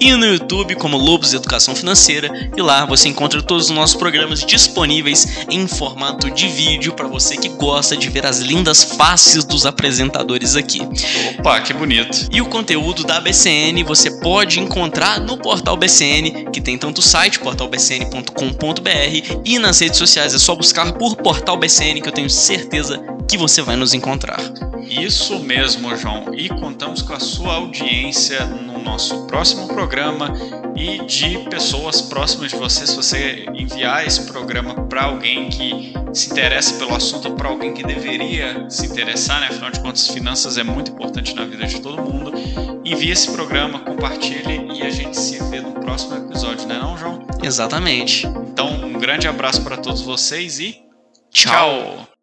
E 0.00 0.12
no 0.12 0.24
YouTube 0.24 0.74
como 0.76 0.96
Lobos 0.96 1.34
Educação 1.34 1.74
Financeira. 1.74 2.50
E 2.56 2.62
lá 2.62 2.86
você 2.86 3.08
encontra 3.08 3.42
todos 3.42 3.66
os 3.66 3.70
nossos 3.70 3.96
programas 3.96 4.44
disponíveis 4.44 5.44
em 5.50 5.66
formato 5.66 6.30
de 6.30 6.48
vídeo 6.48 6.94
para 6.94 7.06
você 7.06 7.36
que 7.36 7.50
gosta 7.50 7.96
de 7.96 8.08
ver 8.08 8.24
as 8.24 8.38
lindas 8.38 8.82
faces 8.82 9.44
dos 9.44 9.66
apresentadores 9.66 10.56
aqui. 10.56 10.80
Opa, 11.38 11.60
que 11.60 11.74
bonito. 11.74 12.28
E 12.30 12.40
o 12.40 12.46
conteúdo 12.46 13.04
da 13.04 13.20
BCN 13.20 13.82
você 13.84 14.10
pode 14.20 14.60
encontrar 14.60 15.20
no 15.20 15.36
portal 15.36 15.76
BCN, 15.76 16.50
que 16.50 16.60
tem 16.60 16.78
tanto 16.78 16.98
o 16.98 17.02
site, 17.02 17.38
portalbcn.com.br 17.40 19.40
e 19.44 19.58
nas 19.58 19.80
redes 19.80 19.98
sociais 19.98 20.34
é 20.34 20.38
só 20.44 20.54
buscar 20.54 20.92
por 20.92 21.16
Portal 21.16 21.56
BCN 21.56 22.02
que 22.02 22.08
eu 22.08 22.12
tenho 22.12 22.28
certeza 22.28 23.02
que 23.26 23.38
você 23.38 23.62
vai 23.62 23.76
nos 23.76 23.94
encontrar. 23.94 24.38
Isso 24.88 25.40
mesmo, 25.40 25.96
João. 25.96 26.34
E 26.34 26.48
contamos 26.48 27.02
com 27.02 27.12
a 27.12 27.20
sua 27.20 27.54
audiência 27.54 28.44
no 28.46 28.78
nosso 28.82 29.26
próximo 29.26 29.66
programa 29.68 30.32
e 30.76 31.04
de 31.04 31.38
pessoas 31.50 32.02
próximas 32.02 32.50
de 32.50 32.56
você. 32.56 32.86
Se 32.86 32.96
você 32.96 33.46
enviar 33.54 34.06
esse 34.06 34.26
programa 34.26 34.74
para 34.86 35.04
alguém 35.04 35.48
que 35.48 35.92
se 36.12 36.30
interessa 36.30 36.74
pelo 36.74 36.94
assunto, 36.94 37.32
para 37.32 37.48
alguém 37.48 37.72
que 37.72 37.82
deveria 37.82 38.68
se 38.68 38.86
interessar, 38.86 39.40
né? 39.40 39.48
afinal 39.48 39.70
de 39.70 39.80
contas, 39.80 40.08
finanças 40.08 40.58
é 40.58 40.62
muito 40.62 40.90
importante 40.90 41.34
na 41.34 41.44
vida 41.44 41.66
de 41.66 41.80
todo 41.80 42.00
mundo. 42.00 42.32
Envie 42.84 43.10
esse 43.10 43.32
programa, 43.32 43.80
compartilhe 43.80 44.68
e 44.74 44.82
a 44.82 44.90
gente 44.90 45.18
se 45.18 45.42
vê 45.50 45.60
no 45.60 45.72
próximo 45.72 46.16
episódio, 46.16 46.66
né, 46.68 46.78
não, 46.78 46.96
João? 46.96 47.26
Exatamente. 47.42 48.26
Então, 48.26 48.68
um 48.84 48.92
grande 48.98 49.26
abraço 49.26 49.62
para 49.62 49.76
todos 49.76 50.02
vocês 50.02 50.58
e 50.58 50.82
tchau. 51.32 51.96
tchau. 51.96 52.13